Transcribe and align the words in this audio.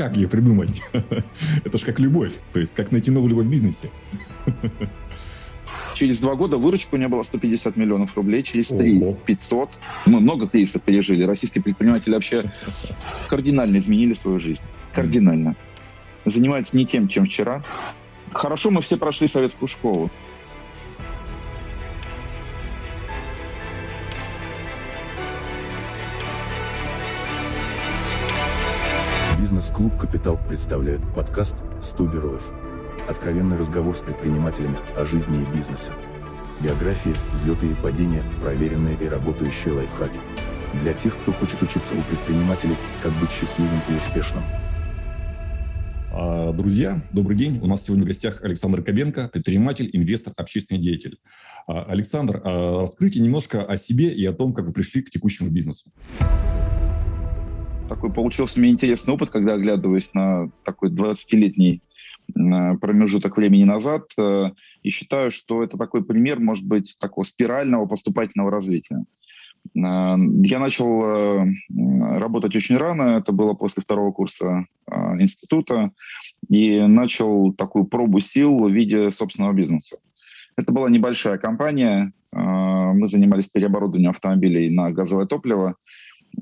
как 0.00 0.16
ее 0.16 0.28
придумать? 0.28 0.70
Это 1.64 1.76
же 1.76 1.84
как 1.84 2.00
любовь, 2.00 2.32
то 2.54 2.60
есть 2.60 2.74
как 2.74 2.90
найти 2.90 3.10
новую 3.10 3.28
любовь 3.28 3.44
в 3.44 3.50
бизнесе. 3.50 3.90
Через 5.94 6.20
два 6.20 6.36
года 6.36 6.56
выручка 6.56 6.94
у 6.94 6.96
меня 6.96 7.10
была 7.10 7.22
150 7.22 7.76
миллионов 7.76 8.16
рублей, 8.16 8.42
через 8.42 8.68
три— 8.68 8.98
500. 9.26 9.68
Мы 10.06 10.20
много 10.20 10.48
кризисов 10.48 10.80
пережили. 10.80 11.24
Российские 11.24 11.62
предприниматели 11.62 12.14
вообще 12.14 12.50
кардинально 13.28 13.76
изменили 13.76 14.14
свою 14.14 14.40
жизнь. 14.40 14.62
Кардинально. 14.94 15.54
Занимаются 16.24 16.78
не 16.78 16.86
тем, 16.86 17.06
чем 17.06 17.26
вчера. 17.26 17.62
Хорошо, 18.32 18.70
мы 18.70 18.80
все 18.80 18.96
прошли 18.96 19.28
советскую 19.28 19.68
школу. 19.68 20.10
«Капитал» 30.50 30.80
представляет 30.80 31.00
подкаст 31.14 31.54
«Стуберов». 31.80 32.42
Откровенный 33.08 33.56
разговор 33.56 33.96
с 33.96 34.00
предпринимателями 34.00 34.78
о 34.96 35.06
жизни 35.06 35.42
и 35.42 35.56
бизнесе. 35.56 35.92
Биографии, 36.60 37.14
взлеты 37.32 37.68
и 37.68 37.74
падения, 37.74 38.24
проверенные 38.42 38.96
и 39.00 39.06
работающие 39.06 39.72
лайфхаки. 39.72 40.18
Для 40.82 40.92
тех, 40.92 41.16
кто 41.20 41.32
хочет 41.32 41.62
учиться 41.62 41.94
у 41.94 42.02
предпринимателей, 42.02 42.74
как 43.00 43.12
быть 43.20 43.30
счастливым 43.30 43.78
и 43.88 43.92
успешным. 43.94 44.42
А, 46.12 46.52
друзья, 46.52 47.00
добрый 47.12 47.36
день. 47.36 47.60
У 47.62 47.68
нас 47.68 47.84
сегодня 47.84 48.02
в 48.02 48.08
гостях 48.08 48.42
Александр 48.42 48.82
Кобенко, 48.82 49.28
предприниматель, 49.28 49.88
инвестор, 49.92 50.32
общественный 50.36 50.80
деятель. 50.80 51.20
А, 51.68 51.84
Александр, 51.84 52.40
а, 52.42 52.82
расскажите 52.82 53.20
немножко 53.20 53.62
о 53.62 53.76
себе 53.76 54.12
и 54.12 54.26
о 54.26 54.32
том, 54.32 54.52
как 54.52 54.66
вы 54.66 54.72
пришли 54.72 55.02
к 55.02 55.10
текущему 55.10 55.48
бизнесу 55.50 55.92
такой 57.90 58.12
получился 58.12 58.60
меня 58.60 58.72
интересный 58.72 59.12
опыт, 59.12 59.30
когда 59.30 59.54
оглядываюсь 59.54 60.14
на 60.14 60.48
такой 60.64 60.90
20-летний 60.90 61.82
промежуток 62.32 63.36
времени 63.36 63.64
назад 63.64 64.04
э, 64.16 64.50
и 64.84 64.90
считаю, 64.90 65.32
что 65.32 65.64
это 65.64 65.76
такой 65.76 66.04
пример, 66.04 66.38
может 66.38 66.64
быть, 66.64 66.94
такого 67.00 67.24
спирального 67.24 67.86
поступательного 67.86 68.52
развития. 68.52 69.04
Э, 69.76 70.14
я 70.44 70.60
начал 70.60 71.02
э, 71.02 71.46
работать 72.20 72.54
очень 72.54 72.76
рано, 72.76 73.18
это 73.18 73.32
было 73.32 73.54
после 73.54 73.82
второго 73.82 74.12
курса 74.12 74.66
института, 75.18 75.90
и 76.48 76.80
начал 76.86 77.52
такую 77.52 77.86
пробу 77.86 78.20
сил 78.20 78.68
в 78.68 78.70
виде 78.70 79.10
собственного 79.10 79.52
бизнеса. 79.52 79.98
Это 80.56 80.72
была 80.72 80.88
небольшая 80.90 81.38
компания, 81.38 82.12
мы 82.32 83.08
занимались 83.08 83.48
переоборудованием 83.48 84.10
автомобилей 84.10 84.70
на 84.70 84.90
газовое 84.92 85.26
топливо, 85.26 85.74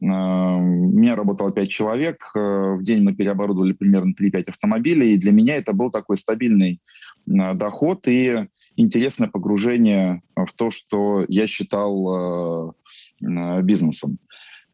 у 0.01 0.07
меня 0.07 1.17
работало 1.17 1.51
5 1.51 1.69
человек. 1.69 2.31
Э, 2.35 2.75
в 2.75 2.83
день 2.83 3.03
мы 3.03 3.15
переоборудовали 3.15 3.73
примерно 3.73 4.15
3-5 4.19 4.45
автомобилей. 4.49 5.15
И 5.15 5.19
для 5.19 5.33
меня 5.33 5.57
это 5.57 5.73
был 5.73 5.91
такой 5.91 6.17
стабильный 6.17 6.81
э, 7.27 7.55
доход 7.55 8.07
и 8.07 8.47
интересное 8.77 9.29
погружение 9.29 10.23
в 10.37 10.53
то, 10.55 10.71
что 10.71 11.25
я 11.29 11.47
считал 11.47 12.75
э, 13.21 13.63
бизнесом. 13.63 14.19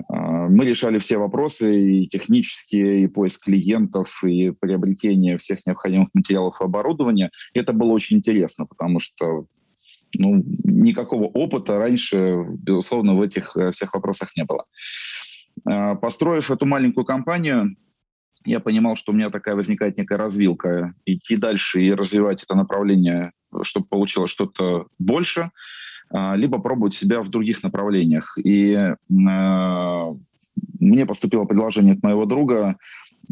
Мы 0.08 0.64
решали 0.64 0.98
все 0.98 1.18
вопросы, 1.18 1.80
и 1.80 2.08
технические, 2.08 3.04
и 3.04 3.06
поиск 3.06 3.44
клиентов, 3.44 4.22
и 4.24 4.50
приобретение 4.50 5.38
всех 5.38 5.64
необходимых 5.64 6.08
материалов 6.12 6.60
и 6.60 6.64
оборудования. 6.64 7.30
Это 7.54 7.72
было 7.72 7.92
очень 7.92 8.18
интересно, 8.18 8.66
потому 8.66 8.98
что 8.98 9.46
ну, 10.14 10.42
никакого 10.64 11.24
опыта 11.24 11.78
раньше, 11.78 12.44
безусловно, 12.58 13.14
в 13.14 13.22
этих 13.22 13.56
э, 13.56 13.70
всех 13.72 13.94
вопросах 13.94 14.36
не 14.36 14.44
было. 14.44 14.64
Э, 15.68 15.94
построив 15.96 16.50
эту 16.50 16.66
маленькую 16.66 17.04
компанию, 17.04 17.76
я 18.44 18.60
понимал, 18.60 18.96
что 18.96 19.12
у 19.12 19.14
меня 19.14 19.30
такая 19.30 19.54
возникает 19.54 19.96
некая 19.96 20.18
развилка, 20.18 20.94
идти 21.06 21.36
дальше 21.36 21.82
и 21.82 21.94
развивать 21.94 22.42
это 22.42 22.54
направление, 22.54 23.32
чтобы 23.62 23.86
получилось 23.86 24.30
что-то 24.30 24.88
больше, 24.98 25.50
э, 26.12 26.36
либо 26.36 26.58
пробовать 26.58 26.94
себя 26.94 27.22
в 27.22 27.28
других 27.30 27.62
направлениях. 27.62 28.36
И 28.42 28.94
мне 30.80 31.06
поступило 31.06 31.44
предложение 31.44 31.94
от 31.94 32.02
моего 32.02 32.26
друга 32.26 32.76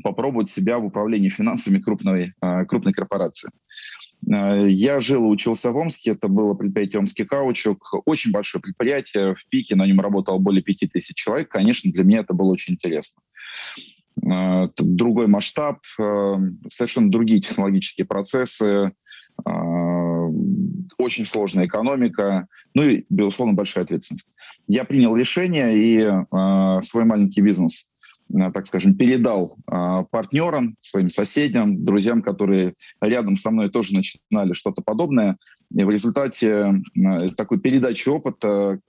попробовать 0.02 0.48
себя 0.48 0.78
в 0.78 0.86
управлении 0.86 1.28
финансами 1.28 1.78
крупной, 1.78 2.32
крупной 2.66 2.94
корпорации. 2.94 3.50
Э, 4.30 4.68
я 4.68 5.00
жил 5.00 5.24
и 5.24 5.28
учился 5.28 5.72
в 5.72 5.76
Омске, 5.76 6.12
это 6.12 6.28
было 6.28 6.54
предприятие 6.54 7.00
«Омский 7.00 7.24
каучук», 7.24 7.94
очень 8.06 8.32
большое 8.32 8.62
предприятие, 8.62 9.34
в 9.34 9.46
пике 9.48 9.74
на 9.76 9.86
нем 9.86 10.00
работало 10.00 10.38
более 10.38 10.62
5000 10.62 11.14
человек, 11.14 11.48
конечно, 11.48 11.90
для 11.90 12.04
меня 12.04 12.20
это 12.20 12.34
было 12.34 12.52
очень 12.52 12.74
интересно. 12.74 13.22
Э, 14.24 14.68
другой 14.76 15.26
масштаб, 15.26 15.78
э, 15.98 16.34
совершенно 16.68 17.10
другие 17.10 17.40
технологические 17.40 18.06
процессы, 18.06 18.92
очень 20.98 21.26
сложная 21.26 21.66
экономика, 21.66 22.46
ну 22.74 22.82
и, 22.84 23.06
безусловно, 23.08 23.54
большая 23.54 23.84
ответственность. 23.84 24.36
Я 24.68 24.84
принял 24.84 25.16
решение 25.16 25.74
и 25.74 26.82
свой 26.82 27.04
маленький 27.04 27.40
бизнес 27.40 27.91
так 28.52 28.66
скажем, 28.66 28.94
передал 28.94 29.56
э, 29.70 30.04
партнерам, 30.10 30.76
своим 30.80 31.10
соседям, 31.10 31.84
друзьям, 31.84 32.22
которые 32.22 32.74
рядом 33.00 33.36
со 33.36 33.50
мной 33.50 33.68
тоже 33.68 33.94
начинали 33.94 34.52
что-то 34.52 34.82
подобное. 34.82 35.36
И 35.74 35.84
в 35.84 35.90
результате 35.90 36.82
э, 36.94 37.30
такой 37.36 37.60
передачи 37.60 38.08
опыта 38.08 38.80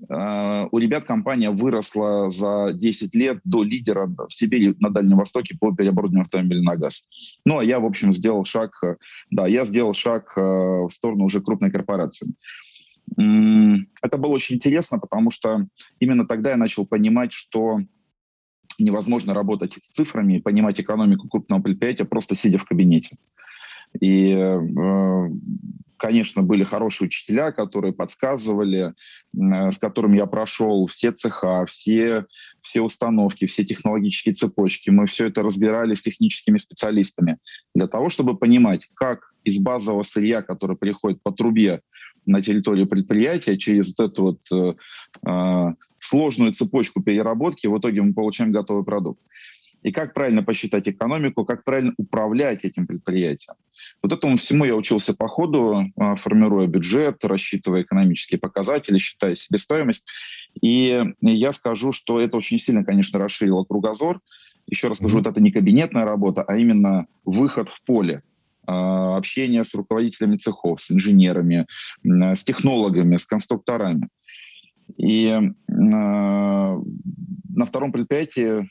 у 0.00 0.78
ребят 0.78 1.06
компания 1.06 1.50
выросла 1.50 2.30
за 2.30 2.72
10 2.72 3.16
лет 3.16 3.40
до 3.42 3.64
лидера 3.64 4.06
в 4.06 4.32
Сибири 4.32 4.76
на 4.78 4.90
Дальнем 4.90 5.16
Востоке 5.16 5.56
по 5.58 5.74
переоборудованию 5.74 6.22
автомобиля 6.22 6.62
на 6.62 6.76
газ. 6.76 7.02
Ну, 7.44 7.58
а 7.58 7.64
я, 7.64 7.80
в 7.80 7.84
общем, 7.84 8.12
сделал 8.12 8.44
шаг, 8.44 8.80
да, 9.32 9.48
я 9.48 9.66
сделал 9.66 9.94
шаг 9.94 10.36
в 10.36 10.88
сторону 10.90 11.24
уже 11.24 11.40
крупной 11.40 11.72
корпорации. 11.72 12.32
Это 13.16 14.18
было 14.18 14.30
очень 14.30 14.54
интересно, 14.54 15.00
потому 15.00 15.32
что 15.32 15.66
именно 15.98 16.28
тогда 16.28 16.50
я 16.50 16.56
начал 16.56 16.86
понимать, 16.86 17.32
что 17.32 17.80
невозможно 18.78 19.34
работать 19.34 19.74
с 19.82 19.90
цифрами 19.90 20.36
и 20.36 20.40
понимать 20.40 20.80
экономику 20.80 21.28
крупного 21.28 21.62
предприятия, 21.62 22.04
просто 22.04 22.34
сидя 22.34 22.58
в 22.58 22.64
кабинете. 22.64 23.16
И, 24.00 24.32
э, 24.32 25.28
конечно, 25.96 26.42
были 26.42 26.62
хорошие 26.62 27.06
учителя, 27.06 27.52
которые 27.52 27.92
подсказывали, 27.92 28.92
э, 29.34 29.70
с 29.70 29.78
которыми 29.78 30.16
я 30.18 30.26
прошел 30.26 30.86
все 30.86 31.12
цеха, 31.12 31.64
все, 31.66 32.26
все 32.60 32.82
установки, 32.82 33.46
все 33.46 33.64
технологические 33.64 34.34
цепочки. 34.34 34.90
Мы 34.90 35.06
все 35.06 35.26
это 35.26 35.42
разбирали 35.42 35.94
с 35.94 36.02
техническими 36.02 36.58
специалистами 36.58 37.38
для 37.74 37.86
того, 37.86 38.08
чтобы 38.08 38.36
понимать, 38.36 38.88
как 38.94 39.32
из 39.44 39.62
базового 39.62 40.02
сырья, 40.02 40.42
который 40.42 40.76
приходит 40.76 41.22
по 41.22 41.32
трубе 41.32 41.80
на 42.26 42.42
территорию 42.42 42.86
предприятия, 42.86 43.56
через 43.56 43.94
вот 43.96 44.10
эту 44.10 44.22
вот 44.22 44.76
э, 45.26 45.74
сложную 45.98 46.52
цепочку 46.52 47.02
переработки, 47.02 47.66
в 47.66 47.78
итоге 47.78 48.02
мы 48.02 48.12
получаем 48.12 48.52
готовый 48.52 48.84
продукт. 48.84 49.22
И 49.82 49.92
как 49.92 50.12
правильно 50.12 50.42
посчитать 50.42 50.88
экономику, 50.88 51.44
как 51.44 51.62
правильно 51.64 51.94
управлять 51.96 52.64
этим 52.64 52.86
предприятием. 52.86 53.54
Вот 54.02 54.12
этому 54.12 54.36
всему 54.36 54.64
я 54.64 54.74
учился 54.74 55.14
по 55.14 55.28
ходу, 55.28 55.84
э, 55.96 56.16
формируя 56.16 56.66
бюджет, 56.66 57.24
рассчитывая 57.24 57.82
экономические 57.82 58.40
показатели, 58.40 58.98
считая 58.98 59.36
себестоимость. 59.36 60.04
И 60.60 61.04
я 61.20 61.52
скажу, 61.52 61.92
что 61.92 62.20
это 62.20 62.36
очень 62.36 62.58
сильно, 62.58 62.84
конечно, 62.84 63.20
расширило 63.20 63.64
кругозор. 63.64 64.20
Еще 64.66 64.88
раз 64.88 64.98
скажу, 64.98 65.18
mm-hmm. 65.18 65.22
вот 65.22 65.30
это 65.30 65.40
не 65.40 65.52
кабинетная 65.52 66.04
работа, 66.04 66.42
а 66.42 66.56
именно 66.56 67.06
выход 67.24 67.68
в 67.68 67.82
поле. 67.84 68.22
А, 68.66 69.16
общение 69.16 69.64
с 69.64 69.74
руководителями 69.74 70.36
цехов, 70.36 70.82
с 70.82 70.90
инженерами, 70.90 71.66
с 72.04 72.44
технологами, 72.44 73.16
с 73.16 73.24
конструкторами. 73.24 74.08
И 74.96 75.28
а, 75.30 75.50
на 75.68 77.66
втором 77.66 77.92
предприятии 77.92 78.70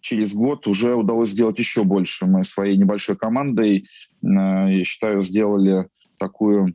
через 0.00 0.34
год 0.34 0.66
уже 0.66 0.94
удалось 0.94 1.30
сделать 1.30 1.58
еще 1.58 1.84
больше. 1.84 2.26
Мы 2.26 2.44
своей 2.44 2.76
небольшой 2.76 3.16
командой, 3.16 3.86
а, 4.24 4.68
я 4.68 4.84
считаю, 4.84 5.22
сделали 5.22 5.88
такую 6.18 6.74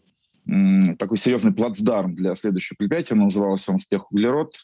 такой 0.98 1.18
серьезный 1.18 1.54
плацдарм 1.54 2.16
для 2.16 2.36
следующего 2.36 2.76
предприятия. 2.78 3.14
Оно 3.14 3.26
называлось 3.26 3.70
он 3.70 3.76
«Успех 3.76 4.12
углерод» 4.12 4.56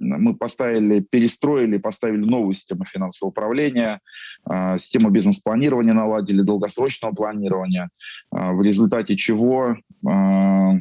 мы 0.00 0.34
поставили, 0.34 1.00
перестроили, 1.00 1.78
поставили 1.78 2.24
новую 2.24 2.54
систему 2.54 2.84
финансового 2.84 3.30
управления, 3.30 4.00
а, 4.44 4.78
систему 4.78 5.10
бизнес-планирования 5.10 5.92
наладили, 5.92 6.42
долгосрочного 6.42 7.14
планирования, 7.14 7.90
а, 8.30 8.52
в 8.52 8.62
результате 8.62 9.16
чего 9.16 9.76
а, 10.06 10.74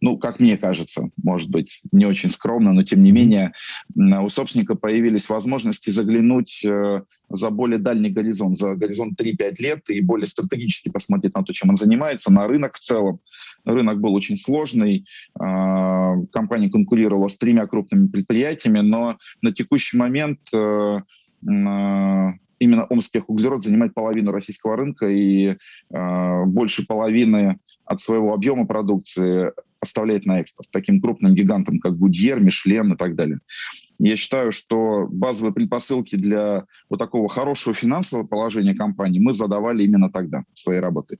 ну, 0.00 0.16
как 0.16 0.40
мне 0.40 0.56
кажется, 0.56 1.10
может 1.22 1.50
быть, 1.50 1.82
не 1.92 2.06
очень 2.06 2.30
скромно, 2.30 2.72
но 2.72 2.82
тем 2.84 3.02
не 3.02 3.12
менее, 3.12 3.52
у 3.94 4.28
собственника 4.30 4.74
появились 4.74 5.28
возможности 5.28 5.90
заглянуть 5.90 6.64
э, 6.64 7.02
за 7.28 7.50
более 7.50 7.78
дальний 7.78 8.08
горизонт, 8.08 8.56
за 8.56 8.76
горизонт 8.76 9.20
3-5 9.20 9.54
лет 9.58 9.90
и 9.90 10.00
более 10.00 10.26
стратегически 10.26 10.88
посмотреть 10.88 11.34
на 11.34 11.42
то, 11.42 11.52
чем 11.52 11.70
он 11.70 11.76
занимается, 11.76 12.32
на 12.32 12.46
рынок 12.48 12.76
в 12.76 12.80
целом. 12.80 13.20
Рынок 13.64 14.00
был 14.00 14.14
очень 14.14 14.38
сложный, 14.38 15.06
э, 15.38 16.14
компания 16.32 16.70
конкурировала 16.70 17.28
с 17.28 17.36
тремя 17.36 17.66
крупными 17.66 18.08
предприятиями, 18.08 18.80
но 18.80 19.18
на 19.42 19.52
текущий 19.52 19.98
момент 19.98 20.40
э, 20.54 21.00
именно 21.42 22.84
Омский 22.88 23.22
углерод 23.26 23.64
занимает 23.64 23.92
половину 23.92 24.32
российского 24.32 24.76
рынка 24.76 25.08
и 25.08 25.56
э, 25.90 26.44
больше 26.46 26.86
половины 26.86 27.58
от 27.84 28.00
своего 28.00 28.32
объема 28.32 28.66
продукции 28.66 29.52
оставляет 29.80 30.26
на 30.26 30.40
экспорт 30.40 30.68
таким 30.70 31.00
крупным 31.00 31.34
гигантам, 31.34 31.78
как 31.78 31.96
Гудьер, 31.98 32.40
Мишлен 32.40 32.92
и 32.92 32.96
так 32.96 33.14
далее. 33.14 33.40
Я 34.02 34.16
считаю, 34.16 34.50
что 34.50 35.06
базовые 35.10 35.52
предпосылки 35.52 36.16
для 36.16 36.64
вот 36.88 36.98
такого 36.98 37.28
хорошего 37.28 37.74
финансового 37.74 38.26
положения 38.26 38.74
компании 38.74 39.20
мы 39.20 39.34
задавали 39.34 39.82
именно 39.84 40.10
тогда, 40.10 40.44
своей 40.54 40.80
работой. 40.80 41.18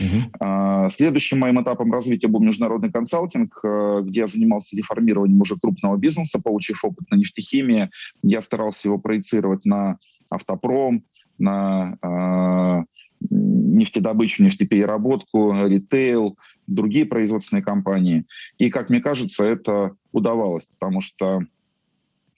Uh-huh. 0.00 0.88
Следующим 0.90 1.38
моим 1.40 1.62
этапом 1.62 1.92
развития 1.92 2.28
был 2.28 2.40
международный 2.40 2.90
консалтинг, 2.90 3.60
э, 3.62 4.00
где 4.04 4.20
я 4.20 4.26
занимался 4.26 4.74
реформированием 4.74 5.40
уже 5.40 5.56
крупного 5.56 5.98
бизнеса, 5.98 6.40
получив 6.42 6.84
опыт 6.84 7.10
на 7.10 7.16
нефтехимии. 7.16 7.90
Я 8.22 8.40
старался 8.40 8.88
его 8.88 8.98
проецировать 8.98 9.66
на 9.66 9.98
автопром, 10.30 11.04
на 11.38 11.98
э, 12.02 12.84
нефтедобычу, 13.30 14.44
нефтепереработку, 14.44 15.66
ритейл, 15.66 16.38
другие 16.66 17.04
производственные 17.04 17.62
компании. 17.62 18.24
И, 18.58 18.70
как 18.70 18.90
мне 18.90 19.00
кажется, 19.00 19.44
это 19.44 19.96
удавалось, 20.12 20.66
потому 20.66 21.00
что 21.00 21.42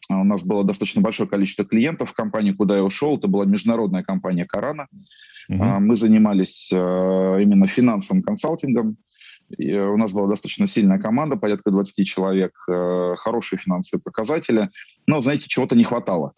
у 0.08 0.24
нас 0.24 0.44
было 0.44 0.64
достаточно 0.64 1.02
большое 1.02 1.28
количество 1.28 1.64
клиентов 1.64 2.10
в 2.10 2.14
компании, 2.14 2.52
куда 2.52 2.76
я 2.76 2.84
ушел. 2.84 3.16
Это 3.16 3.28
была 3.28 3.44
международная 3.44 4.02
компания 4.02 4.44
«Карана». 4.44 4.86
Угу. 5.48 5.62
Мы 5.62 5.96
занимались 5.96 6.70
э, 6.72 6.76
именно 6.76 7.66
финансовым 7.66 8.22
консалтингом. 8.22 8.96
И 9.56 9.76
у 9.76 9.96
нас 9.96 10.12
была 10.12 10.26
достаточно 10.26 10.66
сильная 10.66 10.98
команда, 10.98 11.36
порядка 11.36 11.70
20 11.70 12.06
человек, 12.06 12.52
э, 12.68 13.14
хорошие 13.16 13.58
финансовые 13.58 14.02
показатели. 14.02 14.70
Но, 15.06 15.20
знаете, 15.20 15.46
чего-то 15.46 15.76
не 15.76 15.84
хватало. 15.84 16.32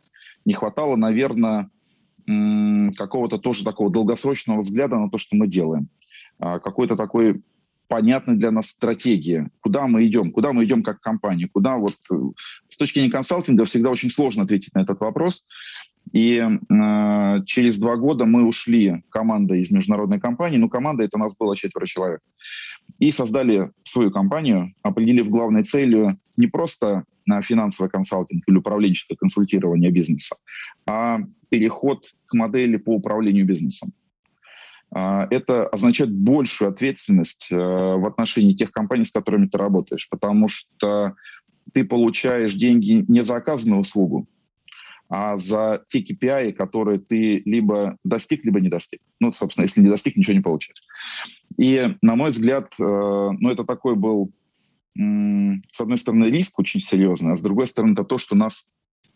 Не 0.44 0.52
хватало, 0.52 0.96
наверное, 0.96 1.70
какого-то 2.96 3.38
тоже 3.38 3.64
такого 3.64 3.90
долгосрочного 3.90 4.60
взгляда 4.60 4.98
на 4.98 5.10
то, 5.10 5.18
что 5.18 5.36
мы 5.36 5.48
делаем. 5.48 5.88
А, 6.38 6.58
какой-то 6.58 6.96
такой 6.96 7.42
понятной 7.88 8.36
для 8.36 8.50
нас 8.50 8.66
стратегии, 8.66 9.48
куда 9.60 9.86
мы 9.86 10.06
идем, 10.06 10.30
куда 10.30 10.52
мы 10.52 10.64
идем 10.64 10.82
как 10.82 11.00
компания, 11.00 11.48
куда 11.50 11.76
вот 11.76 11.96
э, 12.10 12.14
с 12.68 12.76
точки 12.76 12.98
зрения 12.98 13.10
консалтинга 13.10 13.64
всегда 13.64 13.90
очень 13.90 14.10
сложно 14.10 14.44
ответить 14.44 14.74
на 14.74 14.80
этот 14.80 15.00
вопрос. 15.00 15.46
И 16.12 16.36
э, 16.36 17.44
через 17.46 17.78
два 17.78 17.96
года 17.96 18.26
мы 18.26 18.46
ушли 18.46 19.02
командой 19.10 19.60
из 19.60 19.70
международной 19.70 20.20
компании, 20.20 20.58
ну 20.58 20.68
команда 20.68 21.04
это 21.04 21.16
у 21.16 21.20
нас 21.20 21.36
было 21.36 21.56
четверо 21.56 21.86
человек, 21.86 22.20
и 22.98 23.10
создали 23.10 23.70
свою 23.84 24.10
компанию, 24.10 24.74
определив 24.82 25.28
главной 25.28 25.64
целью 25.64 26.18
не 26.36 26.46
просто 26.46 27.04
на 27.28 27.42
финансовый 27.42 27.88
консалтинг 27.88 28.42
или 28.46 28.56
управленческое 28.56 29.16
консультирование 29.16 29.90
бизнеса, 29.90 30.36
а 30.86 31.20
переход 31.50 32.06
к 32.26 32.34
модели 32.34 32.76
по 32.76 32.94
управлению 32.94 33.46
бизнесом. 33.46 33.92
А, 34.90 35.28
это 35.30 35.66
означает 35.66 36.10
большую 36.10 36.70
ответственность 36.70 37.48
э, 37.50 37.56
в 37.56 38.06
отношении 38.06 38.54
тех 38.54 38.72
компаний, 38.72 39.04
с 39.04 39.12
которыми 39.12 39.46
ты 39.46 39.58
работаешь, 39.58 40.08
потому 40.08 40.48
что 40.48 41.14
ты 41.74 41.84
получаешь 41.84 42.54
деньги 42.54 43.04
не 43.06 43.22
за 43.22 43.36
оказанную 43.36 43.82
услугу, 43.82 44.26
а 45.10 45.36
за 45.36 45.84
те 45.90 46.00
KPI, 46.00 46.52
которые 46.52 46.98
ты 46.98 47.42
либо 47.44 47.98
достиг, 48.04 48.44
либо 48.46 48.60
не 48.60 48.70
достиг. 48.70 49.00
Ну, 49.20 49.32
собственно, 49.32 49.64
если 49.64 49.82
не 49.82 49.90
достиг, 49.90 50.16
ничего 50.16 50.34
не 50.34 50.42
получаешь. 50.42 50.82
И, 51.58 51.94
на 52.00 52.14
мой 52.14 52.30
взгляд, 52.30 52.72
э, 52.80 52.82
ну, 52.82 53.50
это 53.50 53.64
такой 53.64 53.94
был, 53.94 54.32
с 54.96 55.80
одной 55.80 55.98
стороны, 55.98 56.24
риск 56.26 56.58
очень 56.58 56.80
серьезный, 56.80 57.32
а 57.32 57.36
с 57.36 57.42
другой 57.42 57.66
стороны, 57.66 57.92
это 57.92 58.04
то, 58.04 58.18
что 58.18 58.34
нас 58.34 58.68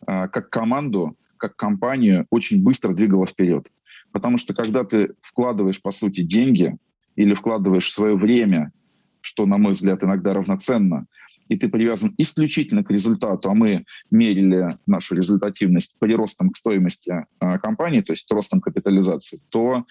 э, 0.06 0.28
как 0.28 0.50
команду, 0.50 1.16
как 1.36 1.56
компанию 1.56 2.26
очень 2.30 2.62
быстро 2.62 2.94
двигало 2.94 3.26
вперед. 3.26 3.68
Потому 4.12 4.36
что 4.36 4.54
когда 4.54 4.84
ты 4.84 5.14
вкладываешь, 5.22 5.82
по 5.82 5.90
сути, 5.90 6.22
деньги 6.22 6.76
или 7.16 7.34
вкладываешь 7.34 7.90
свое 7.90 8.16
время, 8.16 8.72
что, 9.20 9.46
на 9.46 9.58
мой 9.58 9.72
взгляд, 9.72 10.04
иногда 10.04 10.34
равноценно, 10.34 11.06
и 11.48 11.56
ты 11.56 11.68
привязан 11.68 12.14
исключительно 12.16 12.84
к 12.84 12.90
результату, 12.90 13.50
а 13.50 13.54
мы 13.54 13.84
мерили 14.10 14.78
нашу 14.86 15.14
результативность 15.14 15.96
приростом 15.98 16.50
к 16.50 16.56
стоимости 16.56 17.26
э, 17.40 17.58
компании, 17.58 18.00
то 18.00 18.12
есть 18.12 18.30
ростом 18.30 18.60
капитализации, 18.60 19.40
то 19.48 19.84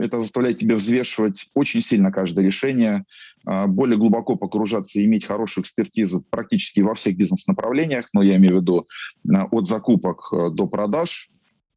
это 0.00 0.20
заставляет 0.20 0.58
тебя 0.58 0.76
взвешивать 0.76 1.48
очень 1.54 1.80
сильно 1.80 2.10
каждое 2.10 2.44
решение, 2.44 3.04
э, 3.46 3.66
более 3.66 3.98
глубоко 3.98 4.36
погружаться 4.36 4.98
и 4.98 5.04
иметь 5.04 5.26
хорошую 5.26 5.62
экспертизу 5.62 6.24
практически 6.30 6.80
во 6.80 6.94
всех 6.94 7.16
бизнес-направлениях, 7.16 8.08
но 8.12 8.22
я 8.22 8.36
имею 8.36 8.58
в 8.58 8.60
виду 8.62 8.86
э, 9.28 9.32
от 9.50 9.66
закупок 9.68 10.28
э, 10.32 10.50
до 10.50 10.66
продаж, 10.66 11.30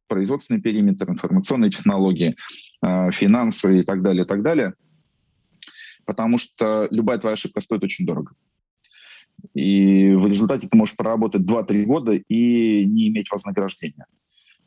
производственный 0.08 0.60
периметр, 0.60 1.08
информационные 1.10 1.70
технологии, 1.70 2.36
э, 2.84 3.10
финансы 3.12 3.80
и 3.80 3.82
так 3.82 4.02
далее, 4.02 4.24
и 4.24 4.26
так 4.26 4.42
далее. 4.42 4.74
Потому 6.04 6.38
что 6.38 6.88
любая 6.90 7.18
твоя 7.18 7.34
ошибка 7.34 7.60
стоит 7.60 7.82
очень 7.82 8.04
дорого. 8.04 8.32
И 9.54 10.12
в 10.14 10.26
результате 10.26 10.68
ты 10.68 10.76
можешь 10.76 10.96
проработать 10.96 11.42
2-3 11.42 11.84
года 11.84 12.12
и 12.12 12.84
не 12.84 13.08
иметь 13.08 13.30
вознаграждения. 13.30 14.06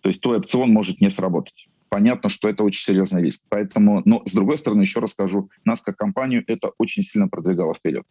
То 0.01 0.09
есть 0.09 0.21
твой 0.21 0.37
опцион 0.37 0.71
может 0.71 1.01
не 1.01 1.09
сработать. 1.09 1.67
Понятно, 1.89 2.29
что 2.29 2.49
это 2.49 2.63
очень 2.63 2.83
серьезный 2.83 3.23
риск. 3.23 3.43
Поэтому, 3.49 4.01
но 4.05 4.23
с 4.25 4.33
другой 4.33 4.57
стороны, 4.57 4.81
еще 4.81 4.99
раз 4.99 5.11
скажу, 5.11 5.49
нас 5.63 5.81
как 5.81 5.97
компанию 5.97 6.43
это 6.47 6.71
очень 6.77 7.03
сильно 7.03 7.27
продвигало 7.27 7.73
вперед. 7.73 8.05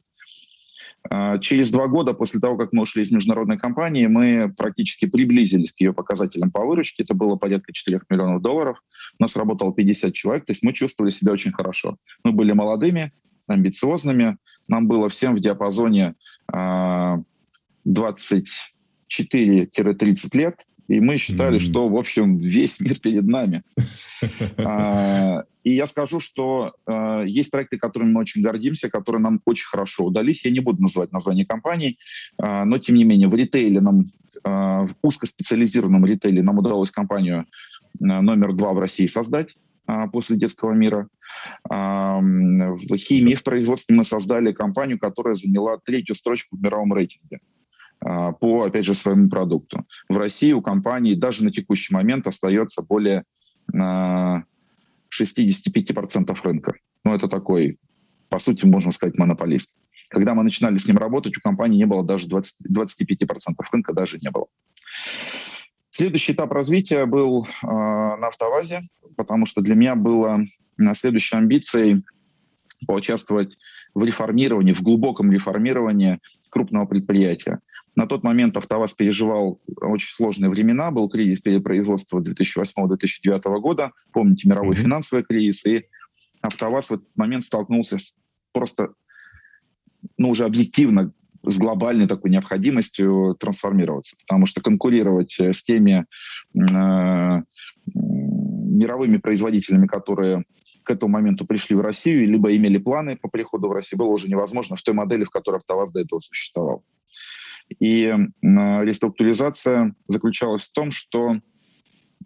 А, 1.10 1.38
через 1.38 1.70
два 1.70 1.88
года 1.88 2.14
после 2.14 2.40
того, 2.40 2.56
как 2.56 2.72
мы 2.72 2.82
ушли 2.82 3.02
из 3.02 3.10
международной 3.10 3.58
компании, 3.58 4.06
мы 4.06 4.52
практически 4.56 5.06
приблизились 5.06 5.72
к 5.72 5.80
ее 5.80 5.92
показателям 5.92 6.50
по 6.50 6.64
выручке. 6.64 7.02
Это 7.02 7.14
было 7.14 7.36
порядка 7.36 7.72
4 7.72 8.00
миллионов 8.08 8.42
долларов. 8.42 8.82
У 9.18 9.22
нас 9.22 9.36
работало 9.36 9.72
50 9.72 10.12
человек, 10.12 10.46
то 10.46 10.52
есть 10.52 10.62
мы 10.62 10.72
чувствовали 10.72 11.10
себя 11.10 11.32
очень 11.32 11.52
хорошо. 11.52 11.96
Мы 12.24 12.32
были 12.32 12.52
молодыми, 12.52 13.12
амбициозными. 13.46 14.36
Нам 14.68 14.88
было 14.88 15.08
всем 15.08 15.36
в 15.36 15.40
диапазоне 15.40 16.14
24-30 16.52 16.52
а, 16.52 17.18
лет. 20.36 20.66
И 20.88 21.00
мы 21.00 21.16
считали, 21.16 21.56
mm-hmm. 21.56 21.70
что, 21.70 21.88
в 21.88 21.96
общем, 21.96 22.36
весь 22.38 22.80
мир 22.80 22.98
перед 22.98 23.26
нами. 23.26 23.62
А, 24.56 25.42
и 25.62 25.72
я 25.74 25.86
скажу, 25.86 26.20
что 26.20 26.72
э, 26.86 27.24
есть 27.26 27.50
проекты, 27.50 27.76
которыми 27.76 28.12
мы 28.12 28.20
очень 28.20 28.40
гордимся, 28.40 28.88
которые 28.88 29.20
нам 29.20 29.42
очень 29.44 29.66
хорошо 29.66 30.06
удались. 30.06 30.44
Я 30.44 30.50
не 30.50 30.60
буду 30.60 30.80
называть 30.80 31.12
название 31.12 31.44
компаний, 31.44 31.98
э, 32.42 32.64
но 32.64 32.78
тем 32.78 32.96
не 32.96 33.04
менее 33.04 33.28
в 33.28 33.34
ритейле 33.34 33.80
нам, 33.80 34.06
в 34.42 34.94
узкоспециализированном 35.02 36.06
ритейле 36.06 36.42
нам 36.42 36.58
удалось 36.58 36.90
компанию 36.90 37.46
номер 38.00 38.54
два 38.54 38.72
в 38.72 38.78
России 38.78 39.06
создать 39.06 39.54
после 40.12 40.36
детского 40.36 40.72
мира. 40.72 41.08
В 41.68 42.96
химии, 42.96 43.34
в 43.34 43.42
производстве 43.42 43.94
мы 43.94 44.04
создали 44.04 44.52
компанию, 44.52 44.98
которая 44.98 45.34
заняла 45.34 45.78
третью 45.78 46.14
строчку 46.14 46.56
в 46.56 46.62
мировом 46.62 46.92
рейтинге 46.92 47.40
по, 48.40 48.64
опять 48.64 48.84
же, 48.84 48.94
своему 48.94 49.28
продукту. 49.28 49.84
В 50.08 50.16
России 50.16 50.52
у 50.52 50.62
компании 50.62 51.14
даже 51.14 51.42
на 51.42 51.50
текущий 51.50 51.92
момент 51.92 52.26
остается 52.26 52.82
более 52.82 53.24
65% 53.74 54.44
рынка. 56.44 56.74
Ну, 57.04 57.14
это 57.14 57.28
такой, 57.28 57.78
по 58.28 58.38
сути, 58.38 58.64
можно 58.64 58.92
сказать, 58.92 59.18
монополист. 59.18 59.72
Когда 60.08 60.34
мы 60.34 60.44
начинали 60.44 60.78
с 60.78 60.86
ним 60.86 60.98
работать, 60.98 61.36
у 61.36 61.40
компании 61.40 61.78
не 61.78 61.86
было 61.86 62.04
даже 62.04 62.28
20, 62.28 62.70
25% 62.70 63.54
рынка, 63.72 63.92
даже 63.92 64.18
не 64.18 64.30
было. 64.30 64.46
Следующий 65.90 66.32
этап 66.32 66.52
развития 66.52 67.06
был 67.06 67.46
э, 67.46 67.66
на 67.66 68.28
автовазе, 68.28 68.82
потому 69.16 69.46
что 69.46 69.62
для 69.62 69.74
меня 69.74 69.94
было 69.94 70.44
на 70.76 70.94
следующей 70.94 71.36
амбицией 71.36 72.04
поучаствовать 72.86 73.56
в 73.94 74.04
реформировании, 74.04 74.74
в 74.74 74.82
глубоком 74.82 75.32
реформировании 75.32 76.20
крупного 76.50 76.84
предприятия. 76.84 77.60
На 77.96 78.06
тот 78.06 78.22
момент 78.22 78.54
АвтоВАЗ 78.56 78.92
переживал 78.92 79.60
очень 79.80 80.12
сложные 80.12 80.50
времена, 80.50 80.90
был 80.90 81.08
кризис 81.08 81.40
перепроизводства 81.40 82.20
2008-2009 82.20 83.40
года, 83.60 83.92
помните 84.12 84.46
мировой 84.48 84.76
mm-hmm. 84.76 84.80
финансовый 84.80 85.24
кризис, 85.24 85.64
и 85.64 85.86
АвтоВАЗ 86.42 86.90
в 86.90 86.92
этот 86.92 87.16
момент 87.16 87.44
столкнулся 87.44 87.98
с 87.98 88.18
просто, 88.52 88.90
ну, 90.18 90.28
уже 90.28 90.44
объективно 90.44 91.12
с 91.42 91.58
глобальной 91.58 92.06
такой 92.06 92.30
необходимостью 92.30 93.34
трансформироваться, 93.38 94.16
потому 94.26 94.46
что 94.46 94.60
конкурировать 94.60 95.38
с 95.38 95.62
теми 95.62 96.04
э, 96.54 97.42
мировыми 97.94 99.16
производителями, 99.16 99.86
которые 99.86 100.44
к 100.82 100.90
этому 100.90 101.12
моменту 101.12 101.46
пришли 101.46 101.76
в 101.76 101.80
Россию, 101.80 102.28
либо 102.28 102.54
имели 102.54 102.78
планы 102.78 103.16
по 103.16 103.28
приходу 103.28 103.68
в 103.68 103.72
Россию, 103.72 104.00
было 104.00 104.08
уже 104.08 104.28
невозможно 104.28 104.76
в 104.76 104.82
той 104.82 104.94
модели, 104.94 105.24
в 105.24 105.30
которой 105.30 105.56
АвтоВАЗ 105.56 105.92
до 105.92 106.00
этого 106.00 106.20
существовал. 106.20 106.84
И 107.78 108.14
реструктуризация 108.42 109.94
заключалась 110.08 110.64
в 110.64 110.72
том, 110.72 110.90
что 110.90 111.40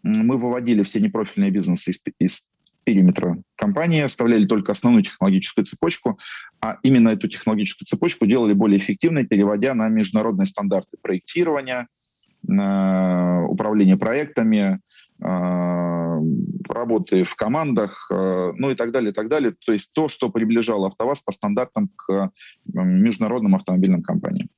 мы 0.02 0.38
выводили 0.38 0.82
все 0.82 1.00
непрофильные 1.00 1.50
бизнесы 1.50 1.90
из, 1.90 2.02
из 2.18 2.46
периметра 2.84 3.42
компании, 3.56 4.00
оставляли 4.00 4.46
только 4.46 4.72
основную 4.72 5.04
технологическую 5.04 5.64
цепочку, 5.64 6.18
а 6.60 6.78
именно 6.82 7.10
эту 7.10 7.28
технологическую 7.28 7.86
цепочку 7.86 8.26
делали 8.26 8.52
более 8.52 8.78
эффективной, 8.78 9.26
переводя 9.26 9.74
на 9.74 9.88
международные 9.88 10.46
стандарты 10.46 10.96
проектирования, 11.00 11.88
управления 12.42 13.96
проектами, 13.96 14.80
а, 15.22 16.18
работы 16.68 17.24
в 17.24 17.34
командах, 17.34 18.08
а, 18.10 18.52
ну 18.56 18.70
и 18.70 18.74
так 18.74 18.92
далее, 18.92 19.10
и 19.10 19.14
так 19.14 19.28
далее. 19.28 19.54
То 19.66 19.72
есть 19.72 19.92
то, 19.92 20.08
что 20.08 20.30
приближало 20.30 20.86
АвтоВАЗ 20.86 21.22
по 21.22 21.32
стандартам 21.32 21.90
к 21.94 22.30
международным 22.64 23.54
автомобильным 23.54 24.02
компаниям. 24.02 24.48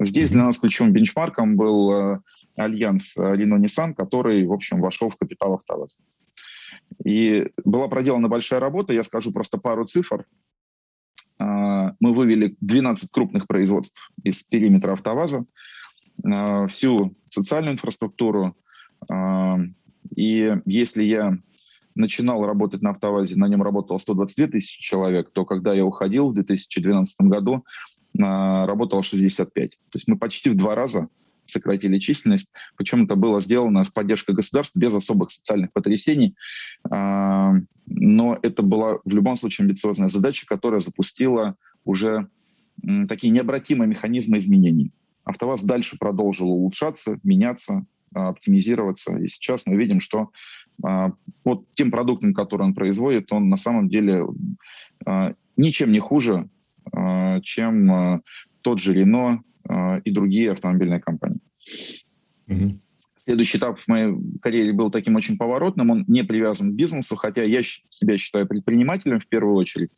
Здесь 0.00 0.30
для 0.30 0.44
нас 0.44 0.58
ключевым 0.58 0.92
бенчмарком 0.92 1.56
был 1.56 1.92
э, 1.92 2.20
альянс 2.56 3.16
Renault-Nissan, 3.16 3.94
который, 3.94 4.44
в 4.46 4.52
общем, 4.52 4.80
вошел 4.80 5.08
в 5.08 5.16
капитал 5.16 5.54
АвтоВАЗа. 5.54 5.96
И 7.04 7.50
была 7.64 7.88
проделана 7.88 8.28
большая 8.28 8.60
работа, 8.60 8.92
я 8.92 9.02
скажу 9.02 9.32
просто 9.32 9.58
пару 9.58 9.84
цифр. 9.84 10.26
А, 11.38 11.94
мы 12.00 12.12
вывели 12.14 12.56
12 12.60 13.10
крупных 13.10 13.46
производств 13.46 14.10
из 14.22 14.42
периметра 14.42 14.92
АвтоВАЗа, 14.92 15.46
всю 16.68 17.16
социальную 17.28 17.74
инфраструктуру. 17.74 18.56
И 20.14 20.56
если 20.64 21.04
я 21.04 21.38
начинал 21.94 22.44
работать 22.44 22.82
на 22.82 22.90
АвтоВАЗе, 22.90 23.36
на 23.36 23.48
нем 23.48 23.62
работало 23.62 23.98
122 23.98 24.48
тысячи 24.48 24.80
человек, 24.80 25.30
то 25.32 25.44
когда 25.44 25.74
я 25.74 25.84
уходил 25.84 26.30
в 26.30 26.34
2012 26.34 27.20
году, 27.22 27.64
работало 28.16 29.02
65. 29.02 29.70
То 29.70 29.76
есть 29.94 30.06
мы 30.06 30.16
почти 30.16 30.50
в 30.50 30.56
два 30.56 30.74
раза 30.74 31.08
сократили 31.46 31.98
численность. 31.98 32.50
Причем 32.76 33.04
это 33.04 33.16
было 33.16 33.40
сделано 33.40 33.84
с 33.84 33.90
поддержкой 33.90 34.34
государства, 34.34 34.78
без 34.78 34.94
особых 34.94 35.30
социальных 35.30 35.72
потрясений. 35.72 36.34
А, 36.90 37.54
но 37.86 38.38
это 38.42 38.62
была 38.62 38.98
в 39.04 39.12
любом 39.12 39.36
случае 39.36 39.64
амбициозная 39.64 40.08
задача, 40.08 40.46
которая 40.46 40.80
запустила 40.80 41.56
уже 41.84 42.28
такие 43.08 43.32
необратимые 43.32 43.88
механизмы 43.88 44.38
изменений. 44.38 44.90
АвтоВАЗ 45.24 45.64
дальше 45.64 45.96
продолжил 45.98 46.48
улучшаться, 46.48 47.18
меняться, 47.22 47.86
а, 48.14 48.28
оптимизироваться. 48.28 49.18
И 49.18 49.28
сейчас 49.28 49.66
мы 49.66 49.76
видим, 49.76 50.00
что 50.00 50.30
а, 50.82 51.12
под 51.42 51.66
тем 51.74 51.90
продуктом, 51.90 52.34
который 52.34 52.62
он 52.62 52.74
производит, 52.74 53.32
он 53.32 53.48
на 53.48 53.56
самом 53.56 53.88
деле 53.88 54.24
ничем 55.56 55.92
не 55.92 55.98
хуже 55.98 56.48
чем 57.42 57.92
э, 57.92 58.20
тот 58.62 58.80
же 58.80 58.92
Рено 58.92 59.42
э, 59.68 60.00
и 60.04 60.10
другие 60.10 60.52
автомобильные 60.52 61.00
компании. 61.00 61.40
Угу. 62.48 62.80
Следующий 63.16 63.56
этап 63.56 63.78
в 63.78 63.88
моей 63.88 64.14
карьере 64.42 64.72
был 64.72 64.90
таким 64.90 65.16
очень 65.16 65.38
поворотным. 65.38 65.90
Он 65.90 66.04
не 66.08 66.24
привязан 66.24 66.72
к 66.72 66.74
бизнесу, 66.74 67.16
хотя 67.16 67.42
я 67.42 67.62
себя 67.62 68.18
считаю 68.18 68.46
предпринимателем 68.46 69.18
в 69.18 69.26
первую 69.26 69.54
очередь. 69.54 69.90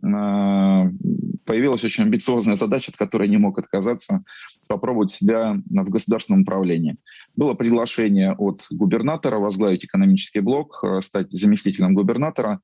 Появилась 0.00 1.84
очень 1.84 2.04
амбициозная 2.04 2.56
задача, 2.56 2.90
от 2.90 2.96
которой 2.96 3.28
не 3.28 3.38
мог 3.38 3.58
отказаться, 3.58 4.24
попробовать 4.66 5.10
себя 5.10 5.60
в 5.70 5.90
государственном 5.90 6.42
управлении. 6.42 6.96
Было 7.34 7.54
приглашение 7.54 8.32
от 8.32 8.66
губернатора 8.70 9.38
возглавить 9.38 9.84
экономический 9.84 10.40
блок, 10.40 10.84
стать 11.00 11.30
заместителем 11.30 11.94
губернатора. 11.94 12.60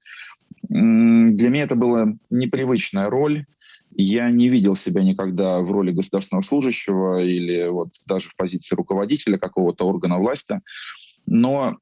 Для 0.69 1.49
меня 1.49 1.65
это 1.65 1.75
была 1.75 2.15
непривычная 2.31 3.09
роль. 3.09 3.47
Я 3.95 4.31
не 4.31 4.49
видел 4.49 4.75
себя 4.75 5.03
никогда 5.03 5.61
в 5.61 5.71
роли 5.71 5.93
государственного 5.93 6.43
служащего 6.43 7.23
или 7.23 7.69
вот 7.69 7.91
даже 8.07 8.31
в 8.31 8.37
позиции 8.37 8.75
руководителя 8.75 9.39
какого-то 9.39 9.87
органа 9.87 10.19
власти. 10.19 10.61
Но, 11.27 11.77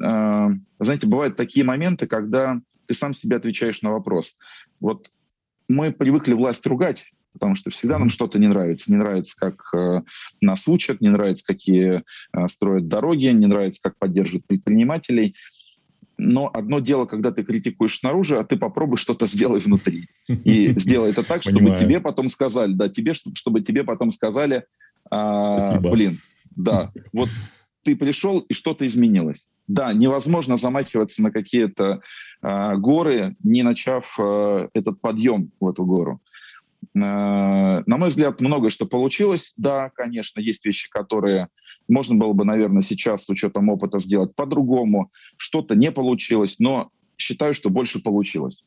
э, 0.00 0.48
знаете, 0.78 1.06
бывают 1.06 1.36
такие 1.36 1.64
моменты, 1.64 2.06
когда 2.06 2.60
ты 2.86 2.94
сам 2.94 3.14
себе 3.14 3.36
отвечаешь 3.36 3.82
на 3.82 3.90
вопрос. 3.90 4.36
Вот 4.80 5.10
мы 5.68 5.92
привыкли 5.92 6.34
власть 6.34 6.66
ругать, 6.66 7.04
потому 7.32 7.54
что 7.54 7.70
всегда 7.70 7.98
нам 7.98 8.08
что-то 8.08 8.38
не 8.38 8.48
нравится. 8.48 8.90
Не 8.90 8.98
нравится, 8.98 9.34
как 9.38 9.74
э, 9.74 10.02
нас 10.40 10.66
учат, 10.66 11.00
не 11.00 11.08
нравится, 11.08 11.44
какие 11.46 12.02
э, 12.32 12.48
строят 12.48 12.88
дороги, 12.88 13.26
не 13.26 13.46
нравится, 13.46 13.80
как 13.82 13.98
поддерживают 13.98 14.46
предпринимателей– 14.46 15.34
но 16.20 16.50
одно 16.52 16.80
дело, 16.80 17.06
когда 17.06 17.32
ты 17.32 17.42
критикуешь 17.42 17.98
снаружи, 17.98 18.38
а 18.38 18.44
ты 18.44 18.56
попробуй 18.56 18.98
что-то 18.98 19.26
сделай 19.26 19.58
внутри. 19.58 20.06
И 20.28 20.72
сделай 20.78 21.10
это 21.10 21.22
так, 21.22 21.42
чтобы 21.42 21.74
тебе 21.76 22.00
потом 22.00 22.28
сказали, 22.28 22.72
да, 22.72 22.88
тебе, 22.88 23.14
чтобы 23.14 23.62
тебе 23.62 23.84
потом 23.84 24.12
сказали, 24.12 24.64
а, 25.10 25.80
блин, 25.80 26.18
да, 26.54 26.92
вот 27.12 27.30
ты 27.82 27.96
пришел, 27.96 28.40
и 28.40 28.52
что-то 28.52 28.86
изменилось. 28.86 29.48
Да, 29.70 29.92
невозможно 29.92 30.56
замахиваться 30.56 31.22
на 31.22 31.30
какие-то 31.30 32.00
а, 32.42 32.74
горы, 32.74 33.36
не 33.44 33.62
начав 33.62 34.16
а, 34.18 34.68
этот 34.74 35.00
подъем 35.00 35.52
в 35.60 35.68
эту 35.68 35.84
гору. 35.84 36.20
Э, 36.96 36.98
на 37.86 37.96
мой 37.96 38.08
взгляд, 38.08 38.40
многое 38.40 38.70
что 38.70 38.84
получилось. 38.86 39.54
Да, 39.56 39.90
конечно, 39.90 40.40
есть 40.40 40.64
вещи, 40.66 40.90
которые 40.90 41.50
можно 41.86 42.16
было 42.16 42.32
бы, 42.32 42.44
наверное, 42.44 42.82
сейчас 42.82 43.26
с 43.26 43.30
учетом 43.30 43.68
опыта 43.68 44.00
сделать 44.00 44.34
по-другому. 44.34 45.12
Что-то 45.36 45.76
не 45.76 45.92
получилось, 45.92 46.56
но 46.58 46.90
считаю, 47.16 47.54
что 47.54 47.70
больше 47.70 48.02
получилось. 48.02 48.64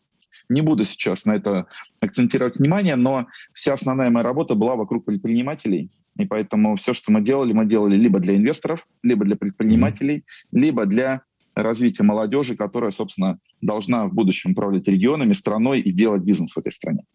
Не 0.48 0.62
буду 0.62 0.86
сейчас 0.86 1.26
на 1.26 1.36
это 1.36 1.66
акцентировать 2.00 2.60
внимание, 2.60 2.96
но 2.96 3.28
вся 3.54 3.74
основная 3.74 4.10
моя 4.10 4.24
работа 4.24 4.56
была 4.56 4.78
вокруг 4.78 5.04
предпринимателей. 5.04 5.90
И 6.18 6.26
поэтому 6.26 6.76
все, 6.76 6.94
что 6.94 7.12
мы 7.12 7.22
делали, 7.22 7.54
мы 7.54 7.66
делали 7.66 7.98
либо 7.98 8.20
для 8.20 8.36
инвесторов, 8.36 8.88
либо 9.02 9.26
для 9.26 9.36
предпринимателей, 9.36 10.26
либо 10.52 10.86
для 10.86 11.22
развития 11.56 12.04
молодежи, 12.04 12.56
которая, 12.56 12.92
собственно, 12.92 13.40
должна 13.62 14.08
в 14.08 14.14
будущем 14.14 14.52
управлять 14.52 14.88
регионами, 14.88 15.34
страной 15.34 15.82
и 15.82 15.92
делать 15.92 16.24
бизнес 16.24 16.54
в 16.54 16.58
этой 16.58 16.72
стране. 16.72 17.06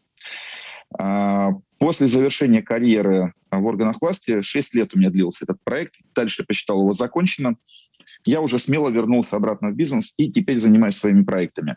А, 0.98 1.50
после 1.78 2.08
завершения 2.08 2.62
карьеры 2.62 3.34
в 3.50 3.64
органах 3.64 4.00
власти, 4.00 4.42
6 4.42 4.74
лет 4.74 4.94
у 4.94 4.98
меня 4.98 5.10
длился 5.10 5.44
этот 5.44 5.62
проект, 5.62 5.94
дальше 6.14 6.42
я 6.42 6.46
посчитал 6.46 6.80
его 6.80 6.92
законченным, 6.92 7.58
я 8.24 8.40
уже 8.40 8.58
смело 8.58 8.88
вернулся 8.88 9.36
обратно 9.36 9.70
в 9.70 9.74
бизнес 9.74 10.14
и 10.16 10.30
теперь 10.30 10.58
занимаюсь 10.58 10.96
своими 10.96 11.22
проектами. 11.22 11.76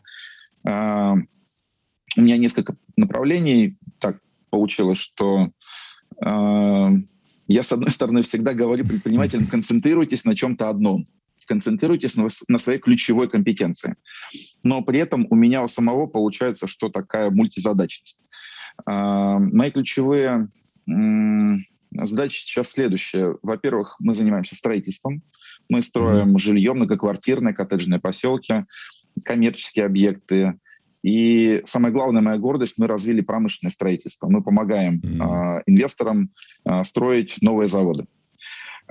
А, 0.68 1.16
у 2.18 2.22
меня 2.22 2.38
несколько 2.38 2.76
направлений. 2.98 3.78
Так 4.00 4.20
получилось, 4.50 4.98
что 4.98 5.52
я, 6.24 7.64
с 7.64 7.72
одной 7.72 7.92
стороны, 7.92 8.22
всегда 8.24 8.54
говорю 8.54 8.86
предпринимателям, 8.86 9.48
концентрируйтесь 9.48 10.26
на 10.26 10.36
чем-то 10.36 10.70
одном 10.70 11.08
концентрируйтесь 11.52 12.16
на, 12.16 12.30
на 12.48 12.60
своей 12.60 12.80
ключевой 12.80 13.30
компетенции. 13.30 13.96
Но 14.64 14.82
при 14.82 15.00
этом 15.00 15.28
у 15.30 15.36
меня 15.36 15.64
у 15.64 15.68
самого 15.68 16.06
получается, 16.08 16.66
что 16.66 16.88
такая 16.88 17.30
мультизадачность. 17.30 18.24
Мои 18.86 19.70
ключевые 19.72 20.48
задачи 21.92 22.40
сейчас 22.40 22.72
следующие. 22.72 23.38
Во-первых, 23.42 23.98
мы 24.00 24.16
занимаемся 24.16 24.56
строительством. 24.56 25.24
Мы 25.68 25.82
строим 25.82 26.38
жилье, 26.38 26.74
многоквартирные 26.74 27.54
коттеджные 27.54 28.00
поселки, 28.00 28.66
коммерческие 29.26 29.86
объекты. 29.86 30.58
И 31.04 31.64
самая 31.66 31.92
главная 31.92 32.22
моя 32.22 32.38
гордость, 32.38 32.76
мы 32.78 32.88
развили 32.88 33.22
промышленное 33.22 33.72
строительство. 33.72 34.28
Мы 34.28 34.44
помогаем 34.44 35.00
mm-hmm. 35.00 35.60
э, 35.60 35.64
инвесторам 35.66 36.30
э, 36.66 36.84
строить 36.84 37.38
новые 37.42 37.68
заводы. 37.68 38.06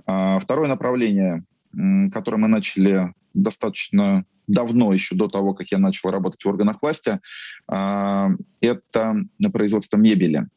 Э, 0.06 0.38
второе 0.40 0.68
направление, 0.68 1.44
э, 1.72 2.10
которое 2.10 2.38
мы 2.38 2.48
начали 2.48 3.14
достаточно 3.32 4.24
давно, 4.48 4.92
еще 4.92 5.14
до 5.14 5.28
того, 5.28 5.54
как 5.54 5.68
я 5.70 5.78
начал 5.78 6.10
работать 6.10 6.44
в 6.44 6.48
органах 6.48 6.82
власти, 6.82 7.20
а, 7.68 8.30
это 8.60 9.14
производство 9.52 9.96
мебели. 9.96 10.48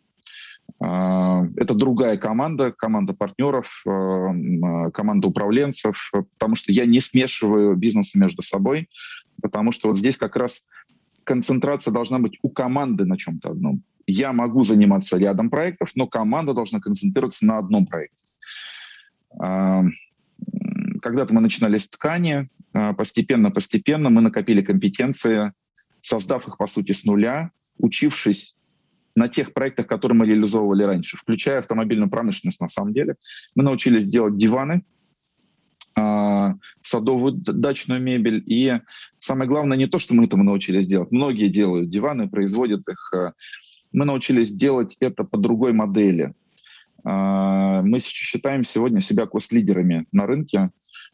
Это 0.80 1.74
другая 1.76 2.18
команда, 2.18 2.72
команда 2.72 3.14
партнеров, 3.14 3.84
команда 3.84 5.28
управленцев, 5.28 6.12
потому 6.12 6.56
что 6.56 6.72
я 6.72 6.86
не 6.88 7.00
смешиваю 7.00 7.76
бизнесы 7.76 8.18
между 8.18 8.42
собой, 8.42 8.90
потому 9.42 9.72
что 9.72 9.90
вот 9.90 9.98
здесь 9.98 10.18
как 10.18 10.36
раз 10.36 10.68
концентрация 11.24 11.94
должна 11.94 12.20
быть 12.20 12.40
у 12.42 12.50
команды 12.50 13.06
на 13.06 13.18
чем-то 13.18 13.52
одном. 13.52 13.84
Я 14.06 14.34
могу 14.34 14.64
заниматься 14.64 15.18
рядом 15.18 15.50
проектов, 15.50 15.92
но 15.96 16.08
команда 16.08 16.54
должна 16.54 16.80
концентрироваться 16.80 17.46
на 17.46 17.58
одном 17.58 17.86
проекте. 17.86 18.26
Когда-то 21.02 21.34
мы 21.34 21.42
начинали 21.42 21.78
с 21.78 21.90
ткани, 21.90 22.50
постепенно-постепенно 22.72 24.10
мы 24.10 24.22
накопили 24.22 24.62
компетенции, 24.62 25.54
создав 26.02 26.48
их, 26.48 26.58
по 26.58 26.68
сути, 26.68 26.92
с 26.92 27.06
нуля, 27.06 27.52
учившись 27.78 28.58
на 29.16 29.28
тех 29.28 29.54
проектах, 29.54 29.88
которые 29.88 30.18
мы 30.18 30.26
реализовывали 30.26 30.84
раньше, 30.84 31.18
включая 31.18 31.60
автомобильную 31.60 32.10
промышленность 32.10 32.62
на 32.62 32.68
самом 32.68 32.94
деле. 32.94 33.16
Мы 33.56 33.64
научились 33.64 34.08
делать 34.08 34.38
диваны, 34.38 34.74
а, 34.74 34.84
садовую 35.96 37.34
дачную 37.34 38.02
мебель. 38.02 38.44
И 38.46 38.80
самое 39.20 39.50
главное 39.50 39.78
не 39.78 39.88
то, 39.88 40.00
что 40.00 40.16
мы 40.16 40.26
этому 40.26 40.44
научились 40.44 40.88
делать. 40.88 41.12
Многие 41.12 41.50
делают 41.50 41.90
диваны, 41.90 42.28
производят 42.28 42.88
их. 42.88 43.14
Мы 43.92 44.06
научились 44.06 44.54
делать 44.54 44.98
это 45.00 45.24
по 45.24 45.38
другой 45.38 45.74
модели. 45.74 46.34
Мы 47.04 48.00
считаем 48.00 48.64
сегодня 48.64 49.02
себя 49.02 49.26
кост-лидерами 49.26 50.06
на 50.12 50.26
рынке. 50.26 50.72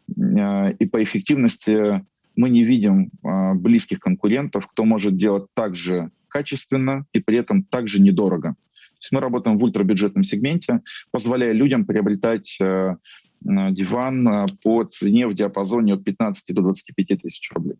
И 0.07 0.85
по 0.85 1.03
эффективности 1.03 2.05
мы 2.35 2.49
не 2.49 2.63
видим 2.63 3.11
близких 3.55 3.99
конкурентов, 3.99 4.67
кто 4.67 4.85
может 4.85 5.17
делать 5.17 5.47
так 5.53 5.75
же 5.75 6.09
качественно 6.29 7.05
и 7.11 7.19
при 7.19 7.37
этом 7.37 7.63
также 7.63 8.01
недорого. 8.01 8.55
То 8.99 9.03
есть 9.03 9.11
мы 9.13 9.21
работаем 9.21 9.57
в 9.57 9.63
ультрабюджетном 9.63 10.23
сегменте, 10.23 10.81
позволяя 11.11 11.53
людям 11.53 11.85
приобретать 11.85 12.57
э, 12.59 12.65
э, 12.65 12.95
диван 13.41 14.27
э, 14.27 14.45
по 14.61 14.83
цене 14.83 15.25
в 15.27 15.33
диапазоне 15.33 15.93
от 15.93 16.03
15 16.03 16.53
до 16.53 16.61
25 16.61 17.21
тысяч 17.21 17.49
рублей. 17.53 17.77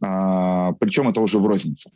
А, 0.00 0.72
причем 0.72 1.08
это 1.08 1.20
уже 1.20 1.38
в 1.38 1.46
рознице. 1.46 1.90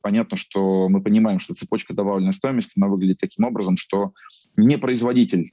Понятно, 0.00 0.36
что 0.36 0.88
мы 0.88 1.02
понимаем, 1.02 1.38
что 1.38 1.54
цепочка 1.54 1.94
добавленной 1.94 2.32
стоимости 2.32 2.72
она 2.76 2.88
выглядит 2.88 3.18
таким 3.18 3.44
образом, 3.44 3.76
что 3.76 4.12
не 4.56 4.76
производитель 4.76 5.52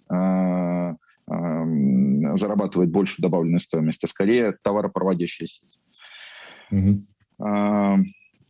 зарабатывает 1.28 2.90
больше 2.90 3.22
добавленной 3.22 3.60
стоимости, 3.60 4.06
а 4.06 4.08
скорее 4.08 4.58
товаропроводящая 4.64 5.48
сеть. 5.48 5.80
Угу. 6.72 7.04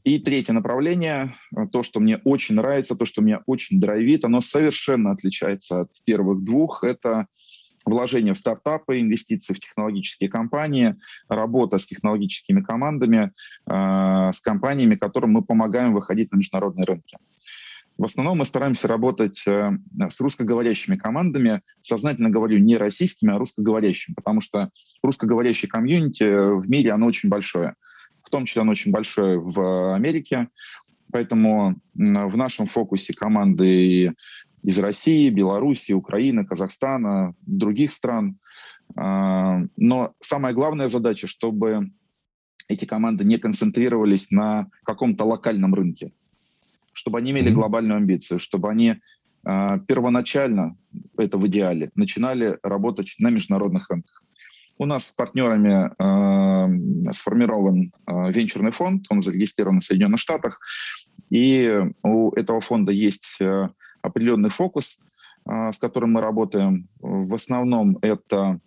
И 0.04 0.20
третье 0.20 0.54
направление, 0.54 1.36
э, 1.56 1.68
то, 1.72 1.84
что 1.84 2.00
мне 2.00 2.18
очень 2.24 2.56
нравится, 2.56 2.96
то, 2.96 3.06
что 3.06 3.22
меня 3.22 3.42
очень 3.46 3.80
драйвит, 3.80 4.24
оно 4.24 4.42
совершенно 4.42 5.12
отличается 5.12 5.82
от 5.82 5.92
первых 6.06 6.44
двух. 6.44 6.84
Это 6.84 7.28
вложение 7.86 8.34
в 8.34 8.38
стартапы, 8.38 9.02
инвестиции 9.02 9.54
в 9.54 9.60
технологические 9.60 10.30
компании, 10.30 10.96
работа 11.28 11.78
с 11.78 11.86
технологическими 11.86 12.62
командами, 12.62 13.32
э, 13.70 14.32
с 14.34 14.40
компаниями, 14.42 14.96
которым 14.96 15.32
мы 15.32 15.44
помогаем 15.44 15.94
выходить 15.94 16.32
на 16.32 16.38
международные 16.38 16.86
рынки. 16.86 17.18
В 17.98 18.06
основном 18.06 18.38
мы 18.38 18.46
стараемся 18.46 18.88
работать 18.88 19.44
э, 19.46 19.72
с 20.10 20.22
русскоговорящими 20.22 20.96
командами. 20.96 21.62
Сознательно 21.82 22.30
говорю 22.30 22.60
не 22.60 22.78
российскими, 22.78 23.34
а 23.34 23.38
русскоговорящими, 23.38 24.16
потому 24.16 24.40
что 24.40 24.70
русскоговорящее 25.04 25.70
комьюнити 25.70 26.24
в 26.58 26.70
мире, 26.70 26.94
оно 26.94 27.08
очень 27.08 27.28
большое 27.28 27.76
в 28.30 28.32
том 28.32 28.46
числе 28.46 28.62
он 28.62 28.70
очень 28.70 28.92
большой 28.92 29.40
в 29.40 29.96
Америке. 29.96 30.50
Поэтому 31.12 31.82
в 31.96 32.38
нашем 32.38 32.68
фокусе 32.68 33.12
команды 33.14 34.14
из 34.64 34.78
России, 34.78 35.32
Беларуси, 35.32 35.94
Украины, 35.94 36.46
Казахстана, 36.46 37.34
других 37.42 37.92
стран. 37.92 38.38
А, 38.96 39.62
но 39.78 40.14
самая 40.22 40.54
главная 40.54 40.90
задача, 40.90 41.26
чтобы 41.26 41.90
эти 42.68 42.86
команды 42.86 43.24
не 43.24 43.40
концентрировались 43.40 44.30
на 44.30 44.68
каком-то 44.84 45.26
локальном 45.26 45.74
рынке, 45.74 46.12
чтобы 46.94 47.18
они 47.18 47.32
имели 47.32 47.50
глобальную 47.50 47.98
амбицию, 47.98 48.40
чтобы 48.40 48.70
они 48.70 48.98
а, 49.44 49.80
первоначально, 49.80 50.78
это 51.18 51.40
в 51.40 51.48
идеале, 51.48 51.90
начинали 51.96 52.60
работать 52.62 53.16
на 53.18 53.32
международных 53.32 53.90
рынках. 53.90 54.24
У 54.82 54.86
нас 54.86 55.08
с 55.08 55.12
партнерами 55.12 55.92
э, 56.00 57.12
сформирован 57.12 57.92
э, 58.08 58.32
венчурный 58.32 58.72
фонд, 58.72 59.08
он 59.10 59.22
зарегистрирован 59.22 59.82
в 59.82 59.84
Соединенных 59.84 60.22
Штатах, 60.22 60.62
и 61.30 61.84
у 62.02 62.32
этого 62.32 62.62
фонда 62.62 62.94
есть 62.94 63.36
э, 63.42 63.68
определенный 64.02 64.50
фокус, 64.50 65.02
э, 65.46 65.72
с 65.74 65.78
которым 65.80 66.14
мы 66.14 66.22
работаем. 66.22 66.88
В 67.00 67.34
основном 67.34 67.98
это 68.02 68.62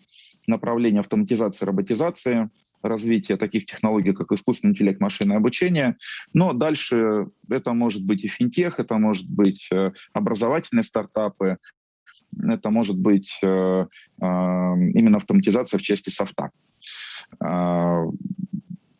направление 0.46 1.00
автоматизации, 1.00 1.64
роботизации, 1.64 2.50
развитие 2.82 3.38
таких 3.38 3.64
технологий, 3.64 4.12
как 4.12 4.32
искусственный 4.32 4.72
интеллект, 4.72 5.00
машинное 5.00 5.38
обучение. 5.38 5.96
Но 6.34 6.52
дальше 6.52 7.28
это 7.48 7.72
может 7.72 8.04
быть 8.04 8.22
и 8.24 8.28
финтех, 8.28 8.80
это 8.80 8.98
может 8.98 9.30
быть 9.30 9.66
э, 9.72 9.92
образовательные 10.12 10.84
стартапы, 10.84 11.56
это 12.40 12.70
может 12.70 12.98
быть 12.98 13.38
э, 13.42 13.46
э, 13.46 14.24
именно 14.24 15.18
автоматизация 15.18 15.78
в 15.78 15.82
части 15.82 16.10
софта. 16.10 16.50
Э, 17.44 18.04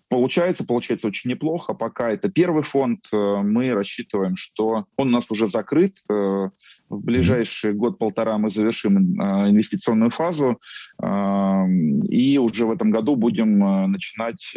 получается, 0.08 0.66
получается 0.66 1.08
очень 1.08 1.30
неплохо. 1.30 1.74
Пока 1.74 2.10
это 2.10 2.28
первый 2.28 2.62
фонд, 2.62 3.06
мы 3.12 3.72
рассчитываем, 3.72 4.36
что 4.36 4.86
он 4.96 5.08
у 5.08 5.10
нас 5.10 5.30
уже 5.30 5.48
закрыт. 5.48 5.94
В 6.08 6.50
ближайший 6.90 7.72
год-полтора 7.72 8.36
мы 8.36 8.50
завершим 8.50 8.98
инвестиционную 8.98 10.10
фазу 10.10 10.60
и 11.02 12.38
уже 12.38 12.66
в 12.66 12.70
этом 12.70 12.90
году 12.90 13.16
будем 13.16 13.59
начинать 13.90 14.52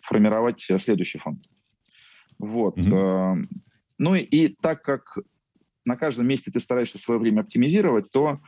формировать 0.00 0.66
следующий 0.78 1.18
фонд. 1.18 1.40
Вот. 2.38 2.78
Mm-hmm. 2.78 3.44
Ну 3.98 4.14
и, 4.14 4.20
и 4.20 4.48
так 4.48 4.80
как 4.80 5.18
на 5.84 5.96
каждом 5.96 6.26
месте 6.26 6.50
ты 6.50 6.60
стараешься 6.60 6.98
свое 6.98 7.20
время 7.20 7.40
оптимизировать, 7.40 8.10
то 8.10 8.40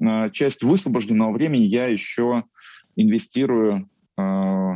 э, 0.00 0.30
часть 0.30 0.62
высвобожденного 0.62 1.32
времени 1.32 1.64
я 1.64 1.86
еще 1.86 2.44
инвестирую, 2.96 3.88
э, 4.16 4.70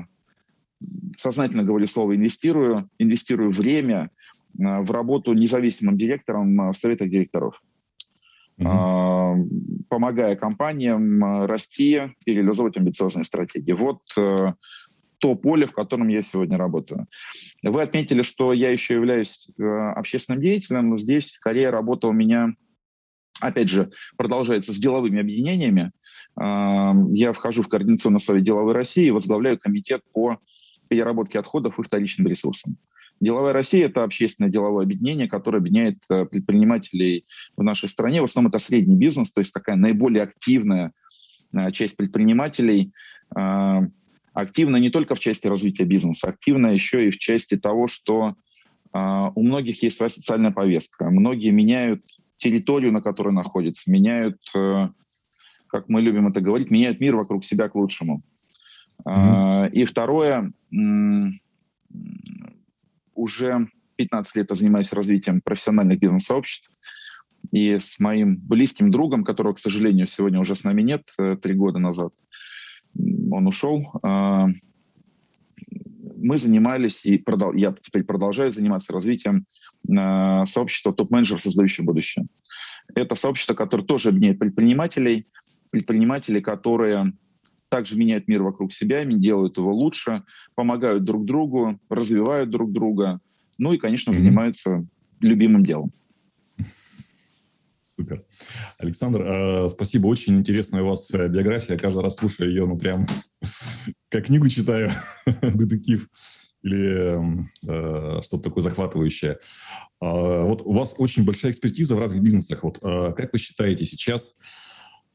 сознательно 1.16 1.64
говорю 1.64 1.86
слово 1.86 2.16
инвестирую, 2.16 2.88
инвестирую 2.98 3.50
время 3.50 4.10
э, 4.58 4.80
в 4.80 4.90
работу 4.90 5.32
независимым 5.34 5.96
директором 5.96 6.60
э, 6.60 6.72
в 6.72 6.76
советах 6.76 7.08
директоров. 7.10 7.60
Mm-hmm. 8.60 9.84
помогая 9.88 10.34
компаниям 10.34 11.24
э, 11.24 11.46
расти 11.46 12.00
и 12.24 12.32
реализовывать 12.34 12.76
амбициозные 12.76 13.22
стратегии. 13.22 13.70
Вот 13.70 14.00
э, 14.16 14.54
то 15.18 15.34
поле, 15.34 15.66
в 15.66 15.72
котором 15.72 16.08
я 16.08 16.22
сегодня 16.22 16.56
работаю. 16.56 17.06
Вы 17.62 17.82
отметили, 17.82 18.22
что 18.22 18.52
я 18.52 18.70
еще 18.70 18.94
являюсь 18.94 19.48
э, 19.58 19.62
общественным 19.64 20.40
деятелем. 20.40 20.96
Здесь 20.96 21.32
скорее 21.32 21.70
работа 21.70 22.08
у 22.08 22.12
меня, 22.12 22.54
опять 23.40 23.68
же, 23.68 23.90
продолжается 24.16 24.72
с 24.72 24.76
деловыми 24.76 25.20
объединениями. 25.20 25.92
Э, 26.40 26.92
я 27.12 27.32
вхожу 27.32 27.62
в 27.62 27.68
Координационный 27.68 28.20
совет 28.20 28.44
деловой 28.44 28.74
России 28.74 29.06
и 29.06 29.10
возглавляю 29.10 29.58
комитет 29.58 30.02
по 30.12 30.38
переработке 30.88 31.38
отходов 31.38 31.78
и 31.78 31.82
вторичным 31.82 32.28
ресурсам. 32.28 32.76
Деловая 33.20 33.52
Россия– 33.52 33.86
это 33.88 34.04
общественное 34.04 34.50
деловое 34.50 34.84
объединение, 34.84 35.28
которое 35.28 35.58
объединяет 35.58 35.98
э, 36.08 36.24
предпринимателей 36.26 37.26
в 37.56 37.64
нашей 37.64 37.88
стране. 37.88 38.20
В 38.20 38.24
основном 38.24 38.50
это 38.50 38.60
средний 38.60 38.96
бизнес, 38.96 39.32
то 39.32 39.40
есть 39.40 39.52
такая 39.52 39.76
наиболее 39.76 40.22
активная 40.22 40.92
часть 41.72 41.96
предпринимателей 41.96 42.92
активно 44.40 44.76
не 44.76 44.90
только 44.90 45.16
в 45.16 45.18
части 45.18 45.48
развития 45.48 45.84
бизнеса, 45.84 46.28
активно 46.28 46.68
еще 46.68 47.08
и 47.08 47.10
в 47.10 47.18
части 47.18 47.56
того, 47.56 47.88
что 47.88 48.36
э, 48.94 48.98
у 49.34 49.42
многих 49.42 49.82
есть 49.82 49.96
своя 49.96 50.10
социальная 50.10 50.52
повестка. 50.52 51.10
Многие 51.10 51.50
меняют 51.50 52.04
территорию, 52.36 52.92
на 52.92 53.02
которой 53.02 53.32
находятся, 53.32 53.90
меняют, 53.90 54.38
э, 54.54 54.90
как 55.66 55.88
мы 55.88 56.00
любим 56.02 56.28
это 56.28 56.40
говорить, 56.40 56.70
меняют 56.70 57.00
мир 57.00 57.16
вокруг 57.16 57.44
себя 57.44 57.68
к 57.68 57.74
лучшему. 57.74 58.22
Mm-hmm. 59.04 59.66
Э, 59.66 59.70
и 59.70 59.84
второе, 59.84 60.52
э, 60.72 60.76
уже 63.14 63.68
15 63.96 64.36
лет 64.36 64.50
я 64.50 64.54
занимаюсь 64.54 64.92
развитием 64.92 65.40
профессиональных 65.40 65.98
бизнес-сообществ. 65.98 66.70
И 67.50 67.78
с 67.80 67.98
моим 67.98 68.36
близким 68.36 68.92
другом, 68.92 69.24
которого, 69.24 69.54
к 69.54 69.58
сожалению, 69.58 70.06
сегодня 70.06 70.38
уже 70.38 70.54
с 70.54 70.62
нами 70.62 70.82
нет, 70.82 71.02
э, 71.18 71.36
три 71.42 71.54
года 71.54 71.80
назад, 71.80 72.12
он 73.30 73.46
ушел. 73.46 73.86
А, 74.02 74.48
мы 76.16 76.36
занимались, 76.36 77.04
и 77.04 77.18
продол- 77.18 77.56
я 77.56 77.74
теперь 77.82 78.04
продолжаю 78.04 78.50
заниматься 78.50 78.92
развитием 78.92 79.46
а, 79.96 80.44
сообщества 80.46 80.92
топ-менеджеров, 80.92 81.42
создающих 81.42 81.84
будущее. 81.84 82.26
Это 82.94 83.14
сообщество, 83.14 83.54
которое 83.54 83.84
тоже 83.84 84.08
объединяет 84.08 84.38
предпринимателей, 84.38 85.26
предпринимателей, 85.70 86.40
которые 86.40 87.12
также 87.68 87.98
меняют 87.98 88.28
мир 88.28 88.42
вокруг 88.42 88.72
себя, 88.72 89.04
делают 89.04 89.58
его 89.58 89.74
лучше, 89.74 90.22
помогают 90.54 91.04
друг 91.04 91.26
другу, 91.26 91.78
развивают 91.90 92.50
друг 92.50 92.72
друга, 92.72 93.20
ну 93.58 93.72
и, 93.72 93.78
конечно, 93.78 94.10
mm-hmm. 94.10 94.14
занимаются 94.14 94.86
любимым 95.20 95.64
делом. 95.64 95.92
Супер. 97.98 98.24
Александр, 98.78 99.22
э, 99.22 99.68
спасибо. 99.70 100.06
Очень 100.06 100.38
интересная 100.38 100.84
у 100.84 100.90
вас 100.90 101.10
э, 101.10 101.26
биография. 101.26 101.74
Я 101.74 101.80
каждый 101.80 102.00
раз 102.00 102.14
слушаю 102.14 102.48
ее, 102.48 102.64
ну, 102.64 102.78
прям 102.78 103.04
как 104.08 104.26
книгу 104.26 104.48
читаю, 104.48 104.92
детектив 105.42 106.08
или 106.62 107.44
э, 107.66 108.22
что-то 108.22 108.44
такое 108.44 108.62
захватывающее. 108.62 109.38
А, 110.00 110.44
вот 110.44 110.62
у 110.62 110.72
вас 110.74 110.94
очень 110.98 111.24
большая 111.24 111.50
экспертиза 111.50 111.96
в 111.96 111.98
разных 111.98 112.22
бизнесах. 112.22 112.62
Вот 112.62 112.78
как 112.78 113.32
вы 113.32 113.38
считаете 113.40 113.84
сейчас, 113.84 114.36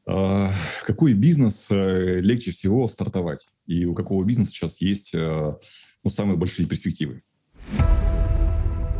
какой 0.04 1.14
бизнес 1.14 1.68
легче 1.70 2.50
всего 2.50 2.86
стартовать? 2.88 3.46
И 3.66 3.86
у 3.86 3.94
какого 3.94 4.24
бизнеса 4.24 4.50
сейчас 4.50 4.82
есть 4.82 5.14
ну, 5.14 6.10
самые 6.10 6.36
большие 6.36 6.68
перспективы? 6.68 7.22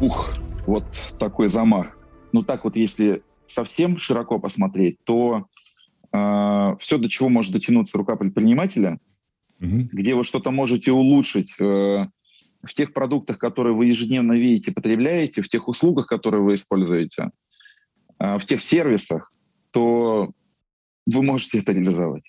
Ух, 0.00 0.34
вот 0.66 0.84
такой 1.18 1.48
замах. 1.48 1.98
Ну 2.32 2.42
так 2.42 2.64
вот, 2.64 2.76
если 2.76 3.22
совсем 3.54 3.98
широко 3.98 4.38
посмотреть, 4.38 4.98
то 5.04 5.46
э, 6.12 6.76
все, 6.80 6.98
до 6.98 7.08
чего 7.08 7.28
может 7.28 7.52
дотянуться 7.52 7.96
рука 7.96 8.16
предпринимателя, 8.16 8.98
угу. 9.60 9.88
где 9.92 10.14
вы 10.14 10.24
что-то 10.24 10.50
можете 10.50 10.90
улучшить 10.92 11.54
э, 11.60 12.06
в 12.62 12.74
тех 12.74 12.92
продуктах, 12.92 13.38
которые 13.38 13.74
вы 13.74 13.86
ежедневно 13.86 14.32
видите, 14.32 14.72
потребляете, 14.72 15.42
в 15.42 15.48
тех 15.48 15.68
услугах, 15.68 16.06
которые 16.06 16.42
вы 16.42 16.54
используете, 16.54 17.30
э, 18.18 18.38
в 18.38 18.44
тех 18.44 18.60
сервисах, 18.60 19.32
то 19.70 20.32
вы 21.06 21.22
можете 21.22 21.60
это 21.60 21.72
реализовать. 21.72 22.24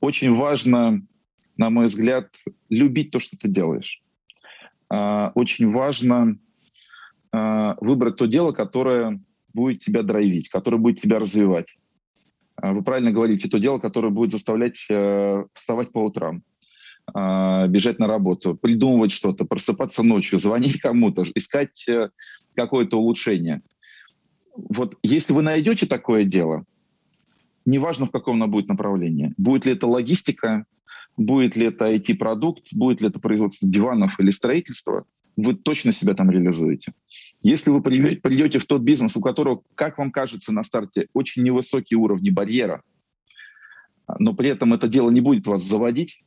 Очень 0.00 0.34
важно, 0.34 1.02
на 1.56 1.70
мой 1.70 1.86
взгляд, 1.86 2.28
любить 2.68 3.10
то, 3.12 3.20
что 3.20 3.36
ты 3.36 3.48
делаешь. 3.48 4.02
Э, 4.92 5.30
очень 5.34 5.70
важно 5.70 6.38
э, 7.32 7.74
выбрать 7.80 8.16
то 8.16 8.26
дело, 8.26 8.50
которое 8.50 9.20
будет 9.58 9.80
тебя 9.80 10.02
драйвить, 10.02 10.48
которое 10.48 10.78
будет 10.78 11.00
тебя 11.00 11.18
развивать. 11.18 11.66
Э, 12.62 12.72
вы 12.72 12.82
правильно 12.82 13.10
говорите, 13.10 13.48
то 13.48 13.58
дело, 13.58 13.78
которое 13.78 14.10
будет 14.10 14.32
заставлять 14.32 14.76
вставать 15.52 15.92
по 15.92 16.04
утрам, 16.04 16.42
бежать 17.06 17.98
на 17.98 18.06
работу, 18.06 18.54
придумывать 18.54 19.12
что-то, 19.12 19.44
просыпаться 19.44 20.02
ночью, 20.02 20.38
звонить 20.38 20.80
кому-то, 20.82 21.24
искать 21.34 21.86
какое-то 22.54 22.98
улучшение. 22.98 23.62
Вот 24.54 24.96
если 25.02 25.32
вы 25.32 25.42
найдете 25.42 25.86
такое 25.86 26.24
дело, 26.24 26.64
неважно 27.64 28.06
в 28.06 28.10
каком 28.10 28.36
оно 28.36 28.48
будет 28.48 28.68
направлении, 28.68 29.32
будет 29.36 29.66
ли 29.66 29.72
это 29.72 29.86
логистика, 29.86 30.64
будет 31.16 31.56
ли 31.56 31.66
это 31.66 31.92
IT-продукт, 31.94 32.72
будет 32.72 33.00
ли 33.00 33.08
это 33.08 33.20
производство 33.20 33.68
диванов 33.68 34.18
или 34.20 34.30
строительство, 34.30 35.04
вы 35.36 35.54
точно 35.54 35.92
себя 35.92 36.14
там 36.14 36.30
реализуете. 36.30 36.92
Если 37.42 37.70
вы 37.70 37.80
придете 37.80 38.58
в 38.58 38.66
тот 38.66 38.82
бизнес, 38.82 39.16
у 39.16 39.20
которого, 39.20 39.62
как 39.74 39.98
вам 39.98 40.10
кажется 40.10 40.52
на 40.52 40.62
старте, 40.64 41.08
очень 41.12 41.42
невысокие 41.42 41.96
уровни 41.96 42.30
барьера, 42.30 42.82
но 44.18 44.34
при 44.34 44.48
этом 44.48 44.74
это 44.74 44.88
дело 44.88 45.10
не 45.10 45.20
будет 45.20 45.46
вас 45.46 45.62
заводить, 45.62 46.22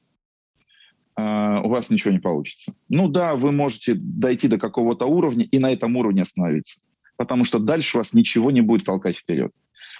а, 1.15 1.61
у 1.61 1.69
вас 1.69 1.89
ничего 1.89 2.13
не 2.13 2.19
получится. 2.19 2.73
Ну 2.87 3.09
да, 3.09 3.35
вы 3.35 3.51
можете 3.51 3.95
дойти 3.95 4.47
до 4.47 4.57
какого-то 4.57 5.05
уровня 5.05 5.45
и 5.45 5.59
на 5.59 5.71
этом 5.71 5.95
уровне 5.97 6.21
остановиться, 6.21 6.81
потому 7.17 7.43
что 7.43 7.59
дальше 7.59 7.97
вас 7.97 8.13
ничего 8.13 8.51
не 8.51 8.61
будет 8.61 8.85
толкать 8.85 9.17
вперед. 9.17 9.51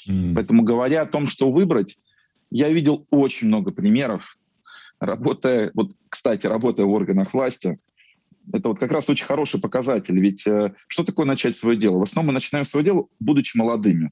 Mm. 0.08 0.34
Поэтому 0.34 0.64
говоря 0.64 1.02
о 1.02 1.08
том, 1.08 1.28
что 1.28 1.52
выбрать, 1.52 1.98
я 2.50 2.70
видел 2.70 3.06
очень 3.10 3.48
много 3.48 3.72
примеров, 3.72 4.38
работая, 5.00 5.72
вот, 5.74 5.92
кстати, 6.10 6.48
работая 6.48 6.86
в 6.86 6.92
органах 6.92 7.34
власти, 7.34 7.80
это 8.54 8.70
вот 8.70 8.80
как 8.80 8.92
раз 8.92 9.10
очень 9.10 9.26
хороший 9.26 9.60
показатель. 9.60 10.20
Ведь 10.20 10.46
э, 10.48 10.74
что 10.88 11.04
такое 11.04 11.26
начать 11.26 11.56
свое 11.56 11.78
дело? 11.78 11.98
В 11.98 12.04
основном 12.04 12.28
мы 12.28 12.34
начинаем 12.34 12.66
свое 12.66 12.86
дело, 12.86 13.08
будучи 13.20 13.58
молодыми. 13.58 14.12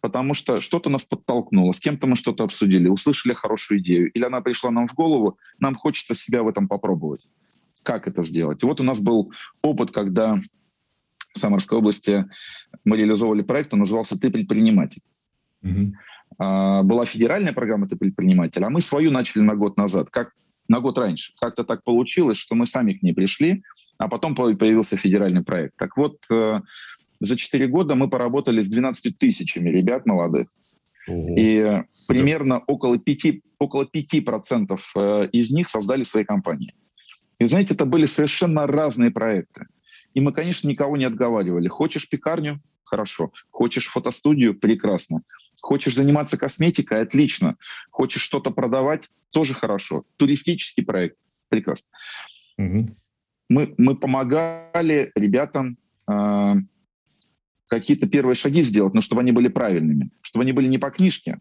Потому 0.00 0.34
что 0.34 0.60
что-то 0.60 0.90
нас 0.90 1.04
подтолкнуло, 1.04 1.72
с 1.72 1.80
кем-то 1.80 2.06
мы 2.06 2.16
что-то 2.16 2.44
обсудили, 2.44 2.88
услышали 2.88 3.32
хорошую 3.32 3.80
идею, 3.80 4.12
или 4.12 4.24
она 4.24 4.40
пришла 4.40 4.70
нам 4.70 4.86
в 4.86 4.94
голову, 4.94 5.38
нам 5.58 5.74
хочется 5.74 6.14
себя 6.14 6.42
в 6.42 6.48
этом 6.48 6.68
попробовать. 6.68 7.26
Как 7.82 8.06
это 8.06 8.22
сделать? 8.22 8.62
И 8.62 8.66
вот 8.66 8.80
у 8.80 8.84
нас 8.84 9.00
был 9.00 9.32
опыт, 9.62 9.90
когда 9.90 10.38
в 11.34 11.38
Самарской 11.38 11.78
области 11.78 12.26
мы 12.84 12.96
реализовывали 12.96 13.42
проект, 13.42 13.72
он 13.72 13.80
назывался 13.80 14.18
«Ты 14.18 14.30
предприниматель». 14.30 15.02
Угу. 15.62 15.94
А, 16.38 16.82
была 16.82 17.04
федеральная 17.04 17.52
программа 17.52 17.88
«Ты 17.88 17.96
предприниматель», 17.96 18.62
а 18.62 18.70
мы 18.70 18.80
свою 18.80 19.10
начали 19.10 19.42
на 19.42 19.56
год 19.56 19.76
назад, 19.76 20.10
как 20.10 20.32
на 20.68 20.80
год 20.80 20.98
раньше. 20.98 21.32
Как-то 21.40 21.64
так 21.64 21.82
получилось, 21.82 22.36
что 22.36 22.54
мы 22.54 22.66
сами 22.66 22.92
к 22.92 23.02
ней 23.02 23.12
пришли, 23.12 23.62
а 23.98 24.08
потом 24.08 24.34
появился 24.34 24.96
федеральный 24.96 25.42
проект. 25.42 25.76
Так 25.76 25.96
вот, 25.96 26.18
э, 26.30 26.60
за 27.20 27.36
4 27.36 27.66
года 27.66 27.94
мы 27.94 28.08
поработали 28.08 28.60
с 28.60 28.68
12 28.68 29.18
тысячами 29.18 29.68
ребят 29.70 30.06
молодых. 30.06 30.48
Ого, 31.08 31.34
и 31.36 31.82
супер. 31.90 32.14
примерно 32.14 32.58
около 32.66 32.98
5, 32.98 33.40
около 33.58 33.84
5% 33.84 34.78
э, 34.94 35.28
из 35.32 35.50
них 35.50 35.68
создали 35.68 36.04
свои 36.04 36.24
компании. 36.24 36.74
И 37.38 37.44
знаете, 37.46 37.74
это 37.74 37.86
были 37.86 38.06
совершенно 38.06 38.66
разные 38.66 39.10
проекты. 39.10 39.66
И 40.14 40.20
мы, 40.20 40.32
конечно, 40.32 40.68
никого 40.68 40.96
не 40.96 41.04
отговаривали. 41.04 41.68
Хочешь 41.68 42.08
пекарню? 42.08 42.60
Хорошо. 42.84 43.32
Хочешь 43.50 43.88
фотостудию? 43.88 44.58
Прекрасно. 44.58 45.22
Хочешь 45.60 45.94
заниматься 45.94 46.38
косметикой? 46.38 47.02
Отлично. 47.02 47.56
Хочешь 47.90 48.22
что-то 48.22 48.50
продавать? 48.50 49.08
Тоже 49.30 49.54
хорошо. 49.54 50.04
Туристический 50.16 50.84
проект? 50.84 51.16
Прекрасно. 51.48 51.90
Угу. 52.58 52.96
Мы, 53.48 53.74
мы 53.78 53.96
помогали 53.96 55.10
ребятам 55.14 55.78
э, 56.08 56.54
какие-то 57.66 58.08
первые 58.08 58.34
шаги 58.34 58.62
сделать, 58.62 58.94
но 58.94 59.00
чтобы 59.00 59.22
они 59.22 59.32
были 59.32 59.48
правильными, 59.48 60.10
чтобы 60.20 60.42
они 60.42 60.52
были 60.52 60.66
не 60.68 60.78
по 60.78 60.90
книжке, 60.90 61.40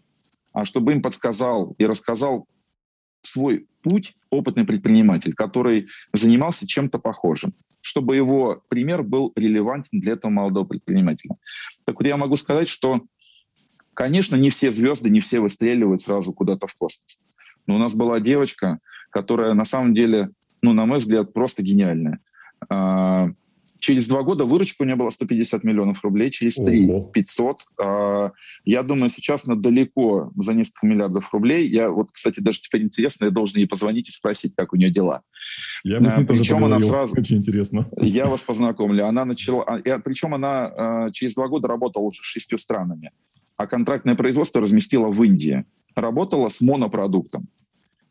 а 0.54 0.66
чтобы 0.66 0.94
им 0.94 1.02
подсказал 1.02 1.76
и 1.78 1.86
рассказал 1.86 2.48
свой 3.22 3.68
путь 3.82 4.16
опытный 4.30 4.66
предприниматель, 4.66 5.34
который 5.34 5.88
занимался 6.14 6.68
чем-то 6.68 7.00
похожим, 7.00 7.54
чтобы 7.82 8.16
его 8.16 8.64
пример 8.70 9.04
был 9.04 9.34
релевантен 9.36 10.00
для 10.00 10.14
этого 10.14 10.32
молодого 10.32 10.66
предпринимателя. 10.66 11.36
Так 11.86 12.00
вот 12.00 12.08
я 12.08 12.18
могу 12.18 12.36
сказать, 12.36 12.70
что 12.70 13.02
Конечно, 13.98 14.36
не 14.36 14.52
все 14.52 14.72
звезды, 14.72 15.10
не 15.10 15.22
все 15.22 15.40
выстреливают 15.40 16.02
сразу 16.02 16.32
куда-то 16.32 16.68
в 16.68 16.76
космос. 16.76 17.20
Но 17.66 17.78
у 17.78 17.80
нас 17.80 17.96
была 17.96 18.20
девочка, 18.20 18.78
которая 19.10 19.56
на 19.56 19.66
самом 19.66 19.96
деле, 19.96 20.30
ну, 20.62 20.74
на 20.74 20.86
мой 20.86 21.00
взгляд, 21.00 21.34
просто 21.34 21.64
гениальная. 21.64 22.20
А, 22.70 23.32
через 23.80 24.08
два 24.08 24.22
года 24.22 24.46
выручка 24.46 24.84
у 24.84 24.86
нее 24.86 24.98
была 24.98 25.10
150 25.10 25.64
миллионов 25.64 26.04
рублей, 26.04 26.30
через 26.30 26.54
три— 26.64 26.88
500. 27.12 27.62
А, 27.82 28.32
я 28.66 28.84
думаю, 28.84 29.10
сейчас 29.10 29.48
она 29.48 29.56
далеко 29.56 30.32
за 30.36 30.54
несколько 30.54 30.86
миллиардов 30.86 31.34
рублей. 31.34 31.68
Я 31.68 31.90
вот, 31.90 32.12
кстати, 32.12 32.40
даже 32.40 32.62
теперь 32.62 32.84
интересно, 32.84 33.26
я 33.26 33.32
должен 33.32 33.58
ей 33.58 33.68
позвонить 33.68 34.10
и 34.10 34.12
спросить, 34.12 34.54
как 34.56 34.74
у 34.74 34.76
нее 34.76 34.92
дела. 34.92 35.24
Я 35.84 36.00
бы 36.00 36.08
с 36.08 36.16
ней 36.16 36.26
а, 36.26 36.28
тоже 36.28 36.42
причем 36.42 36.64
она 36.64 36.80
сразу, 36.80 37.20
Очень 37.20 37.38
интересно. 37.38 37.88
Я 38.00 38.28
вас 38.28 38.42
познакомлю. 38.42 39.08
Она 39.08 39.26
начала... 39.26 39.66
Причем 40.06 40.36
она 40.36 41.10
через 41.14 41.34
два 41.34 41.48
года 41.48 41.68
работала 41.68 42.04
уже 42.04 42.22
с 42.22 42.26
шестью 42.26 42.60
странами 42.60 43.12
а 43.58 43.68
контрактное 43.68 44.16
производство 44.16 44.62
разместила 44.62 45.08
в 45.08 45.22
Индии. 45.24 45.66
Работала 45.96 46.50
с 46.50 46.62
монопродуктом. 46.62 47.48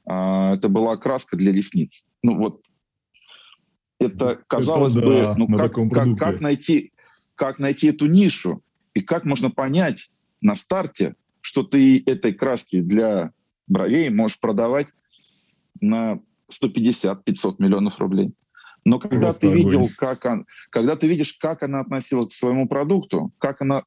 А, 0.05 0.55
это 0.57 0.69
была 0.69 0.97
краска 0.97 1.37
для 1.37 1.53
ресниц. 1.53 2.05
Ну 2.23 2.37
вот, 2.37 2.65
это 3.99 4.41
казалось 4.49 4.97
это, 4.97 5.07
бы, 5.07 5.15
да, 5.15 5.35
ну 5.37 5.47
как, 5.49 5.75
как, 5.75 6.19
как, 6.19 6.41
найти, 6.41 6.93
как 7.35 7.59
найти 7.59 7.89
эту 7.89 8.07
нишу 8.07 8.63
и 8.93 9.01
как 9.01 9.25
можно 9.25 9.51
понять 9.51 10.11
на 10.41 10.55
старте, 10.55 11.15
что 11.41 11.63
ты 11.63 12.03
этой 12.05 12.35
краски 12.35 12.81
для 12.81 13.33
бровей 13.69 14.11
можешь 14.11 14.41
продавать 14.41 14.89
на 15.81 16.21
150-500 16.53 17.57
миллионов 17.59 17.99
рублей. 17.99 18.33
Но 18.85 18.99
когда 18.99 19.23
Просто 19.23 19.41
ты 19.43 19.47
огонь. 19.49 19.59
видел, 19.59 19.89
как 19.97 20.25
он, 20.25 20.47
когда 20.71 20.97
ты 20.97 21.09
видишь, 21.09 21.35
как 21.35 21.63
она 21.63 21.81
относилась 21.81 22.29
к 22.29 22.37
своему 22.37 22.69
продукту, 22.69 23.33
как 23.39 23.61
она 23.63 23.83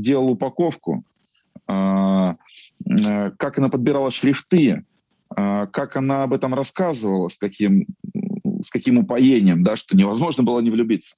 делал 0.00 0.30
упаковку, 0.30 1.04
а, 1.66 2.36
э, 2.84 3.30
как 3.32 3.58
она 3.58 3.68
подбирала 3.68 4.10
шрифты, 4.10 4.84
а, 5.28 5.66
как 5.66 5.96
она 5.96 6.24
об 6.24 6.32
этом 6.32 6.54
рассказывала, 6.54 7.28
с 7.28 7.38
каким, 7.38 7.86
с 8.62 8.70
каким 8.70 8.98
упоением, 8.98 9.62
да, 9.62 9.76
что 9.76 9.96
невозможно 9.96 10.42
было 10.42 10.60
не 10.60 10.70
влюбиться. 10.70 11.16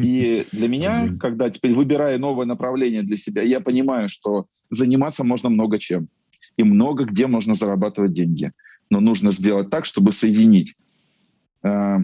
И 0.00 0.44
для 0.52 0.68
меня, 0.68 1.14
когда 1.20 1.50
теперь 1.50 1.72
выбираю 1.72 2.18
новое 2.18 2.46
направление 2.46 3.02
для 3.02 3.16
себя, 3.16 3.42
я 3.42 3.60
понимаю, 3.60 4.08
что 4.08 4.46
заниматься 4.70 5.22
можно 5.22 5.48
много 5.50 5.78
чем. 5.78 6.08
И 6.56 6.64
много 6.64 7.04
где 7.04 7.28
можно 7.28 7.54
зарабатывать 7.54 8.12
деньги. 8.12 8.50
Но 8.90 8.98
нужно 8.98 9.30
сделать 9.30 9.70
так, 9.70 9.84
чтобы 9.84 10.12
соединить 10.12 10.74
э, 11.62 11.98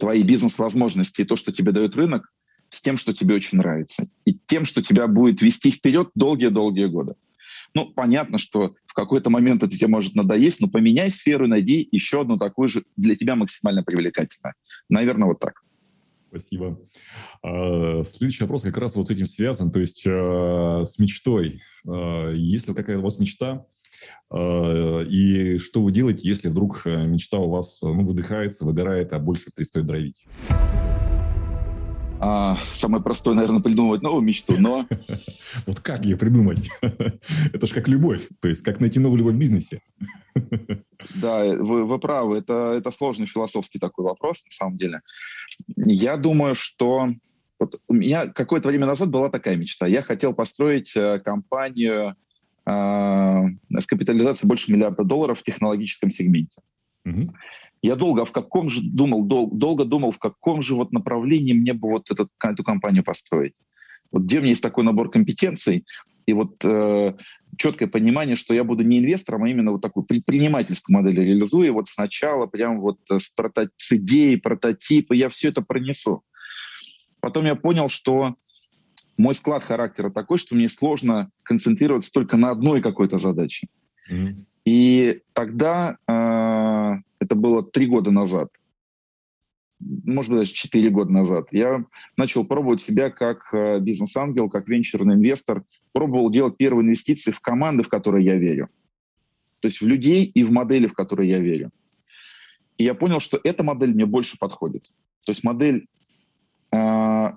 твои 0.00 0.22
бизнес-возможности 0.24 1.20
и 1.22 1.24
то, 1.24 1.36
что 1.36 1.52
тебе 1.52 1.70
дает 1.70 1.94
рынок, 1.94 2.32
с 2.72 2.80
тем, 2.80 2.96
что 2.96 3.12
тебе 3.12 3.34
очень 3.34 3.58
нравится, 3.58 4.08
и 4.24 4.36
тем, 4.46 4.64
что 4.64 4.82
тебя 4.82 5.06
будет 5.06 5.42
вести 5.42 5.70
вперед 5.70 6.10
долгие-долгие 6.14 6.86
годы. 6.86 7.14
Ну, 7.74 7.86
понятно, 7.86 8.38
что 8.38 8.74
в 8.86 8.94
какой-то 8.94 9.30
момент 9.30 9.62
это 9.62 9.76
тебе 9.76 9.88
может 9.88 10.14
надоесть, 10.14 10.60
но 10.60 10.68
поменяй 10.68 11.10
сферу, 11.10 11.46
найди 11.46 11.86
еще 11.92 12.22
одну 12.22 12.36
такую 12.38 12.68
же 12.68 12.84
для 12.96 13.14
тебя 13.14 13.36
максимально 13.36 13.82
привлекательную. 13.82 14.54
Наверное, 14.88 15.28
вот 15.28 15.38
так. 15.38 15.62
Спасибо. 16.28 16.80
А, 17.42 18.02
следующий 18.04 18.44
вопрос 18.44 18.62
как 18.62 18.78
раз 18.78 18.96
вот 18.96 19.08
с 19.08 19.10
этим 19.10 19.26
связан, 19.26 19.70
то 19.70 19.80
есть 19.80 20.02
э, 20.06 20.82
с 20.84 20.98
мечтой. 20.98 21.60
Э, 21.86 22.32
есть 22.34 22.68
ли 22.68 22.74
какая-то 22.74 23.00
у 23.00 23.04
вас 23.04 23.18
мечта, 23.18 23.66
э, 24.30 25.04
и 25.10 25.58
что 25.58 25.82
вы 25.82 25.92
делаете, 25.92 26.26
если 26.26 26.48
вдруг 26.48 26.86
мечта 26.86 27.36
у 27.36 27.50
вас 27.50 27.80
ну, 27.82 28.02
выдыхается, 28.02 28.64
выгорает, 28.64 29.12
а 29.12 29.18
больше 29.18 29.50
перестает 29.54 29.86
дровить? 29.86 30.24
А, 32.24 32.56
самое 32.72 33.02
простое, 33.02 33.34
наверное, 33.34 33.60
придумывать 33.60 34.00
новую 34.00 34.22
мечту, 34.22 34.54
но... 34.56 34.86
Вот 35.66 35.80
как 35.80 36.04
ее 36.04 36.16
придумать? 36.16 36.70
Это 36.80 37.66
же 37.66 37.74
как 37.74 37.88
любовь, 37.88 38.28
то 38.40 38.48
есть 38.48 38.62
как 38.62 38.78
найти 38.78 39.00
новую 39.00 39.18
любовь 39.18 39.34
в 39.34 39.38
бизнесе. 39.38 39.80
Да, 41.20 41.44
вы, 41.44 41.84
вы 41.84 41.98
правы, 41.98 42.38
это, 42.38 42.74
это 42.78 42.92
сложный 42.92 43.26
философский 43.26 43.80
такой 43.80 44.04
вопрос, 44.04 44.44
на 44.44 44.52
самом 44.52 44.78
деле. 44.78 45.00
Я 45.76 46.16
думаю, 46.16 46.54
что 46.54 47.08
Вот 47.58 47.74
у 47.88 47.94
меня 47.94 48.28
какое-то 48.28 48.68
время 48.68 48.86
назад 48.86 49.10
была 49.10 49.28
такая 49.28 49.56
мечта. 49.56 49.88
Я 49.88 50.02
хотел 50.02 50.32
построить 50.32 50.92
э, 50.94 51.18
компанию 51.18 52.14
э, 52.64 52.70
с 52.70 53.86
капитализацией 53.88 54.48
больше 54.48 54.72
миллиарда 54.72 55.02
долларов 55.02 55.40
в 55.40 55.42
технологическом 55.42 56.10
сегменте. 56.10 56.60
Угу. 57.04 57.34
Я 57.82 57.96
долго 57.96 58.24
в 58.24 58.32
каком 58.32 58.70
же 58.70 58.80
думал, 58.80 59.24
дол, 59.24 59.50
долго 59.50 59.84
думал, 59.84 60.12
в 60.12 60.18
каком 60.18 60.62
же 60.62 60.74
вот 60.74 60.92
направлении 60.92 61.52
мне 61.52 61.72
бы 61.72 61.88
вот 61.90 62.10
этот, 62.10 62.28
эту 62.42 62.62
компанию 62.62 63.02
построить. 63.02 63.54
Вот 64.12 64.22
где 64.22 64.38
у 64.38 64.40
меня 64.40 64.50
есть 64.50 64.62
такой 64.62 64.84
набор 64.84 65.10
компетенций, 65.10 65.84
и 66.26 66.32
вот 66.32 66.64
э, 66.64 67.14
четкое 67.56 67.88
понимание, 67.88 68.36
что 68.36 68.54
я 68.54 68.64
буду 68.64 68.84
не 68.84 69.00
инвестором, 69.00 69.44
а 69.44 69.48
именно 69.48 69.72
вот 69.72 69.82
такую 69.82 70.04
предпринимательскую 70.04 70.96
модель 70.96 71.16
реализую. 71.16 71.66
И 71.66 71.70
вот 71.70 71.88
сначала 71.88 72.46
прям 72.46 72.80
вот 72.80 72.98
э, 73.10 73.18
с, 73.18 73.34
прото- 73.36 73.70
с 73.76 73.92
идеей, 73.92 74.36
прототипа 74.36 75.14
я 75.14 75.28
все 75.28 75.48
это 75.48 75.62
пронесу. 75.62 76.22
Потом 77.20 77.46
я 77.46 77.56
понял, 77.56 77.88
что 77.88 78.36
мой 79.16 79.34
склад 79.34 79.64
характера 79.64 80.10
такой, 80.10 80.38
что 80.38 80.54
мне 80.54 80.68
сложно 80.68 81.30
концентрироваться 81.42 82.12
только 82.12 82.36
на 82.36 82.50
одной 82.50 82.80
какой-то 82.80 83.18
задаче. 83.18 83.68
Mm-hmm. 84.10 84.44
И 84.64 85.22
тогда, 85.32 85.96
э, 86.06 86.12
это 87.22 87.34
было 87.34 87.62
три 87.62 87.86
года 87.86 88.10
назад, 88.10 88.48
может 90.04 90.30
быть, 90.30 90.40
даже 90.40 90.52
4 90.52 90.90
года 90.90 91.12
назад, 91.12 91.48
я 91.50 91.84
начал 92.16 92.44
пробовать 92.44 92.80
себя 92.80 93.10
как 93.10 93.52
э, 93.52 93.80
бизнес-ангел, 93.80 94.48
как 94.48 94.68
венчурный 94.68 95.14
инвестор, 95.14 95.64
пробовал 95.92 96.30
делать 96.30 96.56
первые 96.56 96.84
инвестиции 96.84 97.32
в 97.32 97.40
команды, 97.40 97.82
в 97.82 97.88
которые 97.88 98.24
я 98.24 98.36
верю. 98.36 98.68
То 99.60 99.66
есть 99.66 99.80
в 99.80 99.86
людей 99.86 100.24
и 100.24 100.44
в 100.44 100.50
модели, 100.50 100.86
в 100.86 100.94
которые 100.94 101.30
я 101.30 101.38
верю. 101.38 101.70
И 102.78 102.84
я 102.84 102.94
понял, 102.94 103.20
что 103.20 103.40
эта 103.42 103.62
модель 103.62 103.94
мне 103.94 104.06
больше 104.06 104.38
подходит. 104.38 104.84
То 105.24 105.30
есть 105.30 105.44
модель 105.44 105.86
э, 106.72 107.30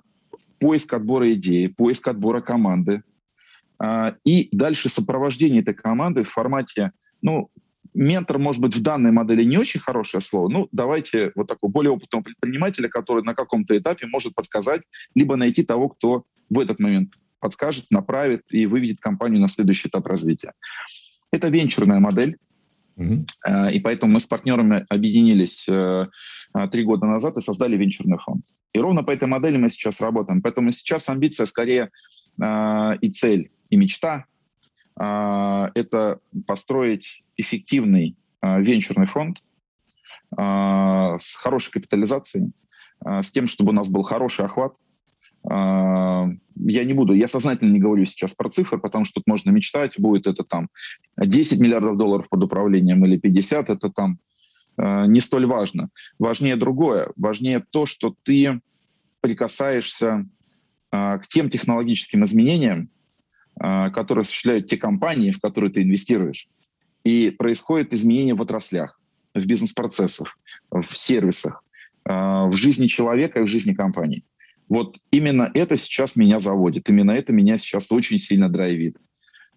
поиска 0.59 0.97
отбора 0.97 1.31
идеи, 1.33 1.67
поиска 1.67 2.11
отбора 2.11 2.41
команды, 2.41 3.03
э, 3.79 4.13
и 4.23 4.49
дальше 4.51 4.89
сопровождение 4.89 5.61
этой 5.61 5.73
команды 5.73 6.23
в 6.23 6.29
формате, 6.29 6.91
ну, 7.21 7.49
ментор, 7.95 8.37
может 8.37 8.61
быть, 8.61 8.75
в 8.75 8.81
данной 8.81 9.11
модели 9.11 9.43
не 9.43 9.57
очень 9.57 9.79
хорошее 9.79 10.21
слово. 10.21 10.49
Ну, 10.49 10.67
давайте 10.71 11.31
вот 11.35 11.47
такого 11.47 11.71
более 11.71 11.91
опытного 11.91 12.23
предпринимателя, 12.23 12.89
который 12.89 13.23
на 13.23 13.33
каком-то 13.33 13.77
этапе 13.77 14.05
может 14.05 14.35
подсказать, 14.35 14.81
либо 15.15 15.35
найти 15.37 15.63
того, 15.63 15.89
кто 15.89 16.25
в 16.49 16.59
этот 16.59 16.79
момент 16.79 17.13
подскажет, 17.39 17.85
направит 17.89 18.43
и 18.51 18.65
выведет 18.65 18.99
компанию 18.99 19.41
на 19.41 19.47
следующий 19.47 19.87
этап 19.87 20.05
развития. 20.07 20.53
Это 21.31 21.47
венчурная 21.47 21.99
модель, 21.99 22.37
mm-hmm. 22.97 23.71
и 23.71 23.79
поэтому 23.79 24.13
мы 24.13 24.19
с 24.19 24.25
партнерами 24.25 24.85
объединились 24.89 25.65
э, 25.67 26.07
э, 26.53 26.67
три 26.71 26.83
года 26.83 27.05
назад 27.05 27.37
и 27.37 27.41
создали 27.41 27.77
венчурный 27.77 28.17
фонд. 28.17 28.43
И 28.73 28.79
ровно 28.79 29.03
по 29.03 29.11
этой 29.11 29.27
модели 29.27 29.57
мы 29.57 29.69
сейчас 29.69 30.01
работаем. 30.01 30.41
Поэтому 30.41 30.71
сейчас 30.71 31.07
амбиция 31.07 31.45
скорее 31.45 31.91
и 32.37 33.09
цель, 33.09 33.49
и 33.69 33.77
мечта– 33.77 34.25
это 34.97 36.19
построить 36.45 37.23
эффективный 37.37 38.15
э, 38.41 38.61
венчурный 38.61 39.07
фонд 39.07 39.41
э, 40.37 40.41
с 41.19 41.35
хорошей 41.35 41.71
капитализацией, 41.71 42.51
э, 43.05 43.21
с 43.23 43.31
тем, 43.31 43.47
чтобы 43.47 43.71
у 43.71 43.73
нас 43.73 43.89
был 43.89 44.03
хороший 44.03 44.45
охват. 44.45 44.73
Я 45.47 46.83
не 46.83 46.93
буду, 46.93 47.13
я 47.13 47.27
сознательно 47.27 47.71
не 47.71 47.79
говорю 47.79 48.03
сейчас 48.05 48.33
про 48.33 48.49
цифры, 48.49 48.79
потому 48.79 49.05
что 49.05 49.19
тут 49.19 49.27
можно 49.27 49.51
мечтать, 49.51 49.99
будет 49.99 50.25
это 50.25 50.43
там 50.43 50.69
10 51.19 51.59
миллиардов 51.59 51.97
долларов 51.97 52.27
под 52.29 52.43
управлением 52.43 53.05
или 53.05 53.19
50, 53.19 53.69
это 53.69 53.91
там 53.91 54.17
не 54.77 55.19
столь 55.19 55.45
важно. 55.45 55.89
Важнее 56.17 56.55
другое, 56.55 57.11
важнее 57.15 57.63
то, 57.69 57.85
что 57.85 58.15
ты 58.23 58.59
прикасаешься 59.21 60.25
к 60.89 61.21
тем 61.29 61.51
технологическим 61.51 62.23
изменениям, 62.23 62.89
которые 63.53 64.23
осуществляют 64.23 64.67
те 64.67 64.77
компании, 64.77 65.31
в 65.31 65.39
которые 65.39 65.71
ты 65.71 65.83
инвестируешь. 65.83 66.47
И 67.05 67.29
происходит 67.29 67.93
изменение 67.93 68.35
в 68.35 68.41
отраслях, 68.41 68.99
в 69.33 69.45
бизнес-процессах, 69.45 70.37
в 70.71 70.97
сервисах, 70.97 71.63
а, 72.03 72.47
в 72.47 72.53
жизни 72.53 72.87
человека 72.87 73.39
и 73.39 73.43
в 73.43 73.47
жизни 73.47 73.73
компании. 73.73 74.25
Вот 74.67 74.97
именно 75.11 75.49
это 75.53 75.77
сейчас 75.77 76.15
меня 76.15 76.39
заводит, 76.39 76.89
именно 76.89 77.11
это 77.11 77.31
меня 77.31 77.57
сейчас 77.57 77.91
очень 77.91 78.17
сильно 78.17 78.49
драйвит 78.49 78.97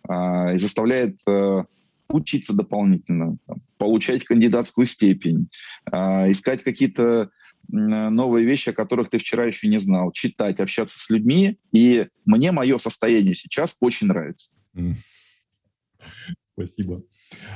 а, 0.06 0.52
и 0.52 0.58
заставляет 0.58 1.18
э, 1.26 1.64
учиться 2.10 2.54
дополнительно, 2.54 3.38
получать 3.78 4.24
кандидатскую 4.24 4.86
степень, 4.86 5.48
а, 5.90 6.30
искать 6.30 6.62
какие-то 6.62 7.30
новые 7.70 8.46
вещи, 8.46 8.70
о 8.70 8.72
которых 8.72 9.10
ты 9.10 9.18
вчера 9.18 9.44
еще 9.44 9.68
не 9.68 9.78
знал, 9.78 10.10
читать, 10.12 10.58
общаться 10.58 10.98
с 10.98 11.10
людьми. 11.10 11.58
И 11.70 12.06
мне 12.24 12.50
мое 12.50 12.78
состояние 12.78 13.34
сейчас 13.34 13.76
очень 13.80 14.06
нравится. 14.06 14.54
Спасибо. 16.54 17.02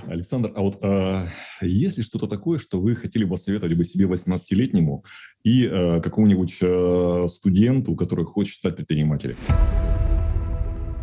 Александр, 0.07 0.53
а 0.55 0.61
вот 0.61 0.79
а, 0.83 1.27
есть 1.61 1.97
ли 1.97 2.03
что-то 2.03 2.27
такое, 2.27 2.59
что 2.59 2.81
вы 2.81 2.95
хотели 2.95 3.25
бы 3.25 3.37
советовать 3.37 3.77
бы 3.77 3.85
себе 3.85 4.07
18-летнему 4.07 5.05
и 5.45 5.67
а, 5.67 6.01
какому-нибудь 6.01 6.59
а, 6.63 7.27
студенту, 7.29 7.97
который 7.97 8.25
хочет 8.25 8.57
стать 8.57 8.77
предпринимателем? 8.77 9.37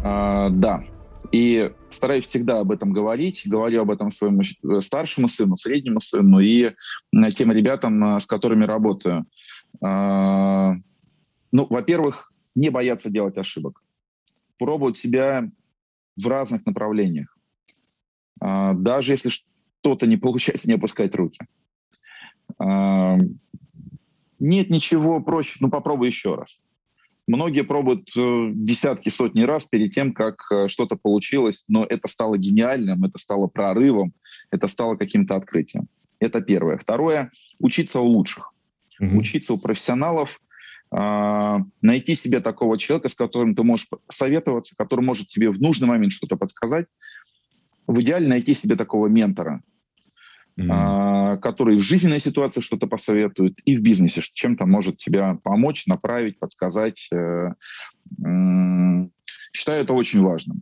А, 0.03 0.49
да. 0.49 0.83
И 1.31 1.71
стараюсь 1.91 2.25
всегда 2.25 2.59
об 2.59 2.71
этом 2.71 2.91
говорить. 2.91 3.43
Говорю 3.45 3.81
об 3.81 3.91
этом 3.91 4.09
своему 4.09 4.41
э, 4.41 4.81
старшему 4.81 5.27
сыну, 5.27 5.57
среднему 5.57 5.99
сыну 5.99 6.39
и 6.39 6.71
тем 7.37 7.51
ребятам, 7.51 8.19
с 8.19 8.25
которыми 8.25 8.65
работаю. 8.65 9.25
А, 9.81 10.73
ну, 11.51 11.67
во-первых, 11.69 12.33
не 12.55 12.69
бояться 12.69 13.11
делать 13.11 13.37
ошибок. 13.37 13.83
Пробовать 14.57 14.97
себя 14.97 15.49
в 16.17 16.27
разных 16.27 16.65
направлениях 16.65 17.38
даже 18.41 19.13
если 19.13 19.29
что-то 19.29 20.07
не 20.07 20.17
получается, 20.17 20.67
не 20.67 20.75
опускать 20.75 21.15
руки. 21.15 21.39
А, 22.57 23.17
нет 24.39 24.69
ничего 24.69 25.21
проще, 25.21 25.57
ну 25.59 25.69
попробуй 25.69 26.07
еще 26.07 26.35
раз. 26.35 26.61
Многие 27.27 27.63
пробуют 27.63 28.09
э, 28.17 28.51
десятки, 28.55 29.09
сотни 29.09 29.43
раз 29.43 29.67
перед 29.67 29.93
тем, 29.93 30.13
как 30.13 30.41
э, 30.51 30.67
что-то 30.67 30.95
получилось, 30.95 31.65
но 31.67 31.85
это 31.85 32.07
стало 32.07 32.39
гениальным, 32.39 33.03
это 33.05 33.19
стало 33.19 33.45
прорывом, 33.45 34.13
это 34.49 34.65
стало 34.65 34.95
каким-то 34.95 35.35
открытием. 35.35 35.87
Это 36.19 36.41
первое. 36.41 36.79
Второе— 36.79 37.31
учиться 37.59 37.99
у 37.99 38.07
лучших. 38.07 38.51
Mm-hmm. 38.99 39.15
Учиться 39.15 39.53
у 39.53 39.59
профессионалов, 39.59 40.41
а, 40.91 41.59
найти 41.81 42.15
себе 42.15 42.39
такого 42.39 42.79
человека, 42.79 43.09
с 43.09 43.13
которым 43.13 43.53
ты 43.53 43.61
можешь 43.63 43.87
советоваться, 44.09 44.75
который 44.75 45.05
может 45.05 45.29
тебе 45.29 45.51
в 45.51 45.61
нужный 45.61 45.87
момент 45.87 46.11
что-то 46.11 46.35
подсказать, 46.35 46.87
в 47.89 48.01
идеале 48.01 48.27
найти 48.27 48.53
себе 48.53 48.75
такого 48.75 49.07
ментора, 49.07 49.63
mm-hmm. 50.59 51.39
который 51.39 51.77
в 51.77 51.81
жизненной 51.81 52.19
ситуации 52.19 52.61
что-то 52.61 52.85
посоветует 52.85 53.59
и 53.65 53.75
в 53.75 53.81
бизнесе 53.81 54.21
чем-то 54.21 54.67
может 54.67 54.97
тебя 54.97 55.39
помочь, 55.43 55.87
направить, 55.87 56.37
подсказать. 56.37 57.09
Э, 57.11 57.49
считаю 59.51 59.83
это 59.83 59.93
очень 59.93 60.21
важным. 60.21 60.61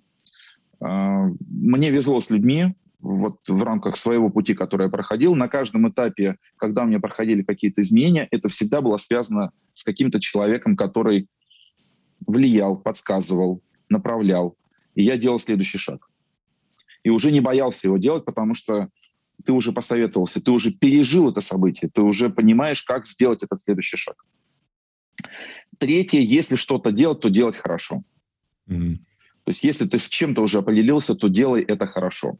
А, 0.79 1.25
мне 1.49 1.91
везло 1.91 2.21
с 2.21 2.29
людьми, 2.29 2.75
вот 3.01 3.39
в 3.45 3.61
рамках 3.61 3.97
своего 3.97 4.29
пути, 4.29 4.53
который 4.53 4.83
я 4.85 4.89
проходил, 4.89 5.35
на 5.35 5.49
каждом 5.49 5.89
этапе, 5.89 6.37
когда 6.55 6.83
у 6.83 6.85
меня 6.85 7.01
проходили 7.01 7.43
какие-то 7.43 7.81
изменения, 7.81 8.27
это 8.31 8.47
всегда 8.47 8.81
было 8.81 8.95
связано 8.95 9.51
с 9.73 9.83
каким-то 9.83 10.21
человеком, 10.21 10.77
который 10.77 11.27
влиял, 12.25 12.77
подсказывал, 12.77 13.61
направлял. 13.89 14.55
И 14.95 15.03
я 15.03 15.17
делал 15.17 15.39
следующий 15.39 15.77
шаг 15.77 16.07
и 17.07 17.09
уже 17.09 17.31
не 17.31 17.39
боялся 17.39 17.87
его 17.87 17.97
делать, 17.97 18.25
потому 18.25 18.53
что 18.53 18.89
ты 19.45 19.53
уже 19.53 19.71
посоветовался, 19.71 20.41
ты 20.41 20.51
уже 20.51 20.71
пережил 20.71 21.31
это 21.31 21.39
событие, 21.39 21.89
ты 21.89 22.01
уже 22.01 22.29
понимаешь, 22.29 22.83
как 22.83 23.07
сделать 23.07 23.43
этот 23.43 23.61
следующий 23.61 23.95
шаг. 23.95 24.25
Третье, 25.77 26.19
если 26.19 26.57
что-то 26.57 26.91
делать, 26.91 27.21
то 27.21 27.29
делать 27.29 27.55
хорошо. 27.55 28.03
Mm-hmm. 28.67 28.97
То 28.97 29.49
есть 29.49 29.63
если 29.63 29.87
ты 29.87 29.99
с 29.99 30.09
чем-то 30.09 30.41
уже 30.41 30.57
определился, 30.57 31.15
то 31.15 31.29
делай 31.29 31.61
это 31.61 31.87
хорошо. 31.87 32.39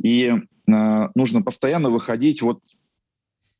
И 0.00 0.26
э, 0.28 1.08
нужно 1.16 1.42
постоянно 1.42 1.90
выходить 1.90 2.42
вот 2.42 2.60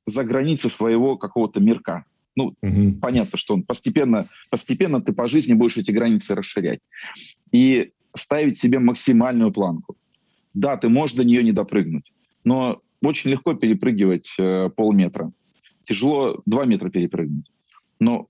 за 0.07 0.22
границы 0.22 0.70
своего 0.70 1.16
какого-то 1.16 1.59
мирка. 1.59 2.05
Ну, 2.37 2.55
mm-hmm. 2.64 3.00
понятно, 3.00 3.37
что 3.37 3.55
он 3.55 3.64
постепенно, 3.64 4.29
постепенно 4.48 5.03
ты 5.03 5.12
по 5.12 5.27
жизни 5.27 5.55
будешь 5.55 5.77
эти 5.77 5.90
границы 5.90 6.37
расширять. 6.37 6.79
И 7.50 7.90
ставить 8.16 8.57
себе 8.57 8.79
максимальную 8.79 9.50
планку. 9.53 9.96
Да, 10.55 10.77
ты 10.77 10.88
можешь 10.88 11.17
до 11.17 11.25
нее 11.25 11.43
не 11.43 11.53
допрыгнуть, 11.53 12.12
но 12.45 12.81
очень 13.03 13.31
легко 13.31 13.55
перепрыгивать 13.55 14.33
э, 14.38 14.71
полметра. 14.71 15.33
Тяжело 15.85 16.43
два 16.47 16.64
метра 16.64 16.88
перепрыгнуть. 16.88 17.51
Но 18.01 18.29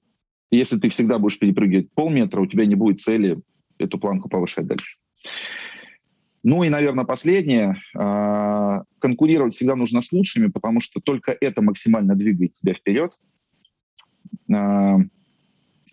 если 0.51 0.79
ты 0.79 0.89
всегда 0.89 1.19
будешь 1.19 1.39
перепрыгивать 1.39 1.93
полметра, 1.93 2.41
у 2.41 2.47
тебя 2.47 2.67
не 2.67 2.75
будет 2.75 3.01
цели 3.01 3.41
эту 3.79 3.99
планку 3.99 4.29
повышать 4.29 4.67
дальше. 4.67 4.97
Ну 6.43 6.63
и, 6.63 6.69
наверное, 6.69 7.05
последнее. 7.05 7.77
Э, 7.99 8.83
конкурировать 8.99 9.55
всегда 9.55 9.77
нужно 9.77 10.03
с 10.03 10.13
лучшими, 10.13 10.49
потому 10.49 10.81
что 10.81 11.01
только 11.01 11.37
это 11.39 11.63
максимально 11.63 12.15
двигает 12.15 12.55
тебя 12.55 12.75
вперед. 12.75 13.13
Э, 14.53 14.97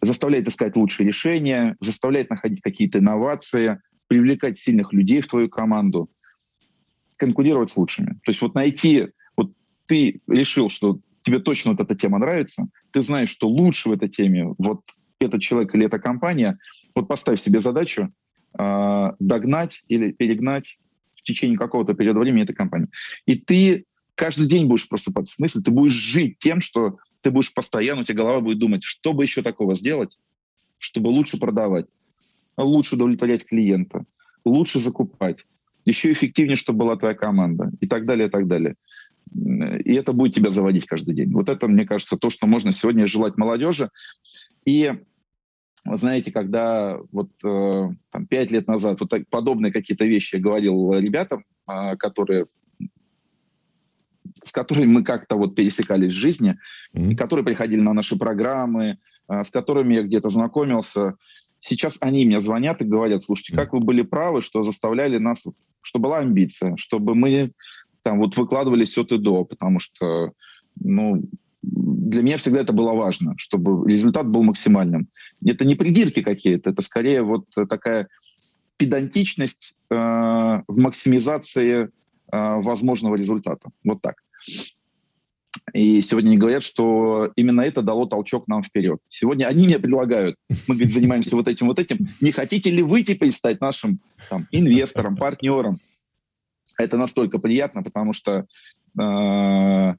заставляет 0.01 0.47
искать 0.47 0.75
лучшие 0.75 1.07
решения, 1.07 1.75
заставляет 1.79 2.29
находить 2.29 2.61
какие-то 2.61 2.99
инновации, 2.99 3.81
привлекать 4.07 4.57
сильных 4.57 4.91
людей 4.91 5.21
в 5.21 5.27
твою 5.27 5.47
команду, 5.47 6.09
конкурировать 7.21 7.69
с 7.69 7.77
лучшими. 7.77 8.13
То 8.23 8.29
есть 8.29 8.41
вот 8.41 8.55
найти, 8.55 9.09
вот 9.37 9.51
ты 9.85 10.21
решил, 10.27 10.69
что 10.69 10.99
тебе 11.21 11.37
точно 11.37 11.71
вот 11.71 11.79
эта 11.79 11.95
тема 11.95 12.17
нравится, 12.17 12.67
ты 12.91 13.01
знаешь, 13.01 13.29
что 13.29 13.47
лучше 13.47 13.89
в 13.89 13.91
этой 13.91 14.09
теме 14.09 14.55
вот 14.57 14.81
этот 15.19 15.39
человек 15.39 15.75
или 15.75 15.85
эта 15.85 15.99
компания, 15.99 16.57
вот 16.95 17.07
поставь 17.07 17.39
себе 17.39 17.59
задачу 17.59 18.11
э, 18.57 19.11
догнать 19.19 19.83
или 19.87 20.11
перегнать 20.11 20.79
в 21.13 21.21
течение 21.21 21.59
какого-то 21.59 21.93
периода 21.93 22.19
времени 22.19 22.41
этой 22.41 22.55
компании. 22.55 22.87
И 23.27 23.35
ты 23.35 23.85
каждый 24.15 24.47
день 24.47 24.65
будешь 24.65 24.89
просыпаться 24.89 25.33
в 25.33 25.35
смысле, 25.35 25.61
ты 25.61 25.69
будешь 25.69 25.93
жить 25.93 26.39
тем, 26.39 26.59
что 26.59 26.97
ты 27.21 27.29
будешь 27.29 27.53
постоянно, 27.53 28.01
у 28.01 28.03
тебя 28.03 28.23
голова 28.23 28.41
будет 28.41 28.57
думать, 28.57 28.83
что 28.83 29.13
бы 29.13 29.23
еще 29.23 29.43
такого 29.43 29.75
сделать, 29.75 30.17
чтобы 30.79 31.09
лучше 31.09 31.37
продавать, 31.37 31.85
лучше 32.57 32.95
удовлетворять 32.95 33.45
клиента, 33.45 34.05
лучше 34.43 34.79
закупать, 34.79 35.45
еще 35.85 36.11
эффективнее, 36.11 36.55
чтобы 36.55 36.79
была 36.79 36.95
твоя 36.95 37.15
команда 37.15 37.71
и 37.79 37.87
так 37.87 38.05
далее, 38.05 38.27
и 38.27 38.31
так 38.31 38.47
далее. 38.47 38.75
И 39.33 39.93
это 39.93 40.13
будет 40.13 40.35
тебя 40.35 40.51
заводить 40.51 40.85
каждый 40.85 41.15
день. 41.15 41.31
Вот 41.31 41.49
это, 41.49 41.67
мне 41.67 41.85
кажется, 41.85 42.17
то, 42.17 42.29
что 42.29 42.47
можно 42.47 42.71
сегодня 42.71 43.07
желать 43.07 43.37
молодежи. 43.37 43.89
И 44.65 44.93
вы 45.85 45.97
знаете, 45.97 46.31
когда 46.31 46.99
вот 47.11 47.29
э, 47.43 47.89
там, 48.11 48.27
пять 48.27 48.51
лет 48.51 48.67
назад 48.67 48.99
вот 48.99 49.09
так, 49.09 49.27
подобные 49.29 49.71
какие-то 49.71 50.05
вещи 50.05 50.35
я 50.35 50.41
говорил 50.41 50.93
ребятам, 50.93 51.43
э, 51.67 51.95
которые 51.97 52.47
с 54.43 54.51
которыми 54.51 54.85
мы 54.85 55.03
как-то 55.03 55.35
вот 55.35 55.55
пересекались 55.55 56.13
в 56.13 56.17
жизни, 56.17 56.57
mm-hmm. 56.93 57.11
и 57.11 57.15
которые 57.15 57.45
приходили 57.45 57.79
на 57.79 57.93
наши 57.93 58.15
программы, 58.15 58.97
э, 59.27 59.43
с 59.43 59.49
которыми 59.49 59.95
я 59.95 60.03
где-то 60.03 60.29
знакомился. 60.29 61.15
Сейчас 61.59 61.97
они 62.01 62.25
мне 62.25 62.39
звонят 62.39 62.81
и 62.81 62.85
говорят, 62.85 63.23
слушайте, 63.23 63.55
как 63.55 63.73
вы 63.73 63.79
были 63.79 64.01
правы, 64.01 64.41
что 64.41 64.63
заставляли 64.63 65.17
нас, 65.19 65.45
что 65.81 65.99
была 65.99 66.19
амбиция, 66.19 66.75
чтобы 66.77 67.15
мы 67.15 67.51
там 68.03 68.19
вот 68.19 68.35
выкладывали 68.37 68.85
все 68.85 69.03
и 69.03 69.17
до, 69.17 69.45
потому 69.45 69.79
что, 69.79 70.31
ну, 70.79 71.23
для 71.61 72.23
меня 72.23 72.37
всегда 72.37 72.61
это 72.61 72.73
было 72.73 72.93
важно, 72.93 73.35
чтобы 73.37 73.89
результат 73.89 74.27
был 74.27 74.43
максимальным. 74.43 75.07
Это 75.45 75.65
не 75.65 75.75
придирки 75.75 76.21
какие-то, 76.21 76.71
это 76.71 76.81
скорее 76.81 77.21
вот 77.21 77.45
такая 77.69 78.07
педантичность 78.77 79.75
э, 79.91 79.95
в 79.95 80.77
максимизации 80.77 81.83
э, 81.83 81.87
возможного 82.31 83.15
результата. 83.15 83.69
Вот 83.83 84.01
так. 84.01 84.15
И 85.73 86.01
сегодня 86.01 86.29
они 86.29 86.37
говорят, 86.37 86.63
что 86.63 87.31
именно 87.35 87.61
это 87.61 87.81
дало 87.81 88.05
толчок 88.05 88.47
нам 88.47 88.63
вперед. 88.63 88.99
Сегодня 89.07 89.45
они 89.45 89.67
мне 89.67 89.79
предлагают, 89.79 90.35
мы 90.67 90.75
говорит, 90.75 90.93
занимаемся 90.93 91.35
вот 91.35 91.47
этим, 91.47 91.67
вот 91.67 91.79
этим. 91.79 92.09
Не 92.19 92.31
хотите 92.31 92.71
ли 92.71 92.81
вы 92.81 93.03
теперь 93.03 93.31
стать 93.31 93.61
нашим 93.61 93.99
там, 94.29 94.47
инвестором, 94.51 95.15
партнером? 95.15 95.79
Это 96.77 96.97
настолько 96.97 97.37
приятно, 97.37 97.83
потому 97.83 98.11
что 98.13 98.45
э, 98.99 99.95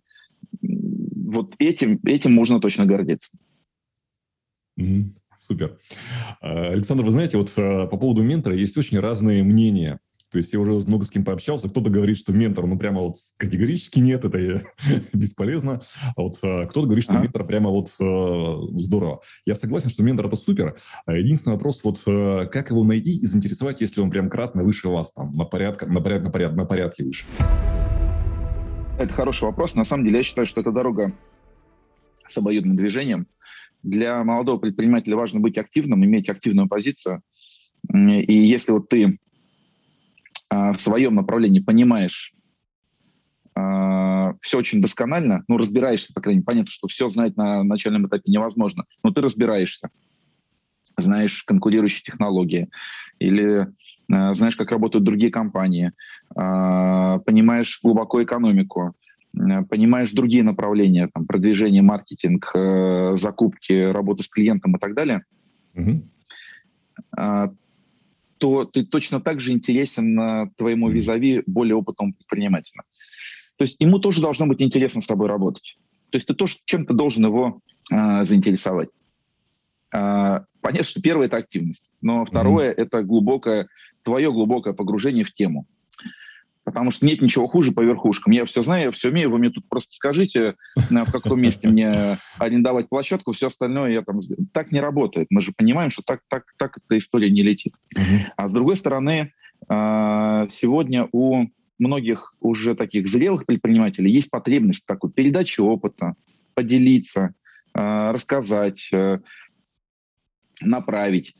вот 0.60 1.54
этим, 1.58 2.00
этим 2.04 2.32
можно 2.32 2.60
точно 2.60 2.86
гордиться. 2.86 3.36
Супер. 5.38 5.76
Э, 6.40 6.72
Александр, 6.72 7.04
вы 7.04 7.10
знаете, 7.10 7.36
вот 7.36 7.52
э, 7.56 7.86
по 7.88 7.96
поводу 7.96 8.22
ментора 8.22 8.54
есть 8.54 8.76
очень 8.76 9.00
разные 9.00 9.42
мнения. 9.42 9.98
То 10.32 10.38
есть 10.38 10.52
я 10.52 10.60
уже 10.60 10.72
много 10.72 11.04
с 11.04 11.10
кем 11.10 11.24
пообщался. 11.24 11.68
Кто-то 11.68 11.90
говорит, 11.90 12.16
что 12.16 12.32
ментор, 12.32 12.66
ну, 12.66 12.78
прямо 12.78 13.02
вот 13.02 13.16
категорически 13.36 14.00
нет, 14.00 14.24
это 14.24 14.62
бесполезно. 15.12 15.82
А 16.16 16.22
вот 16.22 16.38
э, 16.42 16.66
кто-то 16.66 16.86
говорит, 16.86 17.04
что 17.04 17.18
ментор 17.18 17.46
прямо 17.46 17.70
вот 17.70 17.90
здорово. 18.80 19.20
Я 19.46 19.54
согласен, 19.54 19.90
что 19.90 20.02
ментор– 20.02 20.26
это 20.28 20.36
супер. 20.36 20.76
А 21.06 21.12
единственный 21.12 21.52
вопрос, 21.52 21.84
вот 21.84 22.00
как 22.04 22.70
его 22.70 22.82
найти 22.84 23.18
и 23.18 23.26
заинтересовать, 23.26 23.80
если 23.80 24.00
он 24.00 24.10
прям 24.10 24.30
кратно 24.30 24.64
выше 24.64 24.88
вас, 24.88 25.12
там, 25.12 25.30
на 25.32 25.44
порядке, 25.44 25.86
на 25.86 26.00
порядке, 26.00 26.24
на 26.24 26.30
порядке, 26.30 26.56
на 26.56 26.64
порядке 26.64 27.04
выше? 27.04 27.24
Это 28.98 29.12
хороший 29.14 29.44
вопрос. 29.44 29.74
На 29.74 29.84
самом 29.84 30.04
деле, 30.04 30.18
я 30.18 30.22
считаю, 30.22 30.46
что 30.46 30.60
это 30.60 30.70
дорога 30.70 31.12
с 32.28 32.36
обоюдным 32.38 32.76
движением. 32.76 33.26
Для 33.82 34.22
молодого 34.22 34.58
предпринимателя 34.58 35.16
важно 35.16 35.40
быть 35.40 35.58
активным, 35.58 36.04
иметь 36.04 36.28
активную 36.28 36.68
позицию. 36.68 37.22
И 37.92 38.46
если 38.46 38.72
вот 38.72 38.88
ты 38.88 39.18
в 40.52 40.76
своем 40.76 41.14
направлении 41.14 41.60
понимаешь 41.60 42.34
а, 43.54 44.34
все 44.40 44.58
очень 44.58 44.80
досконально, 44.80 45.44
ну, 45.48 45.58
разбираешься, 45.58 46.12
по 46.14 46.20
крайней 46.20 46.38
мере, 46.38 46.46
понятно, 46.46 46.70
что 46.70 46.88
все 46.88 47.08
знать 47.08 47.36
на 47.36 47.62
начальном 47.62 48.06
этапе 48.06 48.30
невозможно, 48.30 48.84
но 49.02 49.10
ты 49.10 49.20
разбираешься, 49.20 49.90
знаешь 50.96 51.42
конкурирующие 51.44 52.02
технологии 52.02 52.70
или 53.18 53.68
а, 54.10 54.34
знаешь, 54.34 54.56
как 54.56 54.70
работают 54.70 55.04
другие 55.04 55.30
компании, 55.30 55.92
понимаешь 56.34 57.80
глубоко 57.82 58.22
экономику, 58.22 58.94
понимаешь 59.32 60.12
другие 60.12 60.42
направления, 60.42 61.08
там, 61.12 61.26
продвижение, 61.26 61.82
маркетинг, 61.82 62.50
э, 62.54 63.12
закупки, 63.16 63.90
работа 63.90 64.22
с 64.22 64.28
клиентом 64.28 64.76
и 64.76 64.78
так 64.78 64.94
далее, 64.94 65.24
угу. 65.74 66.02
То 68.42 68.64
ты 68.64 68.84
точно 68.84 69.20
так 69.20 69.38
же 69.38 69.52
интересен 69.52 70.50
твоему 70.56 70.90
визави 70.90 71.44
более 71.46 71.76
опытному 71.76 72.12
предпринимателю. 72.12 72.82
То 73.56 73.62
есть 73.62 73.76
ему 73.78 74.00
тоже 74.00 74.20
должно 74.20 74.48
быть 74.48 74.60
интересно 74.60 75.00
с 75.00 75.06
тобой 75.06 75.28
работать. 75.28 75.76
То 76.10 76.16
есть 76.16 76.26
ты 76.26 76.34
тоже 76.34 76.56
чем-то 76.64 76.92
должен 76.92 77.24
его 77.24 77.60
э, 77.92 78.24
заинтересовать. 78.24 78.88
Э, 79.94 80.40
понятно, 80.60 80.84
что 80.84 81.00
первое– 81.00 81.26
это 81.28 81.36
активность, 81.36 81.88
но 82.00 82.24
второе 82.24 82.72
mm 82.72 82.74
это 82.78 83.04
глубокое, 83.04 83.68
твое 84.02 84.32
глубокое 84.32 84.72
погружение 84.72 85.24
в 85.24 85.32
тему. 85.32 85.68
Потому 86.64 86.90
что 86.90 87.06
нет 87.06 87.20
ничего 87.20 87.48
хуже 87.48 87.72
по 87.72 87.80
верхушкам. 87.80 88.32
Я 88.32 88.44
все 88.44 88.62
знаю, 88.62 88.84
я 88.84 88.90
все 88.92 89.08
умею, 89.10 89.30
вы 89.30 89.38
мне 89.38 89.50
тут 89.50 89.68
просто 89.68 89.94
скажите, 89.94 90.54
в 90.76 91.10
каком 91.10 91.40
месте 91.40 91.68
мне 91.68 92.18
арендовать 92.38 92.88
площадку, 92.88 93.32
все 93.32 93.48
остальное 93.48 93.92
я 93.92 94.02
там... 94.02 94.20
Так 94.52 94.70
не 94.70 94.80
работает. 94.80 95.26
Мы 95.30 95.40
же 95.40 95.52
понимаем, 95.56 95.90
что 95.90 96.02
так, 96.02 96.20
так, 96.28 96.44
так 96.58 96.78
эта 96.78 96.98
история 96.98 97.30
не 97.30 97.42
летит. 97.42 97.74
А 98.36 98.46
с 98.46 98.52
другой 98.52 98.76
стороны, 98.76 99.32
а, 99.68 100.48
сегодня 100.48 101.08
у 101.12 101.46
многих 101.78 102.34
уже 102.40 102.74
таких 102.74 103.08
зрелых 103.08 103.46
предпринимателей 103.46 104.10
есть 104.10 104.30
потребность 104.30 104.86
такой 104.86 105.10
передачи 105.10 105.60
опыта, 105.60 106.14
поделиться, 106.54 107.34
а, 107.74 108.12
рассказать, 108.12 108.88
э, 108.92 109.18
направить. 110.60 111.34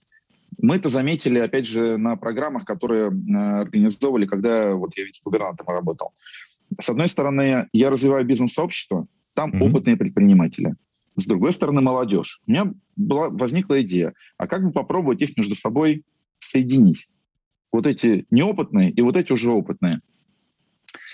Мы 0.59 0.77
это 0.77 0.89
заметили, 0.89 1.39
опять 1.39 1.67
же, 1.67 1.97
на 1.97 2.17
программах, 2.17 2.65
которые 2.65 3.11
э, 3.11 3.61
организовывали, 3.61 4.27
когда 4.27 4.75
вот 4.75 4.97
я 4.97 5.05
вице-губернатором 5.05 5.75
работал. 5.75 6.13
С 6.81 6.89
одной 6.89 7.09
стороны, 7.09 7.69
я 7.73 7.91
развиваю 7.91 8.25
бизнес-сообщество, 8.25 9.07
там 9.35 9.51
mm-hmm. 9.51 9.69
опытные 9.69 9.97
предприниматели. 9.97 10.75
С 11.17 11.27
другой 11.27 11.53
стороны, 11.53 11.81
молодежь. 11.81 12.41
У 12.47 12.51
меня 12.51 12.73
была, 12.97 13.29
возникла 13.29 13.83
идея, 13.83 14.15
а 14.39 14.47
как 14.47 14.65
бы 14.65 14.73
попробовать 14.73 15.21
их 15.21 15.37
между 15.37 15.55
собой 15.55 16.05
соединить? 16.39 17.09
Вот 17.71 17.87
эти 17.87 18.27
неопытные 18.31 18.91
и 18.91 19.01
вот 19.03 19.17
эти 19.17 19.33
уже 19.33 19.51
опытные. 19.51 20.01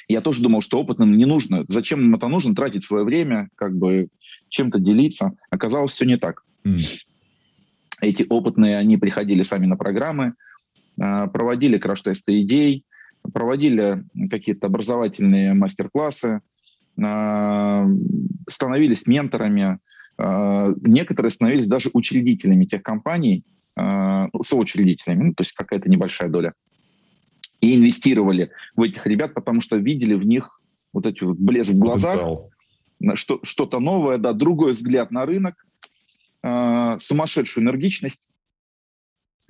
Я 0.08 0.20
тоже 0.20 0.42
думал, 0.42 0.62
что 0.62 0.80
опытным 0.80 1.16
не 1.16 1.26
нужно. 1.26 1.64
Зачем 1.68 2.00
им 2.00 2.14
это 2.14 2.28
нужно? 2.28 2.54
Тратить 2.54 2.84
свое 2.84 3.04
время, 3.04 3.48
как 3.56 3.76
бы 3.76 4.08
чем-то 4.48 4.78
делиться. 4.78 5.32
Оказалось, 5.50 5.92
все 5.92 6.06
не 6.06 6.16
так. 6.16 6.44
Mm. 6.64 6.80
Эти 8.00 8.26
опытные, 8.28 8.76
они 8.76 8.96
приходили 8.96 9.42
сами 9.42 9.66
на 9.66 9.76
программы, 9.76 10.34
а, 11.00 11.26
проводили 11.26 11.78
краш-тесты 11.78 12.40
идей, 12.42 12.84
проводили 13.32 14.04
какие-то 14.30 14.68
образовательные 14.68 15.54
мастер-классы, 15.54 16.40
а, 17.02 17.86
становились 18.48 19.06
менторами, 19.06 19.78
а, 20.16 20.72
некоторые 20.82 21.30
становились 21.30 21.66
даже 21.66 21.90
учредителями 21.92 22.64
тех 22.64 22.82
компаний, 22.82 23.44
соучредителями, 24.42 25.22
ну, 25.22 25.34
то 25.34 25.42
есть 25.42 25.52
какая-то 25.52 25.88
небольшая 25.88 26.28
доля, 26.28 26.52
и 27.60 27.76
инвестировали 27.76 28.50
в 28.74 28.82
этих 28.82 29.06
ребят, 29.06 29.34
потому 29.34 29.60
что 29.60 29.76
видели 29.76 30.14
в 30.14 30.26
них 30.26 30.60
вот 30.92 31.06
эти 31.06 31.22
вот 31.22 31.38
блеск 31.38 31.70
в 31.70 31.78
глазах, 31.78 32.20
что, 33.14 33.38
что-то 33.44 33.78
новое, 33.78 34.18
да, 34.18 34.32
другой 34.32 34.72
взгляд 34.72 35.12
на 35.12 35.26
рынок, 35.26 35.64
э, 36.42 36.98
сумасшедшую 37.00 37.64
энергичность, 37.64 38.28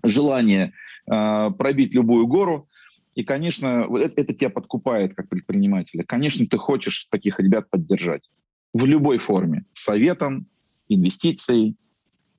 желание 0.03 0.73
э, 1.11 1.51
пробить 1.59 1.95
любую 1.95 2.27
гору. 2.27 2.69
И, 3.15 3.25
конечно, 3.25 3.89
это, 3.99 4.21
это 4.21 4.35
тебя 4.35 4.51
подкупает 4.51 5.15
как 5.15 5.29
предпринимателя. 5.29 6.05
Конечно, 6.05 6.47
ты 6.47 6.57
хочешь 6.57 7.07
таких 7.11 7.41
ребят 7.41 7.69
поддержать 7.69 8.29
в 8.73 8.85
любой 8.85 9.19
форме. 9.19 9.65
Советом, 9.73 10.47
инвестицией, 10.89 11.77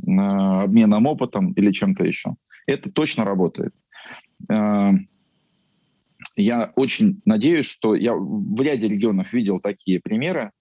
э, 0.08 0.12
обменом 0.12 1.06
опытом 1.06 1.52
или 1.54 1.72
чем-то 1.72 2.04
еще. 2.06 2.36
Это 2.66 2.91
точно 2.91 3.26
работает. 3.26 3.74
Э, 4.50 4.91
я 6.36 6.72
очень 6.76 7.22
надеюсь, 7.26 7.66
что 7.66 7.95
я 7.95 8.14
в 8.14 8.62
ряде 8.62 8.88
регионов 8.88 9.34
видел 9.34 9.60
такие 9.60 10.00
примеры, 10.00 10.52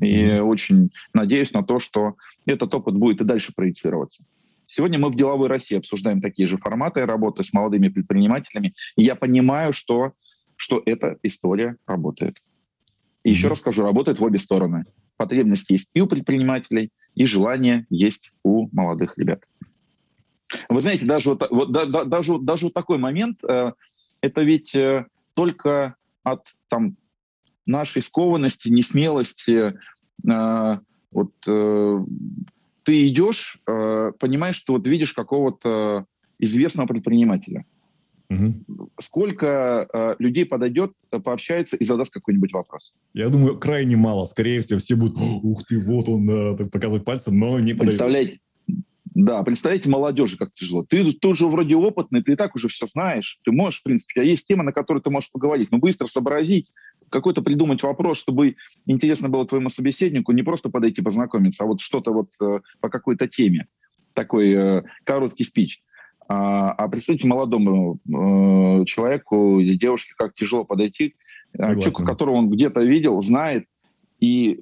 и 0.00 0.38
очень 0.38 0.90
надеюсь 1.12 1.52
на 1.52 1.62
то, 1.62 1.78
что 1.78 2.16
этот 2.46 2.74
опыт 2.74 2.94
будет 2.94 3.20
и 3.20 3.24
дальше 3.24 3.52
проецироваться. 3.54 4.24
Сегодня 4.66 4.98
мы 4.98 5.10
в 5.10 5.16
деловой 5.16 5.48
России 5.48 5.78
обсуждаем 5.78 6.20
такие 6.20 6.46
же 6.46 6.58
форматы 6.58 7.06
работы 7.06 7.42
с 7.42 7.52
молодыми 7.52 7.88
предпринимателями, 7.88 8.74
и 8.96 9.02
я 9.02 9.14
понимаю, 9.14 9.72
что, 9.72 10.12
что 10.56 10.82
эта 10.84 11.18
история 11.22 11.76
работает. 11.86 12.36
И 13.24 13.30
еще 13.30 13.48
раз 13.48 13.60
скажу, 13.60 13.82
работает 13.82 14.20
в 14.20 14.24
обе 14.24 14.38
стороны. 14.38 14.84
Потребность 15.16 15.70
есть 15.70 15.90
и 15.94 16.00
у 16.00 16.06
предпринимателей, 16.06 16.90
и 17.14 17.24
желание 17.24 17.86
есть 17.90 18.30
у 18.44 18.68
молодых 18.74 19.16
ребят. 19.16 19.42
Вы 20.68 20.80
знаете, 20.80 21.04
даже 21.04 21.30
вот, 21.30 21.50
вот 21.50 21.72
да, 21.72 21.86
да, 21.86 22.04
даже, 22.04 22.38
даже 22.38 22.66
вот 22.66 22.74
такой 22.74 22.98
момент, 22.98 23.42
э, 23.44 23.72
это 24.20 24.42
ведь 24.42 24.74
э, 24.74 25.06
только 25.34 25.96
от 26.22 26.46
там, 26.68 26.96
нашей 27.68 28.02
скованности, 28.02 28.68
несмелости, 28.68 29.74
э, 30.28 30.78
вот 31.12 31.32
э, 31.46 32.04
ты 32.82 33.08
идешь, 33.08 33.60
э, 33.66 34.12
понимаешь, 34.18 34.56
что 34.56 34.72
вот 34.72 34.86
видишь 34.88 35.12
какого-то 35.12 36.06
известного 36.38 36.86
предпринимателя. 36.86 37.64
Угу. 38.30 38.90
Сколько 39.00 39.88
э, 39.92 40.16
людей 40.18 40.44
подойдет, 40.44 40.92
пообщается 41.10 41.76
и 41.76 41.84
задаст 41.84 42.12
какой-нибудь 42.12 42.52
вопрос? 42.52 42.92
Я 43.14 43.30
думаю, 43.30 43.58
крайне 43.58 43.96
мало. 43.96 44.26
Скорее 44.26 44.60
всего, 44.60 44.78
все 44.78 44.96
будут, 44.96 45.18
ух 45.18 45.64
ты, 45.66 45.80
вот 45.80 46.08
он, 46.08 46.28
э, 46.28 46.56
показывать 46.66 47.04
пальцем, 47.04 47.38
но 47.38 47.58
не 47.58 47.72
подойдет. 47.72 47.98
Представляете, 47.98 48.40
да, 49.14 49.42
представляете, 49.42 49.88
молодежи 49.88 50.36
как 50.36 50.52
тяжело. 50.54 50.84
Ты 50.84 51.10
тоже 51.12 51.48
вроде 51.48 51.74
опытный, 51.74 52.22
ты 52.22 52.32
и 52.32 52.36
так 52.36 52.54
уже 52.54 52.68
все 52.68 52.86
знаешь. 52.86 53.40
Ты 53.44 53.50
можешь, 53.50 53.80
в 53.80 53.82
принципе, 53.82 54.20
а 54.20 54.24
есть 54.24 54.46
тема, 54.46 54.62
на 54.62 54.72
которую 54.72 55.02
ты 55.02 55.10
можешь 55.10 55.32
поговорить. 55.32 55.72
Но 55.72 55.78
быстро 55.78 56.06
сообразить, 56.06 56.70
какой-то 57.10 57.42
придумать 57.42 57.82
вопрос, 57.82 58.18
чтобы 58.18 58.56
интересно 58.86 59.28
было 59.28 59.46
твоему 59.46 59.68
собеседнику, 59.68 60.32
не 60.32 60.42
просто 60.42 60.70
подойти 60.70 61.02
познакомиться, 61.02 61.64
а 61.64 61.66
вот 61.66 61.80
что-то 61.80 62.12
вот 62.12 62.30
э, 62.40 62.60
по 62.80 62.88
какой-то 62.88 63.28
теме. 63.28 63.66
Такой 64.14 64.52
э, 64.52 64.82
короткий 65.04 65.44
спич. 65.44 65.82
А, 66.28 66.72
а 66.72 66.88
представьте 66.88 67.26
молодому 67.26 67.98
э, 68.06 68.84
человеку 68.84 69.60
или 69.60 69.76
девушке, 69.76 70.14
как 70.16 70.34
тяжело 70.34 70.64
подойти 70.64 71.14
человеку, 71.56 72.04
которого 72.04 72.36
он 72.36 72.50
где-то 72.50 72.80
видел, 72.80 73.20
знает, 73.22 73.66
и 74.20 74.60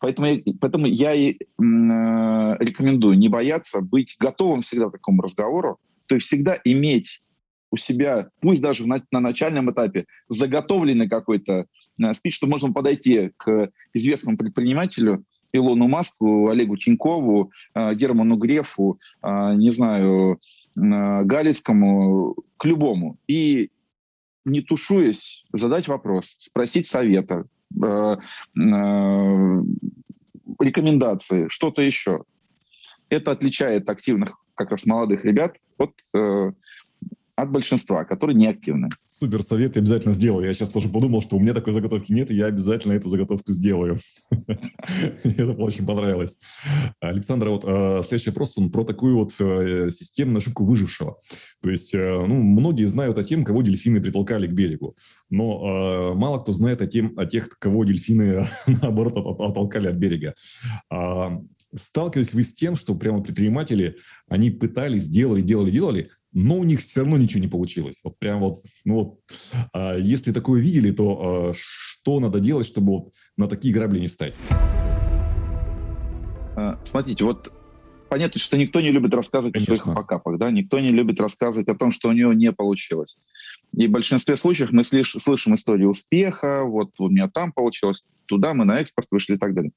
Поэтому 0.00 0.28
я, 0.28 0.40
поэтому 0.60 0.86
я 0.86 1.12
и 1.12 1.36
рекомендую 1.58 3.18
не 3.18 3.28
бояться, 3.28 3.82
быть 3.82 4.16
готовым 4.20 4.62
всегда 4.62 4.88
к 4.88 4.92
такому 4.92 5.22
разговору, 5.22 5.78
то 6.06 6.14
есть 6.14 6.28
всегда 6.28 6.56
иметь 6.64 7.20
у 7.70 7.76
себя, 7.76 8.28
пусть 8.40 8.62
даже 8.62 8.86
на, 8.86 9.02
на 9.10 9.20
начальном 9.20 9.70
этапе, 9.70 10.06
заготовленный 10.28 11.08
какой-то 11.08 11.66
э, 12.02 12.14
спич, 12.14 12.36
что 12.36 12.46
можно 12.46 12.72
подойти 12.72 13.30
к 13.36 13.70
известному 13.92 14.38
предпринимателю, 14.38 15.24
Илону 15.52 15.88
Маску, 15.88 16.48
Олегу 16.48 16.76
Тинькову, 16.76 17.52
э, 17.74 17.94
Герману 17.94 18.36
Грефу, 18.36 18.98
э, 19.22 19.54
не 19.56 19.70
знаю, 19.70 20.40
Галицкому, 20.74 22.36
к 22.56 22.64
любому. 22.64 23.18
И 23.26 23.70
не 24.44 24.60
тушуясь, 24.60 25.44
задать 25.52 25.88
вопрос, 25.88 26.36
спросить 26.38 26.86
совета, 26.86 27.46
рекомендации, 30.60 31.48
что-то 31.48 31.82
еще. 31.82 32.22
Это 33.08 33.32
отличает 33.32 33.90
активных, 33.90 34.38
как 34.54 34.70
раз 34.70 34.86
молодых 34.86 35.24
ребят 35.24 35.56
от 35.78 35.94
от 37.38 37.52
большинства, 37.52 38.04
которые 38.04 38.34
не 38.34 38.48
активны. 38.48 38.88
Супер 39.08 39.44
совет, 39.44 39.76
я 39.76 39.80
обязательно 39.82 40.12
сделаю. 40.12 40.44
Я 40.44 40.52
сейчас 40.54 40.70
тоже 40.70 40.88
подумал, 40.88 41.22
что 41.22 41.36
у 41.36 41.40
меня 41.40 41.54
такой 41.54 41.72
заготовки 41.72 42.10
нет, 42.10 42.32
и 42.32 42.34
я 42.34 42.46
обязательно 42.46 42.94
эту 42.94 43.08
заготовку 43.08 43.52
сделаю. 43.52 43.98
Это 45.22 45.52
очень 45.52 45.86
понравилось. 45.86 46.36
Александр, 46.98 47.50
вот 47.50 47.62
э, 47.64 48.02
следующий 48.04 48.30
вопрос, 48.30 48.58
он 48.58 48.72
про 48.72 48.82
такую 48.82 49.18
вот 49.18 49.34
э, 49.38 49.88
системную 49.90 50.38
ошибку 50.38 50.64
выжившего. 50.64 51.18
То 51.62 51.70
есть, 51.70 51.94
э, 51.94 52.24
ну, 52.26 52.42
многие 52.42 52.86
знают 52.86 53.18
о 53.18 53.22
тем, 53.22 53.44
кого 53.44 53.62
дельфины 53.62 54.00
притолкали 54.00 54.48
к 54.48 54.52
берегу, 54.52 54.96
но 55.30 56.14
мало 56.16 56.38
кто 56.40 56.50
знает 56.50 56.82
о, 56.82 56.88
тем, 56.88 57.12
о 57.16 57.24
тех, 57.24 57.50
кого 57.60 57.84
дельфины, 57.84 58.48
наоборот, 58.66 59.16
оттолкали 59.16 59.86
от 59.86 59.94
берега. 59.94 60.34
А, 60.90 61.38
сталкивались 61.74 62.34
вы 62.34 62.42
с 62.42 62.52
тем, 62.52 62.74
что 62.74 62.96
прямо 62.96 63.22
предприниматели, 63.22 63.96
они 64.28 64.50
пытались, 64.50 65.06
делали, 65.06 65.40
делали, 65.40 65.70
делали, 65.70 66.10
но 66.32 66.58
у 66.58 66.64
них 66.64 66.80
все 66.80 67.00
равно 67.00 67.16
ничего 67.16 67.40
не 67.40 67.48
получилось. 67.48 68.00
Вот 68.04 68.18
прям 68.18 68.40
вот, 68.40 68.64
ну 68.84 68.94
вот, 68.94 69.18
а, 69.72 69.96
если 69.96 70.32
такое 70.32 70.60
видели, 70.60 70.90
то 70.90 71.50
а, 71.50 71.52
что 71.54 72.20
надо 72.20 72.40
делать, 72.40 72.66
чтобы 72.66 72.92
вот 72.92 73.12
на 73.36 73.48
такие 73.48 73.74
грабли 73.74 74.00
не 74.00 74.08
стать? 74.08 74.34
А, 76.56 76.78
смотрите, 76.84 77.24
вот 77.24 77.52
понятно, 78.08 78.40
что 78.40 78.56
никто 78.56 78.80
не 78.80 78.90
любит 78.90 79.14
рассказывать 79.14 79.54
Конечно. 79.54 79.74
о 79.74 79.76
своих 79.76 79.96
покапах, 79.96 80.38
да, 80.38 80.50
никто 80.50 80.80
не 80.80 80.88
любит 80.88 81.20
рассказывать 81.20 81.68
о 81.68 81.74
том, 81.74 81.92
что 81.92 82.08
у 82.08 82.12
него 82.12 82.32
не 82.32 82.52
получилось. 82.52 83.18
И 83.76 83.86
в 83.86 83.90
большинстве 83.90 84.36
случаев 84.36 84.72
мы 84.72 84.84
слыш, 84.84 85.16
слышим 85.20 85.54
истории 85.54 85.84
успеха, 85.84 86.64
вот 86.64 86.90
у 86.98 87.08
меня 87.08 87.28
там 87.28 87.52
получилось, 87.52 88.04
туда 88.26 88.54
мы 88.54 88.64
на 88.64 88.78
экспорт 88.78 89.08
вышли 89.10 89.34
и 89.34 89.38
так 89.38 89.54
далее. 89.54 89.72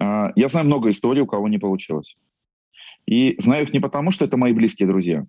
А, 0.00 0.32
я 0.36 0.48
знаю 0.48 0.66
много 0.66 0.90
историй, 0.90 1.22
у 1.22 1.26
кого 1.26 1.48
не 1.48 1.58
получилось. 1.58 2.16
И 3.06 3.34
знаю 3.38 3.64
их 3.64 3.72
не 3.72 3.80
потому, 3.80 4.10
что 4.12 4.24
это 4.24 4.36
мои 4.36 4.52
близкие 4.52 4.86
друзья, 4.86 5.26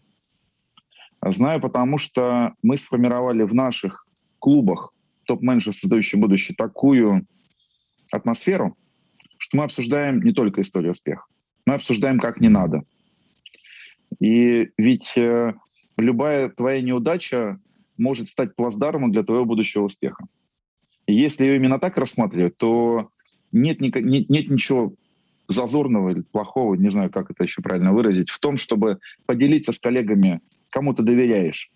Знаю, 1.32 1.62
потому 1.62 1.98
что 1.98 2.54
мы 2.62 2.78
сформировали 2.78 3.44
в 3.44 3.54
наших 3.54 4.06
клубах 4.40 4.94
топ-менеджер, 5.26 5.74
создающий 5.74 6.20
будущее, 6.20 6.56
такую 6.58 7.26
атмосферу, 8.12 8.76
что 9.38 9.58
мы 9.58 9.64
обсуждаем 9.64 10.22
не 10.22 10.34
только 10.34 10.62
историю 10.62 10.92
успеха, 10.92 11.24
мы 11.66 11.76
обсуждаем, 11.76 12.20
как 12.20 12.42
не 12.42 12.50
надо. 12.50 12.84
И 14.20 14.70
ведь 14.78 15.18
э, 15.18 15.54
любая 15.98 16.50
твоя 16.50 16.82
неудача 16.82 17.60
может 17.98 18.28
стать 18.28 18.56
плацдармом 18.56 19.12
для 19.12 19.24
твоего 19.24 19.46
будущего 19.46 19.84
успеха. 19.84 20.26
И 21.06 21.14
если 21.14 21.46
ее 21.46 21.56
именно 21.56 21.80
так 21.80 21.98
рассматривать, 21.98 22.58
то 22.58 23.10
нет, 23.52 23.82
нет, 23.82 23.96
нет 23.96 24.50
ничего 24.50 24.94
зазорного 25.48 26.10
или 26.10 26.22
плохого, 26.22 26.76
не 26.76 26.90
знаю, 26.90 27.10
как 27.10 27.32
это 27.32 27.44
еще 27.44 27.62
правильно 27.62 27.94
выразить, 27.94 28.30
в 28.30 28.40
том, 28.40 28.58
чтобы 28.58 29.00
поделиться 29.26 29.74
с 29.74 29.80
коллегами 29.80 30.42
кому 30.74 30.96
ты 30.96 31.04
доверяешь, 31.04 31.70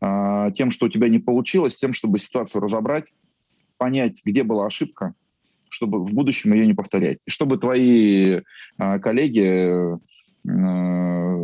а, 0.00 0.52
тем, 0.52 0.70
что 0.70 0.86
у 0.86 0.88
тебя 0.88 1.08
не 1.08 1.18
получилось, 1.18 1.76
тем, 1.76 1.92
чтобы 1.92 2.20
ситуацию 2.20 2.62
разобрать, 2.62 3.06
понять, 3.78 4.20
где 4.24 4.44
была 4.44 4.66
ошибка, 4.66 5.14
чтобы 5.68 5.98
в 5.98 6.12
будущем 6.12 6.52
ее 6.52 6.64
не 6.64 6.72
повторять. 6.72 7.18
И 7.26 7.30
чтобы 7.30 7.58
твои 7.58 8.42
а, 8.78 9.00
коллеги 9.00 9.98
а, 10.48 11.36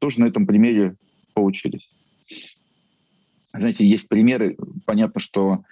тоже 0.00 0.20
на 0.20 0.24
этом 0.24 0.46
примере 0.46 0.96
поучились. 1.32 1.88
Знаете, 3.54 3.86
есть 3.86 4.08
примеры, 4.08 4.56
понятно, 4.84 5.20
что 5.20 5.64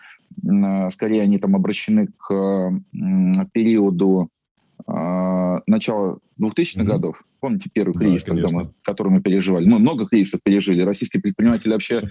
скорее 0.90 1.22
они 1.22 1.38
там 1.38 1.56
обращены 1.56 2.06
к 2.06 2.72
периоду 3.52 4.28
начала 4.86 6.18
2000-х 6.38 6.82
mm-hmm. 6.82 6.84
годов, 6.84 7.22
Помните 7.40 7.70
первый 7.72 7.94
кризис, 7.94 8.24
да, 8.24 8.34
когда 8.34 8.48
мы, 8.50 8.70
который 8.82 9.08
мы 9.08 9.22
переживали? 9.22 9.66
Мы 9.66 9.78
много 9.78 10.06
кризисов 10.06 10.40
пережили. 10.42 10.82
Российские 10.82 11.22
предприниматели 11.22 11.72
вообще 11.72 12.10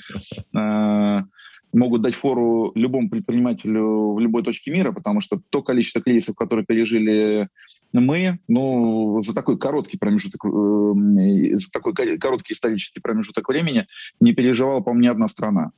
э, 0.55 1.21
могут 1.73 2.01
дать 2.01 2.15
фору 2.15 2.71
любому 2.73 3.09
предпринимателю 3.09 4.13
в 4.13 4.19
любой 4.19 4.43
точке 4.43 4.71
мира, 4.71 4.91
потому 4.91 5.21
что 5.21 5.39
то 5.51 5.61
количество 5.61 6.01
кризисов, 6.01 6.35
которые 6.35 6.65
пережили 6.65 7.47
мы, 7.93 8.39
ну, 8.47 9.21
за 9.21 9.33
такой 9.35 9.57
короткий 9.59 9.97
промежуток, 9.97 10.43
э, 10.45 11.57
за 11.57 11.71
такой 11.71 11.93
короткий 11.93 12.53
исторический 12.53 12.99
промежуток 12.99 13.47
времени 13.49 13.85
не 14.19 14.33
переживала, 14.33 14.79
по-моему, 14.79 15.03
ни 15.03 15.07
одна 15.07 15.27
страна. 15.27 15.71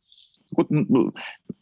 Вот 0.55 0.67
ну, 0.69 1.13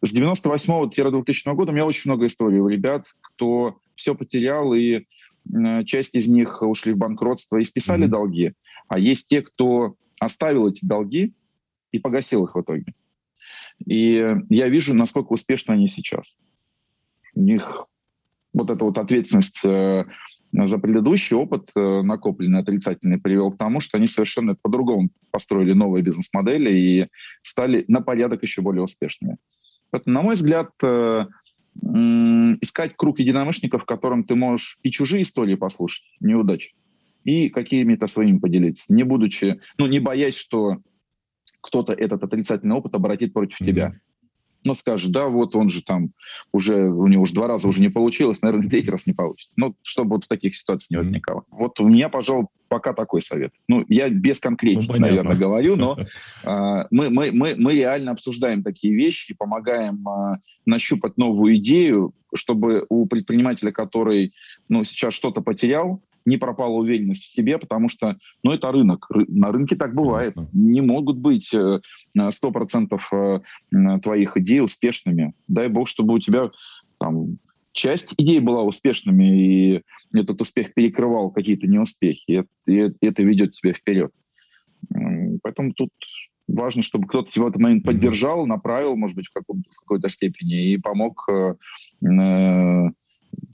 с 0.04 0.16
98-2000 0.16 1.54
года 1.54 1.72
у 1.72 1.74
меня 1.74 1.86
очень 1.86 2.10
много 2.10 2.28
историй 2.28 2.60
у 2.60 2.68
ребят, 2.68 3.08
кто 3.22 3.78
все 3.96 4.16
потерял 4.16 4.74
и 4.74 5.06
часть 5.86 6.16
из 6.16 6.28
них 6.28 6.62
ушли 6.62 6.93
в 6.93 6.97
банкротство 6.97 7.58
и 7.58 7.66
списали 7.66 8.06
mm-hmm. 8.06 8.10
долги, 8.10 8.54
а 8.88 9.00
есть 9.00 9.28
те, 9.28 9.41
кто 9.41 9.95
оставил 10.20 10.68
эти 10.68 10.86
долги 10.86 11.34
и 11.91 12.00
погасил 12.00 12.45
их 12.45 12.56
в 12.56 12.62
итоге. 12.62 12.93
И 13.86 14.36
я 14.50 14.68
вижу, 14.68 14.93
насколько 14.93 15.34
успешны 15.34 15.74
они 15.74 15.88
сейчас. 15.88 16.39
У 17.34 17.41
них 17.41 17.86
вот 18.54 18.70
эта 18.70 18.84
вот 18.84 18.97
ответственность 18.97 19.60
э, 19.64 20.06
за 20.52 20.78
предыдущий 20.80 21.36
опыт, 21.36 21.72
э, 21.76 22.02
накопленный 22.02 22.60
отрицательный, 22.60 23.20
привел 23.20 23.52
к 23.52 23.58
тому, 23.58 23.80
что 23.80 23.97
они 23.97 24.08
совершенно 24.08 24.56
по-другому 24.56 25.10
построили 25.32 25.74
новые 25.74 26.04
бизнес-модели 26.04 26.72
и 26.72 27.08
стали 27.43 27.86
на 27.88 28.02
порядок 28.02 28.43
еще 28.43 28.62
более 28.62 28.84
успешными. 28.84 29.38
Поэтому, 29.91 30.14
на 30.14 30.22
мой 30.22 30.36
взгляд, 30.36 30.70
искать 32.62 32.94
круг 32.96 33.20
единомышленников, 33.20 33.84
в 33.84 33.86
котором 33.86 34.24
ты 34.24 34.36
можешь 34.36 34.78
и 34.84 34.92
чужие 34.92 35.24
истории 35.24 35.56
послушать, 35.56 36.06
неудачи, 36.20 36.74
и 37.24 37.50
какими-то 37.50 38.08
своими 38.08 38.40
поделиться, 38.40 38.94
не 38.94 39.04
будучи, 39.04 39.60
ну, 39.78 39.88
не 39.88 40.00
боясь, 40.00 40.36
что 40.36 40.78
кто-то 41.62 41.94
этот 41.94 42.24
отрицательный 42.24 42.76
опыт 42.76 42.94
обратит 42.96 43.34
против 43.34 43.62
mm-hmm. 43.62 43.66
тебя. 43.66 44.00
Но 44.64 44.74
скажет, 44.74 45.12
да, 45.12 45.28
вот 45.28 45.55
он 45.55 45.70
же 45.70 45.82
там 45.84 46.12
уже, 46.51 46.89
у 46.89 47.07
него 47.07 47.24
уже 47.24 47.34
два 47.34 47.47
раза 47.47 47.68
уже 47.68 47.82
не 47.82 47.89
получилось, 47.89 48.41
наверное, 48.41 48.70
третий 48.70 48.91
раз 48.91 49.07
не 49.07 49.14
получится. 49.14 49.53
Ну, 49.55 49.76
чтобы 49.84 50.16
вот 50.16 50.26
в 50.26 50.28
таких 50.28 50.55
ситуациях 50.55 50.91
не 50.91 50.97
возникало. 50.97 51.39
Mm-hmm. 51.39 51.57
Вот 51.57 51.80
у 51.80 51.88
меня, 51.88 52.10
пожалуй, 52.10 52.47
пока 52.68 52.93
такой 52.93 53.22
совет. 53.22 53.53
Ну, 53.68 53.86
я 53.88 54.10
без 54.10 54.39
конкретики, 54.39 54.91
ну, 54.91 54.99
наверное, 54.99 55.36
говорю, 55.36 55.76
но 55.76 55.97
э, 56.43 56.84
мы, 56.91 57.10
мы, 57.10 57.32
мы, 57.32 57.55
мы 57.57 57.74
реально 57.74 58.12
обсуждаем 58.12 58.64
такие 58.64 58.93
вещи, 58.93 59.36
помогаем 59.36 60.07
э, 60.07 60.38
нащупать 60.66 61.18
новую 61.18 61.57
идею, 61.57 62.14
чтобы 62.34 62.86
у 62.89 63.05
предпринимателя, 63.07 63.72
который 63.72 64.34
ну, 64.68 64.84
сейчас 64.84 65.14
что-то 65.14 65.41
потерял, 65.41 66.01
не 66.30 66.38
пропала 66.38 66.74
уверенность 66.74 67.24
в 67.24 67.34
себе, 67.34 67.58
потому 67.58 67.90
что, 67.90 68.18
ну, 68.44 68.52
это 68.52 68.72
рынок. 68.72 69.10
На 69.28 69.52
рынке 69.52 69.76
так 69.76 69.94
бывает. 69.94 70.34
Конечно. 70.36 70.58
Не 70.58 70.82
могут 70.82 71.18
быть 71.18 71.54
100% 71.54 73.00
э, 73.12 73.40
э, 73.72 74.00
твоих 74.02 74.38
идей 74.38 74.62
успешными. 74.62 75.34
Дай 75.48 75.68
бог, 75.68 75.88
чтобы 75.88 76.14
у 76.14 76.20
тебя 76.20 76.52
там 77.00 77.40
часть 77.74 78.14
идей 78.18 78.40
была 78.40 78.64
успешными, 78.64 79.76
и 79.76 79.82
этот 80.14 80.40
успех 80.42 80.74
перекрывал 80.74 81.32
какие-то 81.32 81.68
неуспехи. 81.68 82.46
И 82.68 82.72
это, 83.02 83.24
ведет 83.24 83.54
тебя 83.54 83.74
вперед. 83.74 84.12
Поэтому 85.44 85.74
тут 85.74 85.90
важно, 86.48 86.82
чтобы 86.82 87.08
кто-то 87.08 87.32
тебя 87.32 87.46
в 87.46 87.48
этот 87.50 87.62
момент 87.62 87.84
поддержал, 87.84 88.46
направил, 88.46 88.96
может 88.96 89.16
быть, 89.16 89.28
в, 89.28 89.40
в 89.40 89.80
какой-то 89.80 90.10
степени, 90.10 90.74
и 90.74 90.78
помог 90.78 91.28
э, 91.30 91.56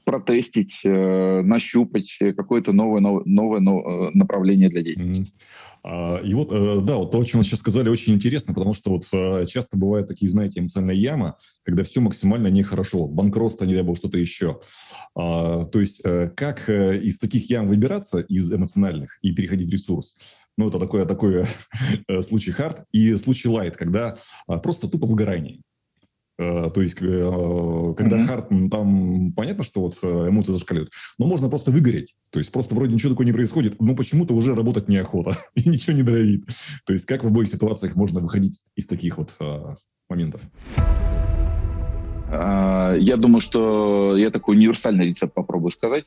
протестить, 0.05 0.81
э, 0.85 1.41
нащупать 1.41 2.17
какое-то 2.37 2.71
новое, 2.71 3.01
новое, 3.01 3.59
новое 3.59 3.59
э, 3.59 4.11
направление 4.13 4.69
для 4.69 4.81
деятельности. 4.81 5.33
Mm-hmm. 5.83 6.27
И 6.27 6.33
вот, 6.33 6.51
э, 6.51 6.81
да, 6.81 6.97
вот 6.97 7.11
то, 7.11 7.19
о 7.19 7.25
чем 7.25 7.39
вы 7.39 7.43
сейчас 7.43 7.59
сказали, 7.59 7.89
очень 7.89 8.13
интересно, 8.13 8.53
потому 8.53 8.73
что 8.73 8.91
вот 8.91 9.05
часто 9.47 9.77
бывают 9.77 10.07
такие, 10.07 10.29
знаете, 10.31 10.59
эмоциональные 10.59 10.99
ямы, 10.99 11.33
когда 11.63 11.83
все 11.83 12.01
максимально 12.01 12.47
нехорошо, 12.47 13.07
банкротство, 13.07 13.65
не 13.65 13.73
дай 13.73 13.83
бог, 13.83 13.97
что-то 13.97 14.17
еще. 14.17 14.61
То 15.15 15.69
есть 15.73 16.01
как 16.35 16.69
из 16.69 17.19
таких 17.19 17.49
ям 17.49 17.67
выбираться, 17.67 18.19
из 18.19 18.51
эмоциональных, 18.51 19.19
и 19.21 19.31
переходить 19.31 19.69
в 19.69 19.71
ресурс? 19.71 20.15
Ну, 20.57 20.69
это 20.69 20.79
такой, 20.79 21.05
такой 21.05 21.43
случай 22.21 22.51
hard 22.51 22.85
и 22.91 23.15
случай 23.17 23.47
light, 23.47 23.77
когда 23.77 24.17
просто 24.47 24.87
тупо 24.87 25.05
выгорание. 25.05 25.61
Э, 26.37 26.69
то 26.73 26.81
есть, 26.81 26.97
э, 27.01 27.93
когда 27.97 28.17
mm-hmm. 28.17 28.25
hard, 28.25 28.49
там 28.69 29.31
понятно, 29.33 29.63
что 29.63 29.81
вот 29.81 29.97
э, 30.01 30.29
эмоции 30.29 30.51
зашкаливают, 30.51 30.91
но 31.17 31.27
можно 31.27 31.49
просто 31.49 31.71
выгореть. 31.71 32.15
То 32.31 32.39
есть, 32.39 32.51
просто 32.51 32.75
вроде 32.75 32.93
ничего 32.93 33.11
такого 33.11 33.25
не 33.25 33.31
происходит, 33.31 33.79
но 33.81 33.95
почему-то 33.95 34.33
уже 34.33 34.53
работать 34.53 34.89
неохота 34.89 35.37
и 35.55 35.67
ничего 35.67 35.95
не 35.95 36.03
драйвит. 36.03 36.45
То 36.85 36.93
есть, 36.93 37.05
как 37.05 37.23
в 37.23 37.27
обоих 37.27 37.47
ситуациях 37.47 37.95
можно 37.95 38.19
выходить 38.19 38.59
из 38.75 38.85
таких 38.85 39.17
вот 39.17 39.37
моментов? 40.09 40.41
А, 42.29 42.95
я 42.95 43.15
думаю, 43.15 43.39
что 43.39 44.17
я 44.17 44.29
такой 44.29 44.57
универсальный 44.57 45.07
рецепт 45.07 45.33
попробую 45.33 45.71
сказать. 45.71 46.05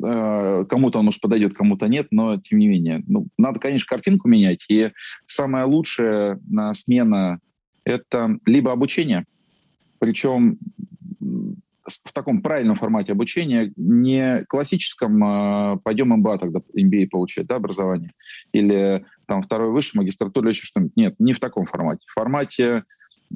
Кому-то 0.00 0.98
он, 0.98 1.06
может, 1.06 1.20
подойдет, 1.20 1.54
кому-то 1.54 1.86
нет, 1.86 2.08
но 2.10 2.38
тем 2.38 2.58
не 2.58 2.66
менее. 2.66 3.02
Ну, 3.06 3.28
надо, 3.38 3.60
конечно, 3.60 3.86
картинку 3.88 4.28
менять. 4.28 4.64
И 4.68 4.90
самое 5.26 5.64
лучшее 5.64 6.40
на 6.46 6.74
смена 6.74 7.38
это 7.84 8.38
либо 8.46 8.72
обучение, 8.72 9.24
причем 9.98 10.58
в 11.86 12.12
таком 12.12 12.40
правильном 12.40 12.76
формате 12.76 13.12
обучения, 13.12 13.72
не 13.76 14.44
классическом 14.48 15.22
э, 15.22 15.78
пойдем 15.84 16.08
МБА 16.10 16.38
тогда 16.38 16.60
MBA 16.76 17.08
получать, 17.08 17.46
да, 17.46 17.56
образование, 17.56 18.12
или 18.52 19.04
там 19.26 19.42
второй 19.42 19.70
высший, 19.70 19.98
магистратура, 19.98 20.48
еще 20.48 20.66
что-нибудь. 20.66 20.96
Нет, 20.96 21.14
не 21.18 21.34
в 21.34 21.40
таком 21.40 21.66
формате. 21.66 22.06
В 22.08 22.14
формате, 22.14 22.84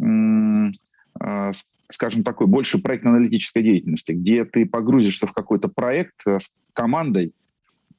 э, 0.00 1.52
скажем, 1.90 2.22
такой 2.22 2.46
больше 2.46 2.80
проектно-аналитической 2.80 3.62
деятельности, 3.62 4.12
где 4.12 4.44
ты 4.44 4.64
погрузишься 4.64 5.26
в 5.26 5.32
какой-то 5.32 5.68
проект 5.68 6.26
с 6.26 6.54
командой, 6.72 7.34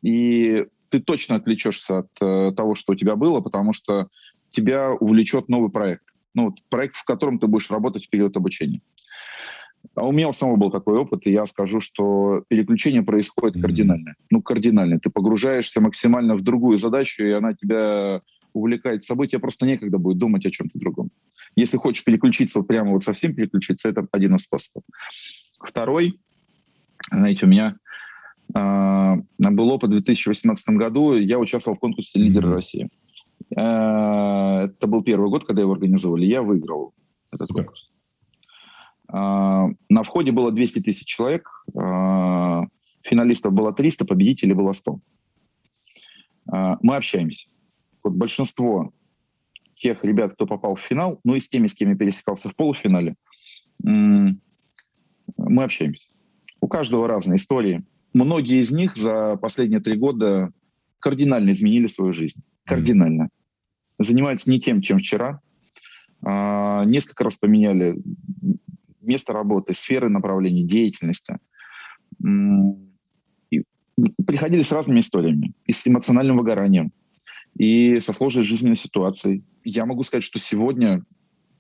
и 0.02 0.66
ты 0.90 1.00
точно 1.00 1.36
отвлечешься 1.36 2.00
от 2.00 2.10
э, 2.22 2.52
того, 2.56 2.74
что 2.74 2.94
у 2.94 2.96
тебя 2.96 3.16
было, 3.16 3.42
потому 3.42 3.74
что 3.74 4.08
тебя 4.52 4.92
увлечет 4.92 5.48
новый 5.48 5.70
проект 5.70 6.06
ну, 6.40 6.56
проект, 6.70 6.96
в 6.96 7.04
котором 7.04 7.40
ты 7.40 7.48
будешь 7.48 7.70
работать 7.70 8.06
в 8.06 8.10
период 8.10 8.36
обучения. 8.38 8.82
А 9.96 10.06
у 10.06 10.12
меня 10.12 10.30
у 10.30 10.34
самого 10.34 10.58
был 10.58 10.72
такой 10.72 10.98
опыт, 10.98 11.26
и 11.26 11.32
я 11.32 11.46
скажу, 11.46 11.80
что 11.80 12.44
переключение 12.48 13.02
происходит 13.02 13.58
mm-hmm. 13.58 13.62
кардинально. 13.62 14.16
Ну, 14.30 14.42
кардинально. 14.42 15.00
Ты 15.00 15.10
погружаешься 15.10 15.82
максимально 15.82 16.36
в 16.36 16.42
другую 16.42 16.78
задачу, 16.78 17.24
и 17.24 17.32
она 17.32 17.54
тебя 17.54 18.22
увлекает 18.54 19.04
собой, 19.04 19.28
тебе 19.28 19.40
просто 19.40 19.66
некогда 19.66 19.98
будет 19.98 20.18
думать 20.18 20.46
о 20.46 20.52
чем-то 20.52 20.78
другом. 20.80 21.12
Если 21.56 21.78
хочешь 21.78 22.04
переключиться, 22.04 22.60
вот 22.60 22.68
прямо 22.68 22.92
вот 22.92 23.04
совсем 23.04 23.36
переключиться, 23.36 23.90
это 23.90 24.08
один 24.12 24.36
из 24.36 24.44
способов. 24.44 24.84
Второй, 25.60 26.20
знаете, 27.12 27.46
у 27.46 27.50
меня 27.50 27.76
э, 28.56 29.16
был 29.38 29.70
опыт 29.70 29.90
в 29.90 29.94
2018 29.94 30.70
году, 30.70 31.16
я 31.16 31.40
участвовал 31.40 31.78
в 31.78 31.80
конкурсе 31.80 32.20
«Лидеры 32.20 32.50
mm-hmm. 32.50 32.54
России». 32.54 32.90
Э, 33.56 34.66
это 34.66 34.88
был 34.88 35.04
первый 35.04 35.30
год, 35.30 35.46
когда 35.46 35.62
его 35.62 35.74
организовали. 35.74 36.26
Я 36.26 36.42
выиграл 36.42 36.94
этот 37.32 37.48
Супер. 37.48 37.64
конкурс. 37.64 37.92
Э, 39.12 39.68
на 39.90 40.04
входе 40.04 40.32
было 40.32 40.52
200 40.52 40.82
тысяч 40.82 41.06
человек. 41.06 41.50
Э, 41.76 42.62
финалистов 43.02 43.54
было 43.54 43.74
300, 43.74 44.06
победителей 44.06 44.54
было 44.54 44.74
100. 44.74 45.00
Мы 46.82 46.96
общаемся. 46.96 47.48
Вот 48.04 48.14
большинство 48.14 48.92
тех 49.76 50.04
ребят, 50.04 50.34
кто 50.34 50.48
попал 50.48 50.76
в 50.76 50.82
финал, 50.82 51.20
ну 51.24 51.36
и 51.36 51.40
с 51.40 51.48
теми, 51.48 51.68
с 51.68 51.76
кем 51.76 51.90
я 51.90 51.96
пересекался 51.96 52.50
в 52.50 52.56
полуфинале, 52.56 53.14
мы 53.78 54.40
общаемся. 55.38 56.10
У 56.60 56.68
каждого 56.68 57.08
разные 57.08 57.36
истории. 57.36 57.86
Многие 58.14 58.62
из 58.62 58.72
них 58.72 58.98
за 58.98 59.36
последние 59.36 59.80
три 59.80 59.96
года 59.96 60.52
кардинально 60.98 61.52
изменили 61.52 61.86
свою 61.86 62.14
жизнь. 62.14 62.42
Кардинально 62.66 63.30
занимаются 64.00 64.50
не 64.50 64.60
тем, 64.60 64.82
чем 64.82 65.00
вчера. 65.00 65.42
А, 66.22 66.84
несколько 66.86 67.24
раз 67.24 67.36
поменяли 67.36 67.98
место 69.02 69.34
работы, 69.34 69.74
сферы 69.74 70.10
направления 70.10 70.64
деятельности. 70.64 71.38
И 73.52 73.64
приходили 74.26 74.62
с 74.62 74.72
разными 74.72 75.00
историями, 75.00 75.54
и 75.66 75.74
с 75.74 75.86
эмоциональным 75.88 76.38
выгоранием, 76.38 76.92
и 77.58 78.00
со 78.02 78.14
сложной 78.14 78.44
жизненной 78.44 78.76
ситуацией. 78.76 79.44
Я 79.64 79.86
могу 79.86 80.04
сказать, 80.04 80.24
что 80.24 80.40
сегодня 80.40 81.04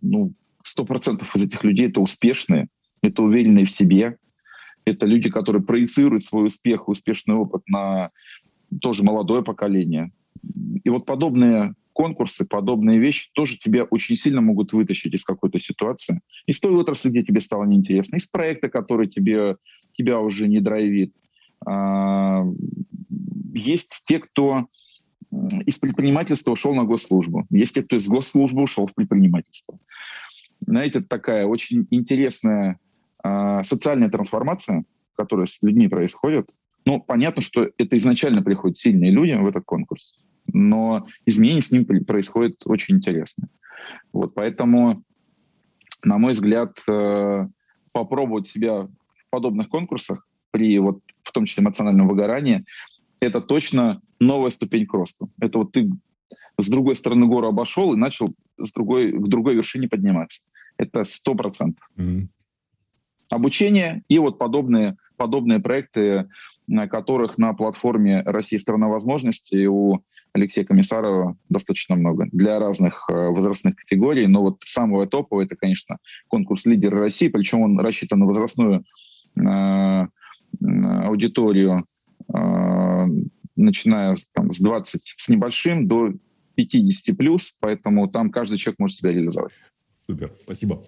ну, 0.02 0.34
100% 0.66 1.24
из 1.36 1.44
этих 1.44 1.64
людей 1.64 1.88
это 1.88 2.02
успешные, 2.02 2.68
это 3.02 3.24
уверенные 3.24 3.66
в 3.66 3.72
себе, 3.72 4.18
это 4.86 5.06
люди, 5.06 5.30
которые 5.30 5.62
проецируют 5.62 6.24
свой 6.24 6.48
успех, 6.48 6.88
успешный 6.88 7.36
опыт 7.36 7.64
на 7.68 8.12
тоже 8.82 9.04
молодое 9.04 9.44
поколение. 9.44 10.12
И 10.84 10.90
вот 10.90 11.06
подобные 11.06 11.74
конкурсы, 12.00 12.46
подобные 12.46 12.98
вещи 12.98 13.30
тоже 13.34 13.58
тебя 13.58 13.84
очень 13.84 14.16
сильно 14.16 14.40
могут 14.40 14.72
вытащить 14.72 15.14
из 15.14 15.26
какой-то 15.26 15.60
ситуации. 15.60 16.22
Из 16.46 16.58
той 16.62 16.72
отрасли, 16.72 17.10
где 17.10 17.24
тебе 17.24 17.42
стало 17.42 17.66
неинтересно, 17.66 18.16
из 18.16 18.26
проекта, 18.26 18.70
который 18.70 19.10
тебе, 19.10 19.58
тебя 19.92 20.22
уже 20.22 20.48
не 20.48 20.62
драйвит. 20.62 21.14
А, 21.68 22.46
есть 23.54 24.02
те, 24.06 24.20
кто 24.20 24.68
из 25.66 25.78
предпринимательства 25.78 26.54
ушел 26.54 26.74
на 26.74 26.86
госслужбу. 26.86 27.46
Есть 27.50 27.74
те, 27.74 27.84
кто 27.84 27.98
из 27.98 28.08
госслужбы 28.08 28.62
ушел 28.62 28.88
в 28.88 28.96
предпринимательство. 28.96 29.78
Знаете, 30.66 31.02
такая 31.02 31.48
очень 31.48 31.86
интересная 31.92 32.80
а, 33.22 33.62
социальная 33.64 34.10
трансформация, 34.10 34.86
которая 35.18 35.48
с 35.48 35.62
людьми 35.62 35.90
происходит. 35.90 36.50
Ну, 36.86 37.02
понятно, 37.02 37.42
что 37.42 37.70
это 37.78 37.98
изначально 37.98 38.42
приходят 38.42 38.78
сильные 38.78 39.12
люди 39.12 39.34
в 39.34 39.46
этот 39.46 39.66
конкурс 39.66 40.16
но 40.54 41.08
изменения 41.26 41.62
с 41.62 41.72
ним 41.72 41.86
происходят 41.86 42.56
очень 42.66 42.96
интересно. 42.96 43.50
Вот, 44.12 44.34
поэтому, 44.34 45.04
на 46.04 46.18
мой 46.18 46.34
взгляд, 46.34 46.78
э, 46.88 47.48
попробовать 47.92 48.48
себя 48.48 48.84
в 48.84 49.30
подобных 49.30 49.70
конкурсах 49.70 50.28
при, 50.52 50.78
вот, 50.80 51.02
в 51.24 51.32
том 51.32 51.46
числе, 51.46 51.64
эмоциональном 51.64 52.08
выгорании, 52.08 52.66
это 53.20 53.42
точно 53.42 54.02
новая 54.20 54.50
ступень 54.50 54.86
к 54.86 54.94
росту. 54.94 55.30
Это 55.40 55.60
вот 55.60 55.72
ты 55.72 55.90
с 56.58 56.70
другой 56.70 56.96
стороны 56.96 57.26
гору 57.28 57.48
обошел 57.48 57.94
и 57.94 57.98
начал 57.98 58.34
с 58.58 58.72
другой, 58.74 59.12
к 59.12 59.28
другой 59.28 59.56
вершине 59.56 59.88
подниматься. 59.88 60.44
Это 60.78 61.04
сто 61.04 61.36
процентов. 61.36 61.88
Mm-hmm. 61.98 62.28
Обучение 63.32 64.04
и 64.08 64.18
вот 64.20 64.40
подобные, 64.40 64.98
подобные 65.18 65.60
проекты, 65.60 66.30
на 66.68 66.88
которых 66.88 67.38
на 67.38 67.54
платформе 67.54 68.22
«Россия– 68.22 68.60
страна 68.60 68.88
возможностей» 68.88 69.68
у 69.68 70.04
Алексея 70.40 70.66
Комиссарова 70.66 71.38
достаточно 71.50 71.96
много 71.96 72.28
для 72.32 72.60
разных 72.60 73.06
э, 73.10 73.14
возрастных 73.14 73.76
категорий. 73.76 74.28
Но 74.28 74.42
вот 74.42 74.62
самое 74.66 75.08
топовое 75.08 75.46
это, 75.46 75.56
конечно, 75.56 75.98
конкурс 76.28 76.66
«Лидер 76.66 76.94
России», 76.96 77.28
причем 77.28 77.62
он 77.62 77.80
рассчитан 77.80 78.20
на 78.20 78.26
возрастную 78.26 78.84
э, 79.36 80.08
аудиторию, 80.62 81.86
э, 82.34 83.06
начиная 83.56 84.16
там, 84.34 84.52
с 84.52 84.60
20 84.60 85.02
с 85.18 85.30
небольшим 85.30 85.88
до 85.88 86.14
50 86.56 87.16
плюс, 87.18 87.56
поэтому 87.60 88.10
там 88.10 88.32
каждый 88.32 88.58
человек 88.58 88.80
может 88.80 88.98
себя 88.98 89.12
реализовать. 89.12 89.52
Супер, 90.06 90.34
спасибо. 90.44 90.84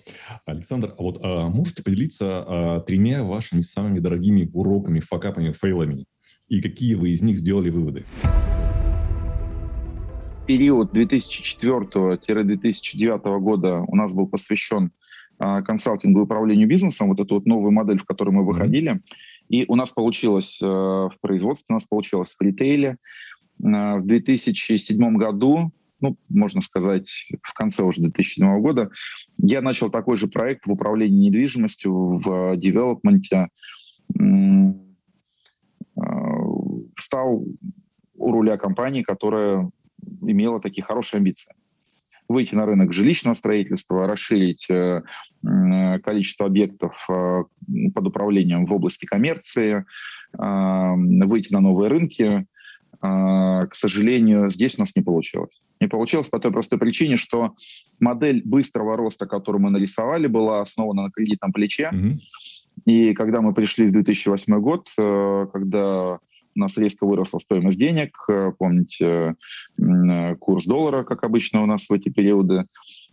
Александр, 0.46 0.96
а 0.98 1.04
вот 1.04 1.20
а, 1.22 1.48
можете 1.48 1.84
поделиться 1.84 2.26
а, 2.26 2.80
тремя 2.80 3.24
вашими 3.24 3.62
самыми 3.62 4.00
дорогими 4.00 4.50
уроками, 4.52 5.00
факапами, 5.00 5.52
фейлами? 5.52 6.06
И 6.48 6.60
какие 6.60 6.96
вы 6.96 7.12
из 7.12 7.22
них 7.22 7.38
сделали 7.38 7.70
выводы? 7.70 8.04
Период 10.52 10.92
2004-2009 10.92 13.40
года 13.40 13.86
у 13.88 13.96
нас 13.96 14.12
был 14.12 14.28
посвящен 14.28 14.92
а, 15.40 15.62
консалтингу 15.62 16.20
и 16.20 16.24
управлению 16.24 16.68
бизнесом, 16.68 17.08
вот 17.08 17.22
эту 17.22 17.36
вот 17.36 17.46
новую 17.46 17.72
модель, 17.72 18.00
в 18.00 18.04
которой 18.04 18.32
мы 18.32 18.46
выходили. 18.46 19.00
И 19.48 19.64
у 19.70 19.78
нас 19.78 19.92
получилось 19.92 20.60
э, 20.62 20.66
в 20.66 21.14
производстве, 21.22 21.68
у 21.70 21.76
нас 21.76 21.86
получилось 21.86 22.36
в 22.38 22.44
ритейле. 22.44 22.98
Э, 23.64 24.00
в 24.00 24.06
2007 24.06 25.16
году 25.16 25.72
ну, 26.02 26.18
можно 26.28 26.60
сказать, 26.60 27.08
в 27.42 27.54
конце 27.54 27.84
уже 27.84 28.02
2007 28.02 28.60
года, 28.60 28.90
я 29.38 29.62
начал 29.62 29.90
такой 29.90 30.18
же 30.18 30.28
проект 30.28 30.66
в 30.66 30.72
управлении 30.74 31.30
недвижимостью, 31.30 32.18
в 32.18 32.58
девелопменте. 32.58 33.48
Э, 34.20 34.74
стал 36.98 37.46
у 38.16 38.32
руля 38.34 38.58
компании, 38.58 39.04
которая 39.04 39.72
имела 40.22 40.60
такие 40.60 40.84
хорошие 40.84 41.20
амбиции. 41.20 41.54
Выйти 42.28 42.56
на 42.56 42.66
рынок 42.66 42.94
жилищного 42.94 43.34
строительства, 43.34 44.08
расширить 44.08 44.66
э, 44.70 45.02
количество 46.04 46.46
объектов 46.46 46.96
э, 47.10 47.44
под 47.94 48.08
управлением 48.08 48.66
в 48.66 48.74
области 48.74 49.06
коммерции, 49.06 49.86
выйти 50.34 51.52
на 51.52 51.60
новые 51.60 51.90
рынки. 51.90 52.46
К 53.02 53.70
сожалению, 53.74 54.50
здесь 54.50 54.78
у 54.78 54.80
нас 54.80 54.96
не 54.96 55.02
получилось. 55.02 55.62
Не 55.82 55.88
получилось 55.88 56.30
по 56.30 56.40
той 56.40 56.52
простой 56.52 56.80
причине, 56.80 57.18
что 57.18 57.56
модель 58.00 58.42
быстрого 58.46 58.96
роста, 58.96 59.26
которую 59.26 59.64
мы 59.64 59.72
нарисовали, 59.72 60.28
была 60.28 60.62
основана 60.62 61.04
на 61.04 61.12
кредитном 61.12 61.52
плече. 61.52 61.90
Mm-hmm. 61.92 62.14
И 62.86 63.14
когда 63.14 63.42
мы 63.42 63.54
пришли 63.54 63.88
в 63.88 63.92
2008 63.92 64.60
год, 64.60 64.88
э, 64.98 65.48
когда 65.52 66.20
нас 66.56 66.78
резко 66.78 67.06
выросла 67.06 67.40
стоимость 67.40 67.80
денег, 67.80 68.18
э, 68.30 68.52
помните, 68.58 69.36
э, 69.78 70.36
курс 70.36 70.66
доллара, 70.66 71.04
как 71.04 71.24
обычно 71.24 71.64
у 71.64 71.66
нас 71.66 71.90
в 71.90 71.94
эти 71.94 72.10
периоды, 72.10 72.66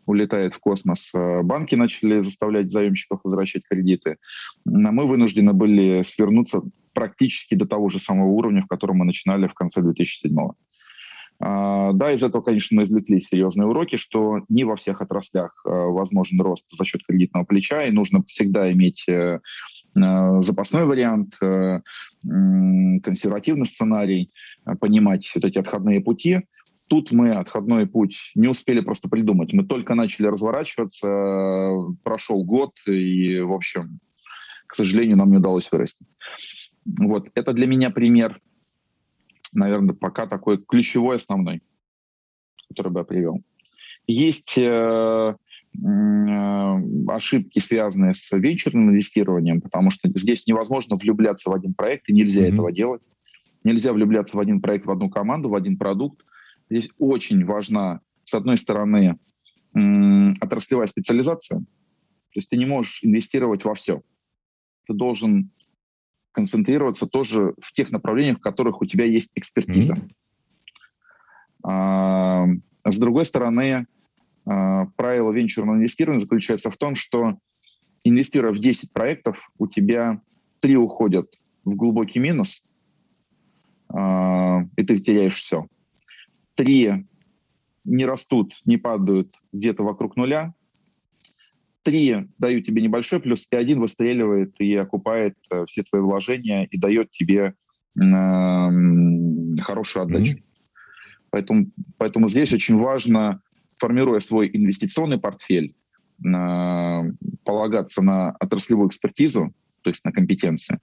улетает 0.07 0.55
в 0.55 0.59
космос. 0.59 1.13
Банки 1.43 1.75
начали 1.75 2.23
заставлять 2.23 2.71
заемщиков 2.71 3.21
возвращать 3.25 3.65
кредиты. 3.69 4.17
Мы 4.65 5.07
вынуждены 5.07 5.53
были 5.53 6.03
свернуться 6.03 6.63
практически 6.95 7.55
до 7.55 7.67
того 7.67 7.91
же 7.91 8.01
самого 8.01 8.29
уровня, 8.29 8.63
в 8.63 8.69
котором 8.69 8.99
мы 8.99 9.05
начинали 9.05 9.47
в 9.49 9.55
конце 9.55 9.83
2007 9.83 10.35
года. 10.35 10.55
Да, 11.41 12.11
из 12.11 12.23
этого, 12.23 12.43
конечно, 12.43 12.77
мы 12.77 12.83
извлекли 12.83 13.21
серьезные 13.21 13.69
уроки, 13.69 13.97
что 13.97 14.41
не 14.49 14.65
во 14.65 14.75
всех 14.75 15.01
отраслях 15.03 15.61
возможен 15.65 16.41
рост 16.41 16.67
за 16.71 16.85
счет 16.85 17.05
кредитного 17.07 17.45
плеча, 17.45 17.85
и 17.85 17.93
нужно 17.93 18.25
всегда 18.25 18.73
иметь 18.73 19.05
э, 19.09 19.13
э, 19.13 19.39
запасной 20.43 20.85
вариант, 20.85 21.35
э, 21.41 21.81
консервативный 22.23 23.67
сценарий, 23.67 24.31
понимать 24.81 25.31
вот 25.35 25.45
эти 25.45 25.59
отходные 25.59 26.01
пути. 26.01 26.41
Тут 26.89 27.13
мы 27.13 27.33
отходной 27.33 27.87
путь 27.87 28.17
не 28.35 28.49
успели 28.49 28.81
просто 28.81 29.09
придумать. 29.09 29.53
Мы 29.53 29.65
только 29.65 29.95
начали 29.95 30.27
разворачиваться, 30.27 31.09
прошел 32.03 32.45
год, 32.45 32.73
и, 32.87 33.41
в 33.41 33.53
общем, 33.53 34.01
к 34.67 34.75
сожалению, 34.75 35.17
нам 35.17 35.31
не 35.31 35.39
удалось 35.39 35.71
вырасти. 35.71 36.05
Вот, 36.85 37.29
это 37.35 37.53
для 37.53 37.67
меня 37.67 37.91
пример 37.91 38.41
наверное, 39.53 39.95
пока 39.95 40.27
такой 40.27 40.59
ключевой, 40.59 41.17
основной, 41.17 41.63
который 42.69 42.93
бы 42.93 43.01
я 43.01 43.05
привел. 43.05 43.43
Есть 44.07 44.57
э, 44.57 44.63
э, 44.63 45.35
ошибки, 47.09 47.59
связанные 47.59 48.15
с 48.15 48.31
венчурным 48.33 48.91
инвестированием, 48.91 49.61
потому 49.61 49.91
что 49.91 50.09
здесь 50.15 50.47
невозможно 50.47 50.97
влюбляться 50.97 51.51
в 51.51 51.55
один 51.55 51.75
проект, 51.75 52.09
и 52.09 52.15
нельзя 52.15 52.45
mm-hmm. 52.45 52.53
этого 52.53 52.73
делать. 52.73 53.03
Нельзя 53.65 53.93
влюбляться 53.93 54.37
в 54.37 54.41
один 54.41 54.61
проект, 54.61 54.87
в 54.87 54.91
одну 54.91 55.11
команду, 55.11 55.49
в 55.49 55.55
один 55.55 55.77
продукт. 55.77 56.25
Здесь 56.71 56.91
очень 56.99 57.45
важна, 57.45 58.01
с 58.25 58.35
одной 58.35 58.57
стороны, 58.57 59.19
э, 59.75 60.33
отраслевая 60.41 60.87
специализация. 60.87 61.61
То 61.61 62.37
есть 62.37 62.51
ты 62.51 62.57
не 62.57 62.67
можешь 62.67 63.01
инвестировать 63.03 63.65
во 63.65 63.75
все. 63.75 64.03
Ты 64.87 64.95
должен 64.95 65.51
концентрироваться 66.33 67.07
тоже 67.07 67.55
в 67.61 67.73
тех 67.73 67.91
направлениях, 67.91 68.39
в 68.39 68.43
которых 68.43 68.81
у 68.81 68.87
тебя 68.87 69.05
есть 69.05 69.33
экспертиза. 69.35 69.95
Mm-hmm. 69.95 70.11
А, 71.65 72.47
с 72.85 72.99
другой 72.99 73.25
стороны, 73.25 73.87
правило 74.97 75.31
венчурного 75.33 75.77
инвестирования 75.77 76.21
заключается 76.21 76.71
в 76.71 76.77
том, 76.77 76.95
что 76.95 77.39
инвестируя 78.05 78.53
в 78.53 78.59
10 78.59 78.93
проектов, 78.93 79.51
у 79.59 79.67
тебя 79.67 80.21
3 80.61 80.77
уходят 80.77 81.31
в 81.65 81.75
глубокий 81.75 82.19
минус, 82.19 82.65
а, 83.89 84.65
и 84.77 84.83
ты 84.85 84.97
теряешь 84.99 85.35
все. 85.35 85.67
Три 86.55 87.07
не 87.85 88.07
растут, 88.07 88.55
не 88.65 88.77
падают 88.77 89.35
где-то 89.53 89.83
вокруг 89.83 90.17
нуля, 90.17 90.55
три 91.83 92.29
дают 92.39 92.67
тебе 92.67 92.83
небольшой 92.83 93.21
плюс, 93.21 93.47
и 93.51 93.57
один 93.57 93.81
выстреливает 93.81 94.55
и 94.61 94.75
окупает 94.75 95.37
э, 95.51 95.65
все 95.67 95.83
твои 95.85 96.03
вложения 96.03 96.65
и 96.65 96.77
дает 96.77 97.11
тебе 97.11 97.55
хорошую 99.61 100.05
отдачу. 100.05 100.37
Mm-hmm. 100.37 100.43
Поэтому, 101.31 101.67
поэтому 101.97 102.29
здесь 102.29 102.53
очень 102.53 102.77
важно, 102.77 103.43
формируя 103.79 104.21
свой 104.21 104.51
инвестиционный 104.53 105.19
портфель, 105.19 105.75
э, 106.25 107.03
полагаться 107.45 108.03
на 108.03 108.31
отраслевую 108.33 108.89
экспертизу, 108.89 109.53
то 109.83 109.91
есть 109.91 110.05
на 110.05 110.13
компетенции, 110.13 110.79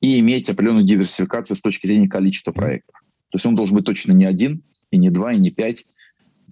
и 0.00 0.18
иметь 0.20 0.48
определенную 0.48 0.86
диверсификацию 0.86 1.56
с 1.56 1.62
точки 1.62 1.86
зрения 1.86 2.08
количества 2.08 2.52
проектов. 2.52 2.94
То 3.30 3.36
есть 3.36 3.46
он 3.46 3.54
должен 3.54 3.76
быть 3.76 3.86
точно 3.86 4.12
не 4.12 4.24
один, 4.24 4.62
и 4.90 4.96
не 4.96 5.10
два, 5.10 5.32
и 5.32 5.38
не 5.38 5.50
пять. 5.50 5.84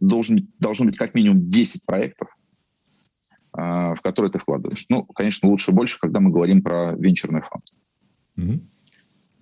Должен, 0.01 0.49
должно 0.59 0.87
быть 0.87 0.97
как 0.97 1.15
минимум 1.15 1.49
10 1.49 1.87
проектов, 1.87 2.29
а, 3.53 3.95
в 3.95 4.01
который 4.01 4.31
ты 4.31 4.39
вкладываешь. 4.39 4.87
Ну, 4.89 5.05
конечно, 5.05 5.49
лучше 5.49 5.71
больше, 5.71 5.99
когда 6.01 6.19
мы 6.19 6.31
говорим 6.31 6.63
про 6.63 6.97
венчурный 6.97 7.43
фонд. 7.43 7.65
Угу. 8.37 8.67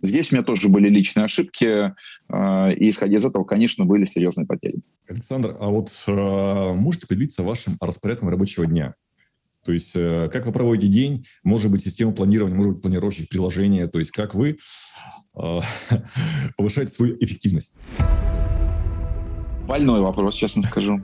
Здесь 0.03 0.33
у 0.33 0.35
меня 0.35 0.45
тоже 0.45 0.69
были 0.69 0.89
личные 0.89 1.25
ошибки, 1.25 1.95
а, 2.29 2.71
и 2.71 2.89
исходя 2.89 3.17
из 3.17 3.25
этого, 3.25 3.45
конечно, 3.45 3.85
были 3.85 4.05
серьезные 4.05 4.47
потери. 4.47 4.81
Александр, 5.09 5.57
а 5.61 5.69
вот 5.69 5.91
а, 6.07 6.73
можете 6.73 7.07
поделиться 7.07 7.43
вашим 7.43 7.77
распорядком 7.81 8.29
рабочего 8.29 8.67
дня? 8.67 8.95
То 9.65 9.73
есть 9.73 9.93
э, 9.95 10.31
как 10.33 10.47
вы 10.47 10.53
проводите 10.53 10.89
день, 10.89 11.27
может 11.45 11.71
быть, 11.71 11.83
система 11.83 12.13
планирования, 12.13 12.57
может 12.57 12.73
быть, 12.73 12.83
планировщик 12.83 13.29
приложения, 13.29 13.89
то 13.89 13.99
есть 13.99 14.11
как 14.11 14.35
вы 14.35 14.57
повышаете 16.57 16.93
свою 16.93 17.17
эффективность? 17.21 17.79
Больной 19.69 20.01
вопрос, 20.01 20.35
честно 20.35 20.63
скажу. 20.63 21.01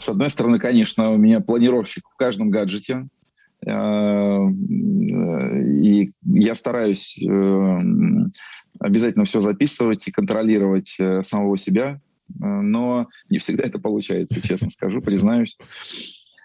С 0.00 0.08
одной 0.08 0.28
стороны, 0.30 0.58
конечно, 0.58 1.12
у 1.12 1.16
меня 1.16 1.40
планировщик 1.40 2.04
в 2.12 2.16
каждом 2.16 2.50
гаджете, 2.50 2.94
э, 2.94 3.23
и 3.66 3.70
я 6.22 6.54
стараюсь 6.54 7.18
э, 7.22 7.80
обязательно 8.78 9.24
все 9.24 9.40
записывать 9.40 10.06
и 10.06 10.12
контролировать 10.12 10.94
э, 10.98 11.22
самого 11.22 11.56
себя, 11.56 12.00
но 12.28 13.08
не 13.28 13.38
всегда 13.38 13.64
это 13.64 13.78
получается, 13.78 14.46
честно 14.46 14.70
скажу, 14.70 15.00
признаюсь. 15.00 15.56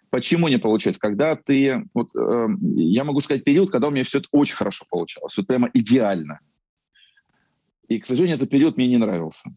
Почему 0.10 0.48
не 0.48 0.58
получается? 0.58 1.00
Когда 1.00 1.36
ты... 1.36 1.84
Вот, 1.94 2.10
я 2.14 3.04
могу 3.04 3.20
сказать 3.22 3.44
период, 3.44 3.70
когда 3.72 3.88
у 3.88 3.92
меня 3.92 4.04
все 4.04 4.18
это 4.20 4.28
очень 4.32 4.56
хорошо 4.56 4.86
получалось, 4.90 5.38
вот 5.38 5.48
прямо 5.48 5.70
идеально. 5.74 6.40
И, 7.88 8.00
к 8.00 8.06
сожалению, 8.06 8.38
этот 8.38 8.50
период 8.50 8.78
мне 8.78 8.88
не 8.88 8.98
нравился. 8.98 9.52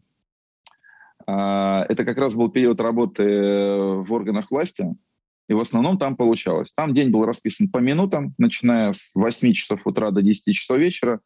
А, 1.25 1.85
это 1.87 2.03
как 2.03 2.17
раз 2.17 2.35
был 2.35 2.49
период 2.49 2.81
работы 2.81 3.23
в 3.23 4.07
органах 4.11 4.51
власти, 4.51 4.93
и 5.53 5.55
в 5.55 5.59
основном 5.59 5.99
там 5.99 6.15
получалось. 6.15 6.73
Там 6.75 6.95
день 6.95 7.11
был 7.11 7.25
расписан 7.25 7.69
по 7.69 7.77
минутам, 7.77 8.33
начиная 8.39 8.91
с 8.91 9.11
8 9.13 9.53
часов 9.53 9.85
утра 9.85 10.09
до 10.09 10.23
10 10.23 10.55
часов 10.55 10.79
вечера. 10.79 11.19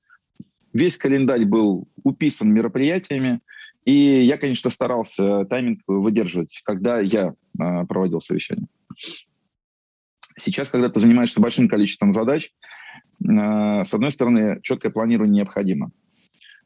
Весь 0.73 0.97
календарь 0.97 1.45
был 1.45 1.88
уписан 2.03 2.53
мероприятиями, 2.53 3.39
и 3.86 3.93
я, 3.93 4.38
конечно, 4.38 4.69
старался 4.69 5.45
тайминг 5.45 5.80
выдерживать, 5.88 6.61
когда 6.65 6.99
я 6.99 7.36
а, 7.57 7.86
проводил 7.86 8.19
совещание. 8.19 8.67
Сейчас, 10.38 10.67
когда 10.67 10.89
ты 10.89 10.99
занимаешься 10.99 11.39
большим 11.39 11.69
количеством 11.69 12.11
задач, 12.11 12.51
а, 13.25 13.86
с 13.86 13.93
одной 13.93 14.11
стороны, 14.11 14.59
четкое 14.61 14.91
планирование 14.91 15.38
необходимо. 15.38 15.91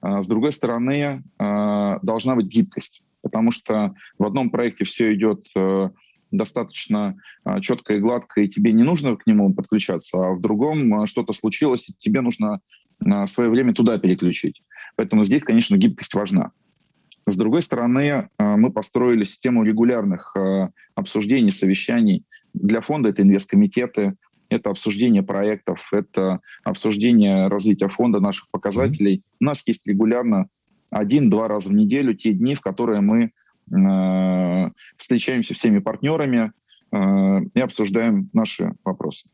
С 0.01 0.27
другой 0.27 0.51
стороны, 0.51 1.21
должна 1.37 2.35
быть 2.35 2.47
гибкость 2.47 3.03
потому 3.21 3.51
что 3.51 3.93
в 4.17 4.25
одном 4.25 4.49
проекте 4.49 4.83
все 4.83 5.13
идет 5.13 5.45
э, 5.55 5.89
достаточно 6.31 7.17
э, 7.45 7.59
четко 7.61 7.95
и 7.95 7.99
гладко, 7.99 8.41
и 8.41 8.47
тебе 8.47 8.71
не 8.71 8.83
нужно 8.83 9.15
к 9.15 9.27
нему 9.27 9.53
подключаться, 9.53 10.17
а 10.17 10.31
в 10.33 10.41
другом 10.41 11.03
э, 11.03 11.07
что-то 11.07 11.33
случилось, 11.33 11.89
и 11.89 11.93
тебе 11.99 12.21
нужно 12.21 12.59
свое 13.25 13.49
время 13.49 13.73
туда 13.73 13.97
переключить. 13.97 14.61
Поэтому 14.95 15.23
здесь, 15.23 15.41
конечно, 15.41 15.75
гибкость 15.75 16.13
важна. 16.13 16.51
С 17.25 17.35
другой 17.35 17.63
стороны, 17.63 18.29
мы 18.37 18.71
построили 18.71 19.23
систему 19.23 19.63
регулярных 19.63 20.35
обсуждений, 20.93 21.49
совещаний 21.49 22.25
для 22.53 22.81
фонда 22.81 23.09
это 23.09 23.21
инвесткомитеты, 23.21 24.15
это 24.49 24.69
обсуждение 24.69 25.23
проектов, 25.23 25.87
это 25.91 26.41
обсуждение 26.63 27.47
развития 27.47 27.87
фонда, 27.87 28.19
наших 28.19 28.49
показателей. 28.51 29.23
У 29.39 29.45
нас 29.45 29.63
есть 29.65 29.87
регулярно 29.87 30.47
один-два 30.89 31.47
раза 31.47 31.69
в 31.69 31.73
неделю 31.73 32.13
те 32.13 32.33
дни, 32.33 32.55
в 32.55 32.61
которые 32.61 33.01
мы 33.01 33.31
встречаемся 34.97 35.53
всеми 35.53 35.79
партнерами 35.79 36.51
э, 36.91 37.39
и 37.53 37.59
обсуждаем 37.59 38.29
наши 38.33 38.73
вопросы. 38.83 39.29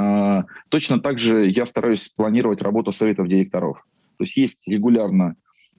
Э, 0.00 0.42
точно 0.68 1.00
так 1.00 1.18
же 1.18 1.48
я 1.48 1.66
стараюсь 1.66 2.08
планировать 2.08 2.62
работу 2.62 2.92
советов 2.92 3.28
директоров. 3.28 3.84
То 4.18 4.24
есть 4.24 4.36
есть 4.36 4.66
регулярно 4.66 5.36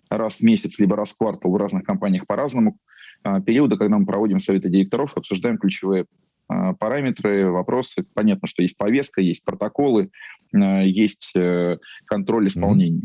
раз 0.10 0.38
в 0.38 0.44
месяц, 0.44 0.80
либо 0.80 0.96
раз 0.96 1.12
в 1.12 1.18
квартал 1.18 1.52
в 1.52 1.58
разных 1.58 1.84
компаниях 1.84 2.26
по-разному 2.28 2.78
э, 3.24 3.42
периоды, 3.42 3.78
когда 3.78 3.98
мы 3.98 4.06
проводим 4.06 4.40
советы 4.40 4.70
директоров, 4.70 5.18
обсуждаем 5.18 5.58
ключевые 5.58 6.06
а, 6.48 6.74
параметры, 6.74 7.50
вопросы. 7.50 8.06
Понятно, 8.14 8.48
что 8.48 8.62
есть 8.62 8.78
повестка, 8.78 9.22
есть 9.22 9.44
протоколы, 9.44 10.12
а, 10.54 10.82
есть 10.82 11.32
э, 11.36 11.78
контроль 12.06 12.48
исполнения. 12.48 13.04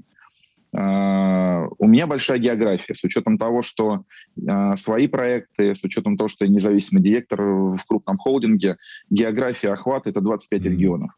Mm-hmm. 0.74 1.74
У 1.78 1.86
меня 1.88 2.06
большая 2.06 2.38
география, 2.38 2.94
с 2.94 3.02
учетом 3.04 3.38
того, 3.38 3.62
что 3.62 4.04
свои 4.76 5.08
проекты, 5.08 5.74
с 5.74 5.82
учетом 5.82 6.16
того, 6.16 6.28
что 6.28 6.44
я 6.44 6.50
независимый 6.50 7.02
директор 7.02 7.42
в 7.42 7.80
крупном 7.86 8.18
холдинге, 8.18 8.76
география 9.10 9.72
охвата— 9.72 10.10
это 10.10 10.20
25 10.20 10.60
mm-hmm. 10.60 10.68
регионов. 10.70 11.10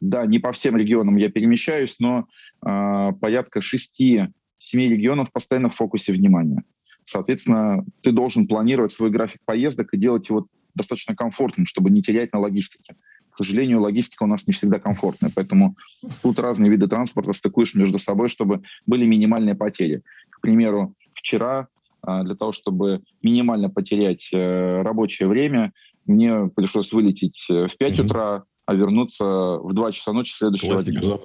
Да, 0.00 0.26
не 0.26 0.38
по 0.38 0.52
всем 0.52 0.76
регионам 0.76 1.16
я 1.16 1.28
перемещаюсь, 1.28 1.96
но 1.98 2.26
э, 2.64 3.12
порядка 3.20 3.60
6-7 3.60 4.28
регионов 4.72 5.32
постоянно 5.32 5.70
в 5.70 5.74
фокусе 5.74 6.12
внимания. 6.12 6.62
Соответственно, 7.04 7.84
ты 8.02 8.12
должен 8.12 8.46
планировать 8.46 8.92
свой 8.92 9.10
график 9.10 9.40
поездок 9.44 9.92
и 9.92 9.98
делать 9.98 10.28
его 10.28 10.46
достаточно 10.74 11.16
комфортным, 11.16 11.66
чтобы 11.66 11.90
не 11.90 12.02
терять 12.02 12.32
на 12.32 12.38
логистике. 12.38 12.94
К 13.38 13.44
сожалению, 13.44 13.82
логистика 13.82 14.24
у 14.24 14.26
нас 14.26 14.48
не 14.48 14.52
всегда 14.52 14.80
комфортная, 14.80 15.30
поэтому 15.32 15.76
тут 16.24 16.40
разные 16.40 16.72
виды 16.72 16.88
транспорта 16.88 17.32
стыкуешь 17.32 17.76
между 17.76 18.00
собой, 18.00 18.28
чтобы 18.28 18.62
были 18.84 19.06
минимальные 19.06 19.54
потери. 19.54 20.02
К 20.28 20.40
примеру, 20.40 20.96
вчера 21.14 21.68
а, 22.02 22.24
для 22.24 22.34
того, 22.34 22.50
чтобы 22.50 23.02
минимально 23.22 23.70
потерять 23.70 24.28
э, 24.32 24.82
рабочее 24.82 25.28
время, 25.28 25.72
мне 26.04 26.50
пришлось 26.52 26.92
вылететь 26.92 27.38
э, 27.48 27.68
в 27.68 27.76
5 27.76 27.92
mm-hmm. 27.92 28.04
утра, 28.04 28.44
а 28.66 28.74
вернуться 28.74 29.24
в 29.24 29.72
2 29.72 29.92
часа 29.92 30.12
ночи 30.12 30.32
следующего 30.32 30.74
Классика 30.74 31.00
дня. 31.00 31.18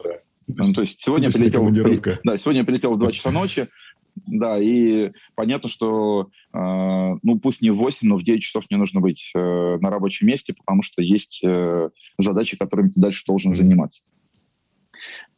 Ну, 0.55 0.73
то 0.73 0.81
есть 0.81 1.01
сегодня 1.01 1.29
я, 1.29 1.33
прилетел, 1.33 1.67
да, 2.23 2.37
сегодня 2.37 2.61
я 2.61 2.65
прилетел 2.65 2.93
в 2.93 2.99
2 2.99 3.11
часа 3.11 3.31
ночи, 3.31 3.67
да, 4.15 4.59
и 4.59 5.11
понятно, 5.35 5.69
что, 5.69 6.29
э, 6.53 6.57
ну, 7.23 7.39
пусть 7.39 7.61
не 7.61 7.71
в 7.71 7.77
8, 7.77 8.07
но 8.07 8.17
в 8.17 8.23
9 8.23 8.41
часов 8.41 8.65
мне 8.69 8.77
нужно 8.77 9.01
быть 9.01 9.31
э, 9.35 9.77
на 9.79 9.89
рабочем 9.89 10.27
месте, 10.27 10.53
потому 10.53 10.81
что 10.81 11.01
есть 11.01 11.41
э, 11.43 11.89
задачи, 12.17 12.57
которыми 12.57 12.89
ты 12.89 13.01
дальше 13.01 13.23
должен 13.25 13.53
заниматься. 13.53 14.03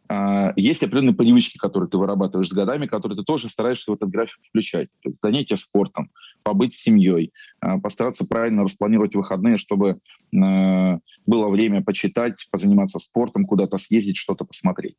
Э, 0.10 0.52
есть 0.56 0.84
определенные 0.84 1.16
привычки, 1.16 1.58
которые 1.58 1.90
ты 1.90 1.98
вырабатываешь 1.98 2.50
с 2.50 2.54
годами, 2.54 2.86
которые 2.86 3.18
ты 3.18 3.24
тоже 3.24 3.50
стараешься 3.50 3.92
в 3.92 3.96
этот 3.96 4.10
график 4.10 4.40
включать. 4.48 4.90
То 5.02 5.10
есть 5.10 5.22
занятия 5.22 5.58
спортом, 5.58 6.12
побыть 6.44 6.74
с 6.74 6.82
семьей, 6.82 7.32
э, 7.62 7.80
постараться 7.80 8.28
правильно 8.28 8.64
распланировать 8.64 9.16
выходные, 9.16 9.58
чтобы 9.58 10.00
э, 10.34 11.00
было 11.26 11.50
время 11.50 11.84
почитать, 11.84 12.48
позаниматься 12.52 13.00
спортом, 13.00 13.46
куда-то 13.46 13.78
съездить, 13.78 14.18
что-то 14.18 14.46
посмотреть. 14.46 14.98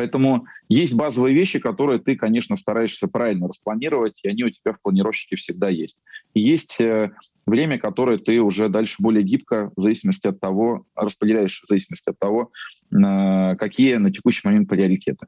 Поэтому 0.00 0.46
есть 0.70 0.94
базовые 0.94 1.34
вещи, 1.34 1.58
которые 1.58 1.98
ты, 1.98 2.16
конечно, 2.16 2.56
стараешься 2.56 3.06
правильно 3.06 3.48
распланировать, 3.48 4.18
и 4.22 4.28
они 4.30 4.44
у 4.44 4.48
тебя 4.48 4.72
в 4.72 4.80
планировщике 4.80 5.36
всегда 5.36 5.68
есть. 5.68 5.98
И 6.32 6.40
есть 6.40 6.80
э, 6.80 7.10
время, 7.44 7.76
которое 7.78 8.16
ты 8.16 8.40
уже 8.40 8.70
дальше 8.70 8.96
более 9.00 9.22
гибко, 9.22 9.70
в 9.76 9.80
зависимости 9.82 10.26
от 10.26 10.40
того, 10.40 10.86
распределяешь 10.94 11.60
в 11.60 11.68
зависимости 11.68 12.08
от 12.08 12.18
того, 12.18 12.50
какие 12.90 13.96
на 13.96 14.10
текущий 14.10 14.48
момент 14.48 14.70
приоритеты. 14.70 15.26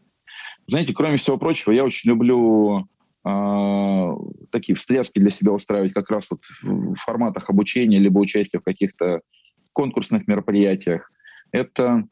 Знаете, 0.66 0.94
кроме 0.94 1.18
всего 1.18 1.36
прочего, 1.36 1.72
я 1.72 1.84
очень 1.84 2.08
люблю 2.08 2.88
э, 3.26 4.16
такие 4.52 4.74
встряски 4.74 5.18
для 5.18 5.30
себя 5.30 5.52
устраивать 5.52 5.92
как 5.92 6.10
раз 6.10 6.30
вот 6.30 6.40
в 6.62 6.94
форматах 6.94 7.50
обучения 7.50 7.98
либо 7.98 8.20
участия 8.20 8.58
в 8.58 8.64
каких-то 8.64 9.20
конкурсных 9.74 10.26
мероприятиях. 10.26 11.12
Это 11.50 12.06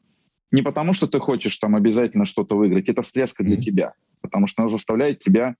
не 0.51 0.61
потому, 0.61 0.93
что 0.93 1.07
ты 1.07 1.19
хочешь 1.19 1.57
там 1.57 1.75
обязательно 1.75 2.25
что-то 2.25 2.55
выиграть, 2.55 2.89
это 2.89 3.01
встряска 3.01 3.43
для 3.43 3.57
mm-hmm. 3.57 3.61
тебя, 3.61 3.93
потому 4.21 4.47
что 4.47 4.61
она 4.61 4.69
заставляет 4.69 5.19
тебя 5.19 5.55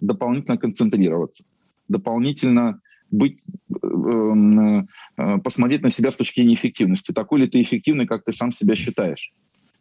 дополнительно 0.00 0.56
концентрироваться, 0.56 1.44
дополнительно 1.88 2.80
быть, 3.10 3.38
э, 3.70 4.82
э, 5.16 5.38
посмотреть 5.38 5.82
на 5.82 5.90
себя 5.90 6.10
с 6.10 6.16
точки 6.16 6.40
зрения 6.40 6.54
эффективности. 6.54 7.12
Такой 7.12 7.40
ли 7.40 7.46
ты 7.46 7.62
эффективный, 7.62 8.06
как 8.06 8.24
ты 8.24 8.32
сам 8.32 8.52
себя 8.52 8.76
считаешь? 8.76 9.32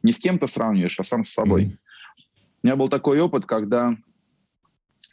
Не 0.03 0.11
с 0.11 0.19
кем-то 0.19 0.47
сравниваешь, 0.47 0.99
а 0.99 1.03
сам 1.03 1.23
с 1.23 1.29
собой. 1.29 1.65
Mm-hmm. 1.65 1.77
У 2.63 2.67
меня 2.67 2.75
был 2.75 2.89
такой 2.89 3.19
опыт, 3.19 3.45
когда 3.45 3.95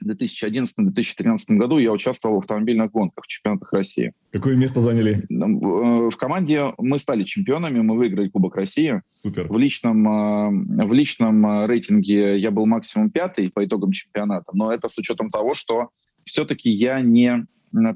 в 0.02 0.06
2011-2013 0.08 1.38
году 1.56 1.78
я 1.78 1.92
участвовал 1.92 2.36
в 2.36 2.38
автомобильных 2.40 2.90
гонках, 2.90 3.24
в 3.24 3.26
чемпионатах 3.26 3.72
России. 3.72 4.12
Какое 4.32 4.56
место 4.56 4.80
заняли? 4.80 5.24
Э, 5.30 6.10
в 6.10 6.16
команде 6.16 6.72
мы 6.78 6.98
стали 6.98 7.24
чемпионами, 7.24 7.80
мы 7.80 7.96
выиграли 7.96 8.28
Кубок 8.28 8.56
России. 8.56 9.00
Супер. 9.04 9.46
В 9.48 9.56
личном, 9.56 10.06
э, 10.06 10.84
в 10.86 10.92
личном 10.92 11.46
э, 11.46 11.66
рейтинге 11.66 12.38
я 12.38 12.50
был 12.50 12.66
максимум 12.66 13.10
пятый 13.10 13.50
по 13.50 13.64
итогам 13.64 13.92
чемпионата, 13.92 14.50
но 14.52 14.72
это 14.72 14.88
с 14.88 14.98
учетом 14.98 15.28
того, 15.28 15.54
что 15.54 15.90
все-таки 16.24 16.70
я 16.70 17.00
не 17.00 17.46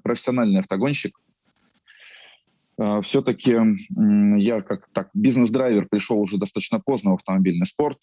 профессиональный 0.02 0.60
автогонщик. 0.60 1.18
Все-таки 3.02 3.56
я 4.38 4.60
как 4.60 4.88
так 4.92 5.08
бизнес-драйвер 5.14 5.86
пришел 5.88 6.20
уже 6.20 6.36
достаточно 6.36 6.78
поздно 6.78 7.12
в 7.12 7.14
автомобильный 7.14 7.64
спорт 7.64 7.98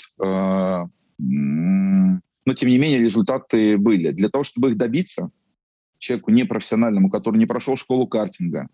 но 2.45 2.53
тем 2.53 2.69
не 2.69 2.77
менее 2.77 2.99
результаты 2.99 3.77
были. 3.77 4.11
Для 4.11 4.29
того, 4.29 4.43
чтобы 4.43 4.71
их 4.71 4.77
добиться, 4.77 5.29
человеку 5.97 6.31
непрофессиональному, 6.31 7.09
который 7.09 7.37
не 7.37 7.45
прошел 7.45 7.75
школу 7.75 8.07
картинга, 8.07 8.67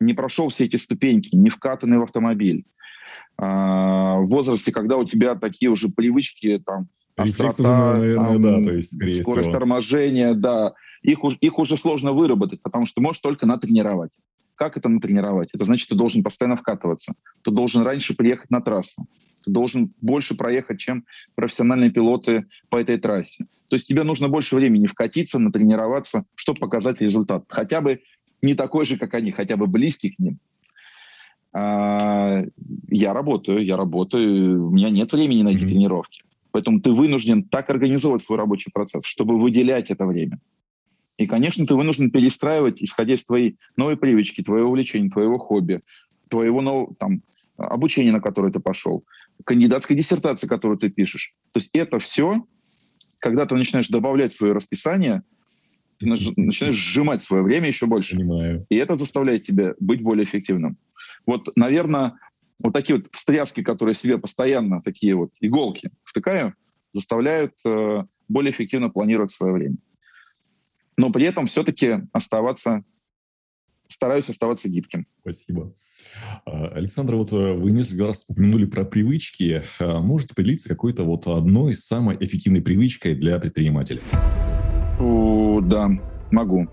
не 0.00 0.12
прошел 0.12 0.48
все 0.50 0.64
эти 0.64 0.76
ступеньки, 0.76 1.34
не 1.34 1.50
вкатанный 1.50 1.98
в 1.98 2.02
автомобиль, 2.02 2.64
а, 3.36 4.18
в 4.18 4.26
возрасте, 4.26 4.70
когда 4.70 4.96
у 4.96 5.04
тебя 5.04 5.34
такие 5.34 5.70
уже 5.70 5.88
привычки, 5.88 6.62
там, 6.64 6.88
острота, 7.16 7.94
наверное, 7.94 8.26
там, 8.26 8.42
да, 8.42 8.62
то 8.62 8.74
есть, 8.74 9.22
скорость 9.22 9.48
всего. 9.48 9.58
торможения, 9.58 10.34
да, 10.34 10.74
их, 11.02 11.18
их 11.40 11.58
уже 11.58 11.76
сложно 11.76 12.12
выработать, 12.12 12.60
потому 12.62 12.86
что 12.86 13.00
можешь 13.00 13.22
только 13.22 13.46
натренировать. 13.46 14.12
Как 14.56 14.76
это 14.76 14.88
натренировать? 14.88 15.48
Это 15.52 15.64
значит, 15.64 15.88
ты 15.88 15.96
должен 15.96 16.22
постоянно 16.22 16.56
вкатываться. 16.56 17.14
Ты 17.42 17.50
должен 17.50 17.82
раньше 17.82 18.14
приехать 18.14 18.50
на 18.50 18.60
трассу 18.60 19.06
ты 19.44 19.50
должен 19.50 19.92
больше 20.00 20.36
проехать, 20.36 20.78
чем 20.80 21.04
профессиональные 21.34 21.90
пилоты 21.90 22.46
по 22.68 22.78
этой 22.78 22.98
трассе. 22.98 23.46
То 23.68 23.76
есть 23.76 23.88
тебе 23.88 24.02
нужно 24.02 24.28
больше 24.28 24.56
времени 24.56 24.86
вкатиться, 24.86 25.38
натренироваться, 25.38 26.24
чтобы 26.34 26.60
показать 26.60 27.00
результат. 27.00 27.44
Хотя 27.48 27.80
бы 27.80 28.00
не 28.42 28.54
такой 28.54 28.84
же, 28.84 28.98
как 28.98 29.14
они, 29.14 29.32
хотя 29.32 29.56
бы 29.56 29.66
близкий 29.66 30.10
к 30.10 30.18
ним. 30.18 30.38
А, 31.52 32.44
я 32.88 33.12
работаю, 33.12 33.64
я 33.64 33.76
работаю, 33.76 34.66
у 34.66 34.70
меня 34.70 34.90
нет 34.90 35.12
времени 35.12 35.42
на 35.42 35.48
эти 35.48 35.64
mm-hmm. 35.64 35.68
тренировки. 35.68 36.22
Поэтому 36.50 36.80
ты 36.80 36.92
вынужден 36.92 37.44
так 37.44 37.70
организовать 37.70 38.22
свой 38.22 38.38
рабочий 38.38 38.70
процесс, 38.72 39.04
чтобы 39.04 39.40
выделять 39.40 39.90
это 39.90 40.06
время. 40.06 40.40
И, 41.16 41.26
конечно, 41.26 41.66
ты 41.66 41.74
вынужден 41.74 42.10
перестраивать, 42.10 42.82
исходя 42.82 43.14
из 43.14 43.24
твоей 43.24 43.56
новой 43.76 43.96
привычки, 43.96 44.42
твоего 44.42 44.68
увлечения, 44.68 45.10
твоего 45.10 45.38
хобби, 45.38 45.80
твоего 46.28 46.60
нового, 46.60 46.94
там, 46.96 47.22
обучения, 47.56 48.12
на 48.12 48.20
которое 48.20 48.52
ты 48.52 48.60
пошел 48.60 49.04
кандидатской 49.44 49.96
диссертации, 49.96 50.46
которую 50.46 50.78
ты 50.78 50.90
пишешь. 50.90 51.34
То 51.52 51.58
есть 51.58 51.70
это 51.72 51.98
все, 51.98 52.46
когда 53.18 53.46
ты 53.46 53.54
начинаешь 53.54 53.88
добавлять 53.88 54.32
свое 54.32 54.52
расписание, 54.52 55.22
ты 55.98 56.06
начинаешь 56.06 56.74
сжимать 56.74 57.22
свое 57.22 57.42
время 57.42 57.68
еще 57.68 57.86
больше. 57.86 58.16
Понимаю. 58.16 58.66
И 58.68 58.76
это 58.76 58.96
заставляет 58.96 59.44
тебя 59.44 59.74
быть 59.80 60.02
более 60.02 60.24
эффективным. 60.24 60.76
Вот, 61.26 61.48
наверное, 61.56 62.14
вот 62.62 62.72
такие 62.72 62.98
вот 62.98 63.08
встряски, 63.12 63.62
которые 63.62 63.94
себе 63.94 64.18
постоянно, 64.18 64.82
такие 64.82 65.14
вот 65.14 65.30
иголки 65.40 65.90
втыкаю, 66.04 66.54
заставляют 66.92 67.54
э, 67.66 68.04
более 68.28 68.52
эффективно 68.52 68.90
планировать 68.90 69.30
свое 69.30 69.52
время. 69.52 69.76
Но 70.96 71.10
при 71.10 71.26
этом 71.26 71.46
все-таки 71.46 72.00
оставаться, 72.12 72.84
стараюсь 73.88 74.28
оставаться 74.28 74.68
гибким. 74.68 75.06
Спасибо. 75.20 75.72
А, 76.44 76.68
Александр, 76.68 77.14
вот 77.16 77.32
э, 77.32 77.52
вы 77.54 77.70
несколько 77.70 78.06
раз 78.06 78.24
упомянули 78.28 78.64
про 78.64 78.84
привычки. 78.84 79.62
А, 79.78 80.00
можете 80.00 80.34
поделиться 80.34 80.68
какой-то 80.68 81.04
вот 81.04 81.26
одной 81.26 81.74
самой 81.74 82.16
эффективной 82.20 82.62
привычкой 82.62 83.14
для 83.14 83.38
предпринимателя? 83.38 84.00
О, 85.00 85.60
да, 85.60 85.90
могу. 86.30 86.68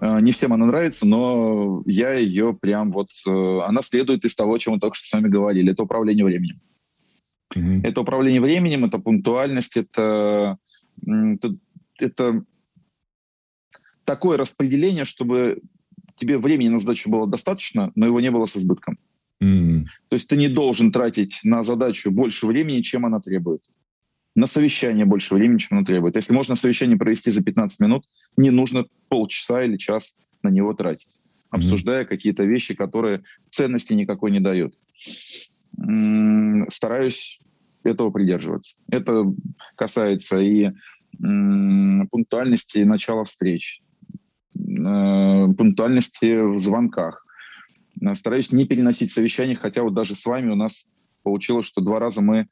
Не 0.00 0.32
всем 0.32 0.52
она 0.52 0.66
нравится, 0.66 1.06
но 1.06 1.82
я 1.86 2.12
ее 2.12 2.52
прям 2.52 2.92
вот... 2.92 3.08
Э, 3.26 3.60
она 3.66 3.82
следует 3.82 4.24
из 4.24 4.34
того, 4.34 4.54
о 4.54 4.58
чем 4.58 4.74
мы 4.74 4.80
только 4.80 4.96
что 4.96 5.08
с 5.08 5.12
вами 5.12 5.28
говорили. 5.28 5.72
Это 5.72 5.82
управление 5.84 6.24
временем. 6.24 6.60
Mm-hmm. 7.56 7.80
Это 7.84 8.00
управление 8.00 8.40
временем, 8.40 8.84
это 8.84 8.98
пунктуальность, 8.98 9.76
это, 9.76 10.58
это, 11.06 11.56
это 11.98 12.44
такое 14.04 14.36
распределение, 14.36 15.04
чтобы 15.04 15.62
тебе 16.16 16.38
времени 16.38 16.68
на 16.68 16.80
задачу 16.80 17.10
было 17.10 17.26
достаточно, 17.26 17.92
но 17.94 18.06
его 18.06 18.20
не 18.20 18.30
было 18.30 18.46
с 18.46 18.56
избытком. 18.56 18.98
Mm. 19.42 19.84
То 20.08 20.14
есть 20.14 20.28
ты 20.28 20.36
не 20.36 20.48
должен 20.48 20.92
тратить 20.92 21.38
на 21.42 21.62
задачу 21.62 22.10
больше 22.10 22.46
времени, 22.46 22.80
чем 22.80 23.04
она 23.04 23.20
требует. 23.20 23.62
На 24.34 24.46
совещание 24.46 25.04
больше 25.04 25.34
времени, 25.34 25.58
чем 25.58 25.78
она 25.78 25.86
требует. 25.86 26.16
Если 26.16 26.32
можно 26.32 26.56
совещание 26.56 26.96
провести 26.96 27.30
за 27.30 27.42
15 27.42 27.80
минут, 27.80 28.04
не 28.36 28.50
нужно 28.50 28.86
полчаса 29.08 29.64
или 29.64 29.76
час 29.76 30.16
на 30.42 30.48
него 30.48 30.74
тратить, 30.74 31.08
mm-hmm. 31.08 31.48
обсуждая 31.50 32.04
какие-то 32.04 32.44
вещи, 32.44 32.74
которые 32.74 33.22
ценности 33.50 33.94
никакой 33.94 34.30
не 34.30 34.40
дают. 34.40 34.74
Стараюсь 36.70 37.40
этого 37.82 38.10
придерживаться. 38.10 38.76
Это 38.90 39.24
касается 39.74 40.40
и 40.40 40.72
пунктуальности 42.10 42.78
начала 42.80 43.24
встреч, 43.24 43.80
пунктуальности 44.76 46.54
в 46.54 46.58
звонках. 46.58 47.26
Э, 48.00 48.14
стараюсь 48.14 48.52
не 48.52 48.66
переносить 48.66 49.10
совещания, 49.10 49.56
хотя 49.56 49.82
вот 49.82 49.94
даже 49.94 50.14
с 50.16 50.24
вами 50.26 50.50
у 50.50 50.56
нас 50.56 50.88
получилось, 51.22 51.66
что 51.66 51.80
два 51.80 51.98
раза 51.98 52.20
мы 52.20 52.46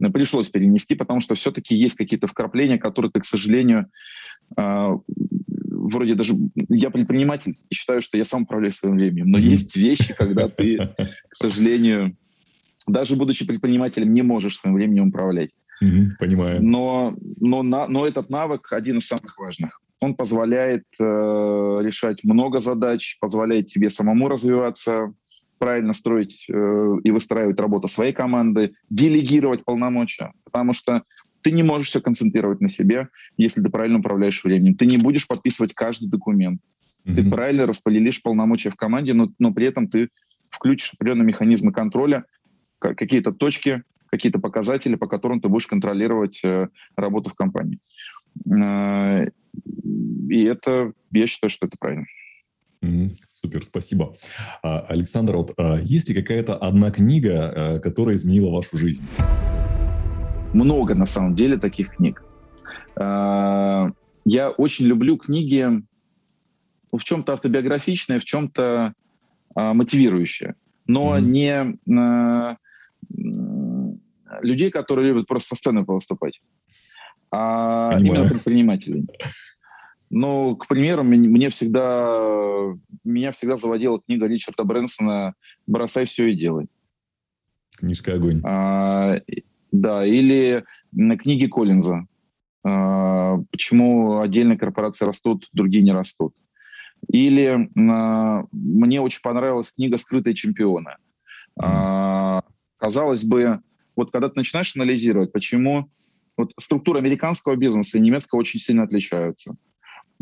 э, 0.00 0.10
пришлось 0.10 0.48
перенести, 0.48 0.94
потому 0.94 1.20
что 1.20 1.34
все-таки 1.34 1.74
есть 1.74 1.96
какие-то 1.96 2.26
вкрапления, 2.26 2.78
которые 2.78 3.10
ты, 3.10 3.20
к 3.20 3.24
сожалению, 3.24 3.86
вроде 4.54 6.14
даже 6.14 6.34
я 6.68 6.90
предприниматель 6.90 7.58
и 7.70 7.74
считаю, 7.74 8.02
что 8.02 8.18
я 8.18 8.24
сам 8.26 8.42
управляю 8.42 8.72
своим 8.72 8.96
временем, 8.96 9.30
но 9.30 9.38
есть 9.38 9.74
вещи, 9.76 10.14
когда 10.14 10.48
ты, 10.48 10.76
к 11.28 11.36
сожалению, 11.36 12.16
даже 12.86 13.16
будучи 13.16 13.46
предпринимателем, 13.46 14.12
не 14.12 14.22
можешь 14.22 14.58
своим 14.58 14.74
временем 14.74 15.08
управлять. 15.08 15.50
Понимаю. 16.18 16.62
Но, 16.62 17.16
но, 17.40 17.62
на, 17.62 17.88
но 17.88 18.06
этот 18.06 18.30
навык 18.30 18.72
один 18.72 18.98
из 18.98 19.06
самых 19.06 19.38
важных. 19.38 19.80
Он 20.02 20.16
позволяет 20.16 20.82
э, 20.98 21.04
решать 21.04 22.24
много 22.24 22.58
задач, 22.58 23.16
позволяет 23.20 23.68
тебе 23.68 23.88
самому 23.88 24.28
развиваться, 24.28 25.14
правильно 25.58 25.92
строить 25.92 26.44
э, 26.48 26.96
и 27.04 27.10
выстраивать 27.12 27.60
работу 27.60 27.86
своей 27.86 28.12
команды, 28.12 28.72
делегировать 28.90 29.64
полномочия. 29.64 30.32
Потому 30.42 30.72
что 30.72 31.04
ты 31.42 31.52
не 31.52 31.62
можешь 31.62 31.88
все 31.88 32.00
концентрировать 32.00 32.60
на 32.60 32.68
себе, 32.68 33.10
если 33.36 33.62
ты 33.62 33.70
правильно 33.70 34.00
управляешь 34.00 34.42
временем. 34.42 34.74
Ты 34.74 34.86
не 34.86 34.98
будешь 34.98 35.28
подписывать 35.28 35.72
каждый 35.72 36.08
документ. 36.08 36.60
Mm-hmm. 37.04 37.14
Ты 37.14 37.30
правильно 37.30 37.66
распределишь 37.66 38.22
полномочия 38.22 38.70
в 38.70 38.76
команде, 38.76 39.14
но, 39.14 39.30
но 39.38 39.52
при 39.52 39.66
этом 39.66 39.86
ты 39.86 40.08
включишь 40.50 40.94
определенные 40.94 41.26
механизмы 41.26 41.72
контроля, 41.72 42.24
какие-то 42.80 43.30
точки, 43.30 43.84
какие-то 44.12 44.40
показатели, 44.40 44.96
по 44.96 45.06
которым 45.06 45.40
ты 45.40 45.48
будешь 45.48 45.66
контролировать 45.66 46.40
э, 46.44 46.68
работу 46.96 47.30
в 47.30 47.34
компании. 47.34 47.78
Э, 48.50 49.26
и 50.28 50.44
это, 50.44 50.92
я 51.10 51.26
считаю, 51.26 51.50
что 51.50 51.66
это 51.66 51.76
правильно. 51.78 52.06
Супер, 53.28 53.62
спасибо. 53.64 54.12
А, 54.62 54.80
Александр, 54.80 55.36
вот, 55.36 55.52
а, 55.56 55.78
есть 55.80 56.08
ли 56.08 56.14
какая-то 56.14 56.56
одна 56.56 56.90
книга, 56.90 57.52
э, 57.54 57.78
которая 57.78 58.16
изменила 58.16 58.50
вашу 58.50 58.76
жизнь? 58.76 59.04
Много, 60.52 60.94
на 60.94 61.06
самом 61.06 61.36
деле, 61.36 61.58
таких 61.58 61.94
книг. 61.94 62.24
А, 62.96 63.90
я 64.24 64.50
очень 64.50 64.86
люблю 64.86 65.16
книги 65.16 65.64
в 66.90 67.04
чем-то 67.04 67.34
автобиографичные, 67.34 68.18
в 68.20 68.24
чем-то 68.24 68.94
мотивирующие, 69.54 70.54
но 70.86 71.18
mm-hmm. 71.18 71.22
не 71.22 72.58
людей, 74.40 74.70
которые 74.70 75.08
любят 75.08 75.26
просто 75.26 75.54
со 75.54 75.56
сцены 75.56 75.84
выступать, 75.86 76.40
а 77.32 77.96
Понимаю. 77.96 78.20
именно 78.20 78.28
предпринимателей. 78.28 79.06
Ну, 80.10 80.56
к 80.56 80.68
примеру, 80.68 81.02
мне 81.02 81.48
всегда, 81.48 82.74
меня 83.02 83.32
всегда 83.32 83.56
заводила 83.56 83.98
книга 83.98 84.26
Ричарда 84.26 84.62
Брэнсона 84.62 85.34
«Бросай 85.66 86.04
все 86.04 86.28
и 86.28 86.36
делай». 86.36 86.66
Книжка 87.78 88.14
«Огонь». 88.14 88.42
А, 88.44 89.20
да, 89.72 90.04
или 90.04 90.64
на 90.92 91.16
книге 91.16 91.48
Коллинза 91.48 92.06
а, 92.62 93.38
«Почему 93.50 94.20
отдельные 94.20 94.58
корпорации 94.58 95.06
растут, 95.06 95.48
другие 95.54 95.82
не 95.82 95.92
растут». 95.92 96.34
Или 97.08 97.70
а, 97.78 98.44
мне 98.52 99.00
очень 99.00 99.22
понравилась 99.22 99.72
книга 99.72 99.96
«Скрытые 99.96 100.34
чемпионы». 100.34 100.96
А, 101.58 102.42
казалось 102.76 103.24
бы, 103.24 103.60
вот 103.96 104.10
когда 104.10 104.28
ты 104.28 104.34
начинаешь 104.36 104.76
анализировать, 104.76 105.32
почему 105.32 105.90
вот 106.42 106.52
структура 106.58 106.98
американского 106.98 107.56
бизнеса 107.56 107.98
и 107.98 108.00
немецкого 108.00 108.40
очень 108.40 108.60
сильно 108.60 108.84
отличаются. 108.84 109.56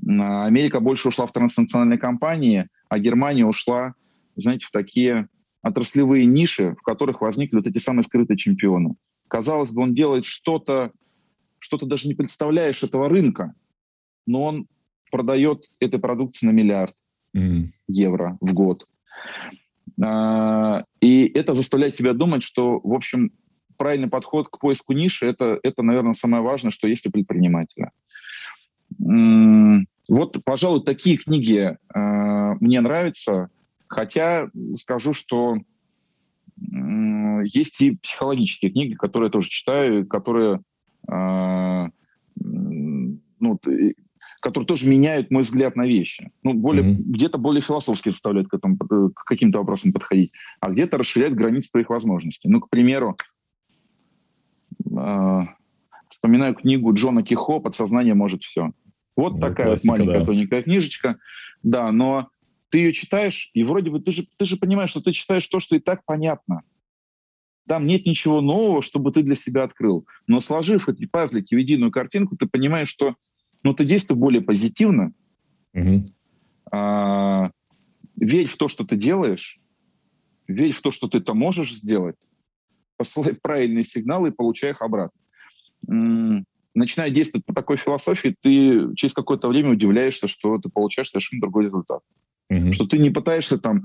Америка 0.06 0.80
больше 0.80 1.08
ушла 1.08 1.26
в 1.26 1.32
транснациональные 1.32 1.98
компании, 1.98 2.68
а 2.88 2.98
Германия 2.98 3.44
ушла, 3.44 3.94
знаете, 4.36 4.66
в 4.66 4.70
такие 4.70 5.28
отраслевые 5.62 6.24
ниши, 6.24 6.74
в 6.78 6.82
которых 6.82 7.20
возникли 7.20 7.56
вот 7.56 7.66
эти 7.66 7.78
самые 7.78 8.02
скрытые 8.02 8.36
чемпионы. 8.36 8.94
Казалось 9.28 9.72
бы, 9.72 9.82
он 9.82 9.94
делает 9.94 10.24
что-то, 10.24 10.92
что 11.58 11.76
то 11.76 11.86
даже 11.86 12.08
не 12.08 12.14
представляешь 12.14 12.82
этого 12.82 13.08
рынка, 13.08 13.54
но 14.26 14.44
он 14.44 14.66
продает 15.10 15.64
этой 15.80 15.98
продукции 15.98 16.46
на 16.46 16.52
миллиард 16.52 16.94
mm. 17.36 17.66
евро 17.88 18.38
в 18.40 18.54
год. 18.54 18.86
А, 20.02 20.84
и 21.00 21.26
это 21.26 21.54
заставляет 21.54 21.96
тебя 21.96 22.14
думать, 22.14 22.42
что, 22.42 22.80
в 22.82 22.94
общем, 22.94 23.32
правильный 23.80 24.08
подход 24.08 24.48
к 24.48 24.58
поиску 24.58 24.92
ниши 24.92 25.26
это, 25.26 25.58
это, 25.62 25.82
наверное, 25.82 26.12
самое 26.12 26.42
важное, 26.42 26.70
что 26.70 26.86
есть 26.86 27.06
у 27.06 27.10
предпринимателя. 27.10 27.92
Вот, 28.98 30.36
пожалуй, 30.44 30.82
такие 30.82 31.16
книги 31.16 31.78
э, 31.94 32.54
мне 32.60 32.80
нравятся, 32.82 33.48
хотя 33.86 34.50
скажу, 34.76 35.14
что 35.14 35.56
э, 35.56 35.60
есть 37.44 37.80
и 37.80 37.96
психологические 37.96 38.70
книги, 38.70 38.94
которые 38.94 39.28
я 39.28 39.32
тоже 39.32 39.48
читаю, 39.48 40.06
которые, 40.06 40.60
э, 41.08 41.88
ну, 42.36 43.60
которые 44.40 44.66
тоже 44.66 44.90
меняют 44.90 45.30
мой 45.30 45.42
взгляд 45.42 45.76
на 45.76 45.86
вещи. 45.86 46.30
Ну, 46.42 46.52
более, 46.52 46.84
mm-hmm. 46.84 47.02
где-то 47.02 47.38
более 47.38 47.62
философски 47.62 48.10
заставляют 48.10 48.48
к, 48.48 48.54
этому, 48.54 48.76
к 48.76 49.24
каким-то 49.24 49.60
вопросам 49.60 49.92
подходить, 49.92 50.32
а 50.60 50.70
где-то 50.70 50.98
расширяют 50.98 51.34
границы 51.34 51.70
твоих 51.70 51.88
возможностей. 51.88 52.48
Ну, 52.48 52.60
к 52.60 52.68
примеру, 52.68 53.16
э, 54.90 55.40
вспоминаю 56.08 56.54
книгу 56.54 56.92
Джона 56.94 57.22
Кихо 57.22 57.60
«Подсознание 57.60 58.14
может 58.14 58.42
все». 58.42 58.72
Вот 59.16 59.34
ну, 59.34 59.40
такая 59.40 59.66
классика, 59.66 59.90
вот 59.90 59.98
маленькая 59.98 60.20
да. 60.20 60.26
тоненькая 60.26 60.62
книжечка. 60.62 61.18
Да, 61.62 61.92
но 61.92 62.28
ты 62.70 62.78
ее 62.78 62.92
читаешь, 62.92 63.50
и 63.52 63.64
вроде 63.64 63.90
бы 63.90 64.00
ты 64.00 64.12
же, 64.12 64.24
ты 64.36 64.44
же 64.44 64.56
понимаешь, 64.56 64.90
что 64.90 65.00
ты 65.00 65.12
читаешь 65.12 65.46
то, 65.46 65.60
что 65.60 65.76
и 65.76 65.80
так 65.80 66.04
понятно. 66.04 66.62
Там 67.68 67.86
нет 67.86 68.06
ничего 68.06 68.40
нового, 68.40 68.82
чтобы 68.82 69.12
ты 69.12 69.22
для 69.22 69.36
себя 69.36 69.64
открыл. 69.64 70.06
Но 70.26 70.40
сложив 70.40 70.88
эти 70.88 71.06
пазлики 71.06 71.54
в 71.54 71.58
единую 71.58 71.92
картинку, 71.92 72.36
ты 72.36 72.46
понимаешь, 72.46 72.88
что 72.88 73.14
ну, 73.62 73.74
ты 73.74 73.84
действуй 73.84 74.16
более 74.16 74.40
позитивно, 74.40 75.12
угу. 75.74 76.12
а, 76.72 77.50
верь 78.16 78.48
в 78.48 78.56
то, 78.56 78.68
что 78.68 78.84
ты 78.84 78.96
делаешь, 78.96 79.60
верь 80.48 80.72
в 80.72 80.80
то, 80.80 80.90
что 80.90 81.08
ты 81.08 81.18
это 81.18 81.34
можешь 81.34 81.74
сделать, 81.74 82.16
посылай 83.00 83.32
правильные 83.32 83.84
сигналы 83.84 84.28
и 84.28 84.30
получай 84.30 84.72
их 84.72 84.82
обратно. 84.82 85.18
Начиная 86.74 87.08
действовать 87.08 87.46
по 87.46 87.54
такой 87.54 87.78
философии, 87.78 88.36
ты 88.42 88.94
через 88.94 89.14
какое-то 89.14 89.48
время 89.48 89.70
удивляешься, 89.70 90.28
что 90.28 90.58
ты 90.58 90.68
получаешь 90.68 91.08
совершенно 91.08 91.40
другой 91.40 91.64
результат. 91.64 92.00
mm 92.52 92.72
Что 92.72 92.84
ты 92.86 92.98
не 92.98 93.08
пытаешься 93.08 93.56
там 93.56 93.84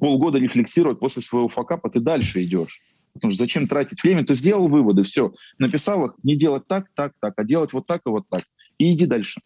полгода 0.00 0.38
рефлексировать 0.38 0.98
после 0.98 1.20
своего 1.20 1.50
факапа, 1.50 1.90
ты 1.90 2.00
дальше 2.00 2.42
идешь. 2.42 2.80
Потому 3.12 3.32
что 3.32 3.44
зачем 3.44 3.66
тратить 3.66 4.02
время? 4.02 4.24
Ты 4.24 4.34
сделал 4.34 4.68
выводы, 4.68 5.02
все, 5.02 5.34
написал 5.58 6.06
их, 6.06 6.14
не 6.22 6.34
делать 6.34 6.66
так, 6.66 6.86
так, 6.94 7.12
так, 7.20 7.34
а 7.36 7.44
делать 7.44 7.74
вот 7.74 7.86
так 7.86 8.00
и 8.06 8.08
вот 8.08 8.24
так. 8.30 8.44
И 8.78 8.94
иди 8.94 9.04
дальше. 9.04 9.42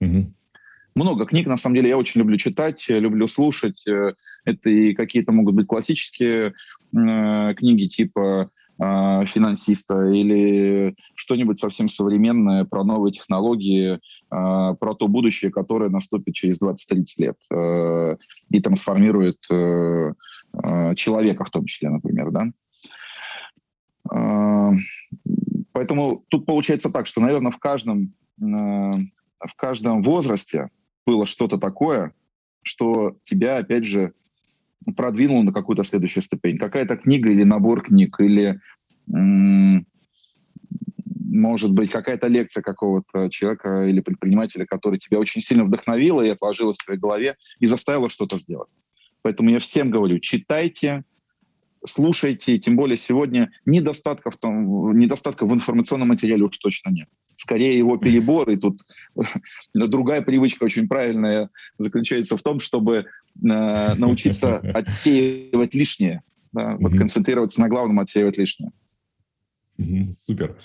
mm 0.00 0.26
Много 0.94 1.26
книг, 1.26 1.48
на 1.48 1.56
самом 1.56 1.74
деле, 1.74 1.88
я 1.88 1.98
очень 1.98 2.20
люблю 2.20 2.36
читать, 2.36 2.84
люблю 2.88 3.26
слушать. 3.26 3.84
Э, 3.88 4.14
это 4.44 4.70
и 4.70 4.94
какие-то 4.94 5.32
могут 5.32 5.56
быть 5.56 5.66
классические 5.66 6.54
книги 6.92 7.86
типа 7.88 8.50
э, 8.78 9.24
финансиста 9.26 10.10
или 10.10 10.94
что-нибудь 11.14 11.58
совсем 11.58 11.88
современное 11.88 12.64
про 12.64 12.84
новые 12.84 13.12
технологии, 13.12 13.94
э, 13.94 13.98
про 14.30 14.94
то 14.94 15.08
будущее, 15.08 15.50
которое 15.50 15.90
наступит 15.90 16.34
через 16.34 16.60
20-30 16.60 17.04
лет 17.18 17.36
э, 17.50 18.16
и 18.50 18.60
трансформирует 18.60 19.38
э, 19.50 20.12
э, 20.62 20.94
человека 20.96 21.44
в 21.44 21.50
том 21.50 21.64
числе, 21.66 21.90
например, 21.90 22.30
да. 22.30 22.46
Э, 24.12 24.72
поэтому 25.72 26.24
тут 26.28 26.46
получается 26.46 26.90
так, 26.90 27.06
что, 27.06 27.20
наверное, 27.20 27.52
в 27.52 27.58
каждом, 27.58 28.14
э, 28.40 28.44
в 28.44 29.56
каждом 29.56 30.02
возрасте 30.02 30.70
было 31.06 31.26
что-то 31.26 31.58
такое, 31.58 32.12
что 32.62 33.16
тебя, 33.24 33.58
опять 33.58 33.84
же, 33.84 34.12
продвинул 34.96 35.42
на 35.42 35.52
какую-то 35.52 35.84
следующую 35.84 36.22
ступень. 36.22 36.58
Какая-то 36.58 36.96
книга 36.96 37.30
или 37.30 37.44
набор 37.44 37.82
книг, 37.82 38.16
или 38.20 38.60
может 41.32 41.72
быть, 41.72 41.90
какая-то 41.90 42.28
лекция 42.28 42.62
какого-то 42.62 43.30
человека 43.30 43.86
или 43.86 44.00
предпринимателя, 44.00 44.66
который 44.66 44.98
тебя 44.98 45.18
очень 45.18 45.40
сильно 45.40 45.64
вдохновила 45.64 46.22
и 46.22 46.28
отложила 46.28 46.72
в 46.72 46.84
твоей 46.84 47.00
голове 47.00 47.36
и 47.58 47.66
заставила 47.66 48.10
что-то 48.10 48.38
сделать. 48.38 48.68
Поэтому 49.22 49.50
я 49.50 49.58
всем 49.58 49.90
говорю, 49.90 50.18
читайте, 50.18 51.04
слушайте, 51.86 52.58
тем 52.58 52.76
более 52.76 52.96
сегодня 52.96 53.50
недостатков, 53.64 54.36
там, 54.36 54.98
недостатков 54.98 55.48
в 55.48 55.54
информационном 55.54 56.08
материале 56.08 56.44
уж 56.44 56.58
точно 56.58 56.90
нет. 56.90 57.08
Скорее 57.36 57.76
его 57.76 57.96
перебор, 57.96 58.50
и 58.50 58.56
тут 58.56 58.82
другая 59.74 60.22
привычка 60.22 60.64
очень 60.64 60.86
правильная 60.86 61.50
заключается 61.78 62.36
в 62.36 62.42
том, 62.42 62.60
чтобы 62.60 63.06
научиться 63.40 64.58
отсеивать 64.74 65.74
лишнее, 65.74 66.22
да, 66.52 66.76
вот 66.78 66.92
концентрироваться 66.92 67.60
на 67.60 67.68
главном, 67.68 68.00
отсеивать 68.00 68.38
лишнее. 68.38 68.70
Супер. 69.78 70.56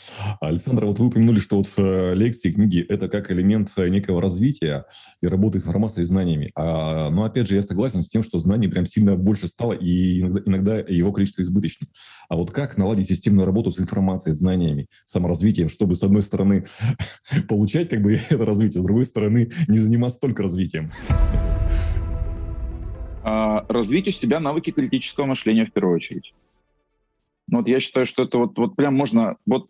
Александр, 0.41 0.86
вот 0.86 0.99
вы 0.99 1.07
упомянули, 1.07 1.39
что 1.39 1.57
вот 1.57 1.72
э, 1.78 2.13
лекции, 2.13 2.51
книги– 2.51 2.86
это 2.89 3.07
как 3.07 3.32
элемент 3.32 3.72
э, 3.78 3.88
некого 3.88 4.22
развития 4.22 4.86
и 5.22 5.28
работы 5.28 5.59
с 5.59 5.68
информацией 5.68 6.03
и 6.03 6.05
знаниями. 6.05 6.51
А, 6.55 7.09
но 7.09 7.24
опять 7.24 7.47
же, 7.47 7.55
я 7.55 7.61
согласен 7.61 8.03
с 8.03 8.09
тем, 8.09 8.22
что 8.22 8.39
знаний 8.39 8.68
прям 8.68 8.86
сильно 8.86 9.15
больше 9.15 9.47
стало, 9.47 9.74
и 9.74 10.22
иногда, 10.22 10.41
иногда 10.45 10.78
его 10.80 11.11
количество 11.13 11.41
избыточно. 11.41 11.88
А 12.30 12.36
вот 12.36 12.51
как 12.51 12.78
наладить 12.78 13.07
системную 13.07 13.45
работу 13.45 13.72
с 13.72 13.80
информацией, 13.80 14.36
знаниями, 14.36 14.88
саморазвитием, 15.05 15.70
чтобы, 15.70 15.95
с 15.95 16.03
одной 16.03 16.22
стороны, 16.22 16.65
получать 17.47 17.89
как 17.89 18.01
бы 18.01 18.20
это 18.30 18.45
развитие, 18.45 18.82
с 18.82 18.86
другой 18.86 19.05
стороны, 19.05 19.51
не 19.68 19.80
заниматься 19.80 20.20
только 20.20 20.43
развитием? 20.43 20.91
А, 23.30 23.65
развить 23.67 24.07
у 24.07 24.11
себя 24.11 24.39
навыки 24.39 24.71
критического 24.71 25.25
мышления 25.25 25.65
в 25.65 25.73
первую 25.73 25.97
очередь. 25.97 26.34
Ну, 27.49 27.57
вот 27.57 27.67
я 27.67 27.82
считаю, 27.82 28.05
что 28.05 28.23
это 28.23 28.38
вот, 28.38 28.57
вот 28.57 28.78
прям 28.78 28.95
можно, 28.95 29.36
вот 29.45 29.69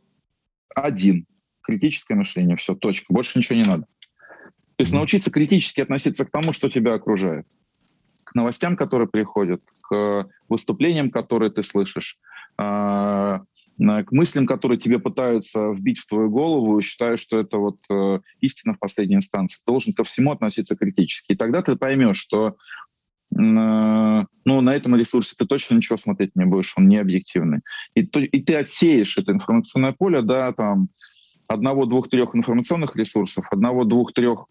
один, 0.76 1.26
критическое 1.64 2.14
мышление, 2.14 2.56
все, 2.56 2.76
точка, 2.76 3.12
больше 3.12 3.40
ничего 3.40 3.58
не 3.58 3.68
надо. 3.68 3.88
То 4.76 4.84
есть 4.84 4.94
научиться 4.94 5.32
критически 5.32 5.82
относиться 5.82 6.24
к 6.24 6.30
тому, 6.30 6.54
что 6.54 6.70
тебя 6.70 6.94
окружает, 6.94 7.48
к 8.26 8.36
новостям, 8.36 8.76
которые 8.76 9.08
приходят, 9.08 9.64
к 9.82 10.30
выступлениям, 10.48 11.10
которые 11.10 11.50
ты 11.50 11.64
слышишь, 11.64 12.20
а, 12.60 13.42
к 13.80 14.12
мыслям, 14.12 14.46
которые 14.46 14.80
тебе 14.80 15.00
пытаются 15.00 15.72
вбить 15.72 16.00
в 16.00 16.06
твою 16.06 16.30
голову, 16.30 16.80
считаю, 16.84 17.18
что 17.18 17.40
это 17.40 17.58
вот 17.58 17.78
э, 17.92 18.20
истина 18.42 18.74
в 18.74 18.80
последней 18.80 19.18
инстанции. 19.18 19.58
Ты 19.58 19.72
должен 19.72 19.94
ко 19.94 20.04
всему 20.04 20.32
относиться 20.32 20.76
критически. 20.76 21.34
И 21.34 21.36
тогда 21.36 21.62
ты 21.62 21.76
поймешь, 21.76 22.18
что 22.18 22.58
ну, 23.40 24.62
на 24.62 24.76
этом 24.76 24.96
ресурсе 24.96 25.36
ты 25.38 25.46
точно 25.46 25.76
ничего 25.76 25.98
смотреть 25.98 26.32
не 26.36 26.46
будешь, 26.46 26.74
он 26.78 26.88
не 26.88 26.98
объективный. 26.98 27.60
И, 27.96 28.02
и 28.02 28.42
ты 28.42 28.56
отсеешь 28.56 29.18
это 29.18 29.32
информационное 29.32 29.92
поле, 29.92 30.22
да, 30.22 30.52
там, 30.54 30.90
одного, 31.48 31.86
двух, 31.86 32.10
трех 32.10 32.36
информационных 32.36 32.96
ресурсов, 32.96 33.46
одного, 33.52 33.84
двух, 33.84 34.14
трех 34.14 34.48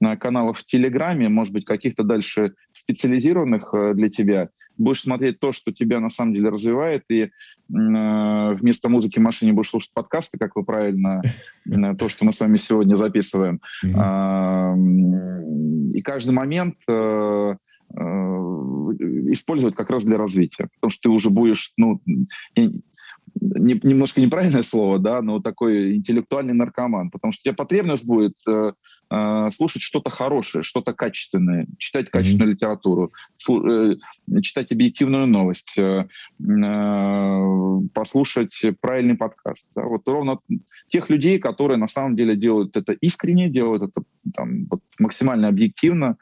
э, 0.00 0.16
каналов 0.16 0.58
в 0.58 0.64
Телеграме, 0.64 1.28
может 1.28 1.52
быть, 1.54 1.64
каких-то 1.64 2.02
дальше 2.02 2.54
специализированных 2.72 3.72
э, 3.72 3.94
для 3.94 4.10
тебя, 4.10 4.50
будешь 4.76 5.00
смотреть 5.00 5.40
то, 5.40 5.52
что 5.52 5.72
тебя 5.72 6.00
на 6.00 6.10
самом 6.10 6.34
деле 6.34 6.50
развивает, 6.50 7.04
и 7.08 7.30
вместо 7.68 8.88
музыки 8.88 9.18
в 9.18 9.22
машине 9.22 9.52
будешь 9.52 9.70
слушать 9.70 9.92
подкасты, 9.92 10.38
как 10.38 10.54
вы 10.54 10.62
правильно, 10.64 11.20
то, 11.98 12.08
что 12.08 12.24
мы 12.24 12.32
с 12.32 12.38
вами 12.38 12.58
сегодня 12.58 12.94
записываем. 12.94 13.60
И 15.92 16.02
каждый 16.02 16.30
момент 16.32 16.76
использовать 19.32 19.74
как 19.74 19.90
раз 19.90 20.04
для 20.04 20.18
развития. 20.18 20.68
Потому 20.74 20.90
что 20.90 21.02
ты 21.02 21.08
уже 21.08 21.30
будешь, 21.30 21.72
ну, 21.76 22.00
не, 23.40 23.80
немножко 23.82 24.20
неправильное 24.20 24.62
слово, 24.62 24.98
да, 24.98 25.22
но 25.22 25.40
такой 25.40 25.96
интеллектуальный 25.96 26.54
наркоман, 26.54 27.10
потому 27.10 27.32
что 27.32 27.40
у 27.40 27.44
тебя 27.44 27.54
потребность 27.54 28.06
будет 28.06 28.34
э, 28.48 28.72
э, 29.10 29.50
слушать 29.52 29.82
что-то 29.82 30.10
хорошее, 30.10 30.62
что-то 30.62 30.92
качественное, 30.94 31.66
читать 31.78 32.10
качественную 32.10 32.50
mm-hmm. 32.50 32.54
литературу, 32.54 33.12
слу, 33.36 33.66
э, 33.68 33.96
читать 34.42 34.72
объективную 34.72 35.26
новость, 35.26 35.74
э, 35.76 36.06
э, 36.40 37.80
послушать 37.92 38.58
правильный 38.80 39.16
подкаст. 39.16 39.66
Да, 39.74 39.82
вот 39.82 40.06
ровно 40.06 40.38
тех 40.88 41.10
людей, 41.10 41.38
которые 41.38 41.78
на 41.78 41.88
самом 41.88 42.16
деле 42.16 42.36
делают 42.36 42.76
это 42.76 42.92
искренне, 42.92 43.50
делают 43.50 43.82
это 43.82 44.02
там, 44.34 44.66
вот, 44.70 44.80
максимально 44.98 45.48
объективно, 45.48 46.16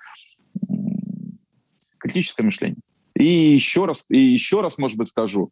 критическое 2.05 2.43
мышление. 2.43 2.79
И 3.17 3.25
еще 3.27 3.87
раз, 3.87 4.07
и 4.09 4.19
еще 4.19 4.61
раз, 4.61 4.77
может 4.77 4.99
быть, 4.99 5.09
скажу, 5.09 5.51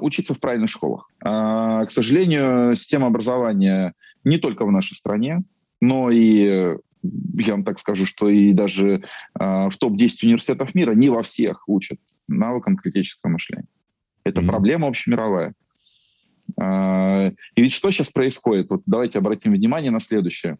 учиться 0.00 0.34
в 0.34 0.40
правильных 0.40 0.70
школах. 0.70 1.10
А, 1.22 1.84
к 1.84 1.90
сожалению, 1.90 2.76
система 2.76 3.08
образования 3.08 3.94
не 4.24 4.38
только 4.38 4.64
в 4.64 4.70
нашей 4.70 4.94
стране, 4.94 5.42
но 5.80 6.10
и 6.10 6.76
я 7.02 7.52
вам 7.52 7.64
так 7.64 7.80
скажу, 7.80 8.06
что 8.06 8.28
и 8.28 8.52
даже 8.52 9.02
а, 9.34 9.68
в 9.68 9.76
топ-10 9.76 10.10
университетов 10.22 10.74
мира 10.76 10.92
не 10.92 11.08
во 11.10 11.24
всех 11.24 11.68
учат 11.68 11.98
навыкам 12.28 12.76
критического 12.76 13.32
мышления. 13.32 13.66
Это 14.22 14.40
mm-hmm. 14.40 14.46
проблема 14.46 14.86
общемировая. 14.86 15.54
А, 16.60 17.32
и 17.56 17.62
ведь 17.62 17.72
что 17.72 17.90
сейчас 17.90 18.12
происходит? 18.12 18.70
Вот 18.70 18.82
давайте 18.86 19.18
обратим 19.18 19.52
внимание 19.52 19.90
на 19.90 19.98
следующее. 19.98 20.56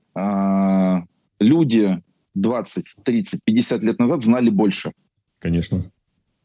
Люди 1.39 2.03
20, 2.35 2.85
30, 3.05 3.41
50 3.45 3.85
лет 3.85 3.99
назад 3.99 4.25
знали 4.25 4.51
больше. 4.51 4.93
Конечно. 5.43 5.83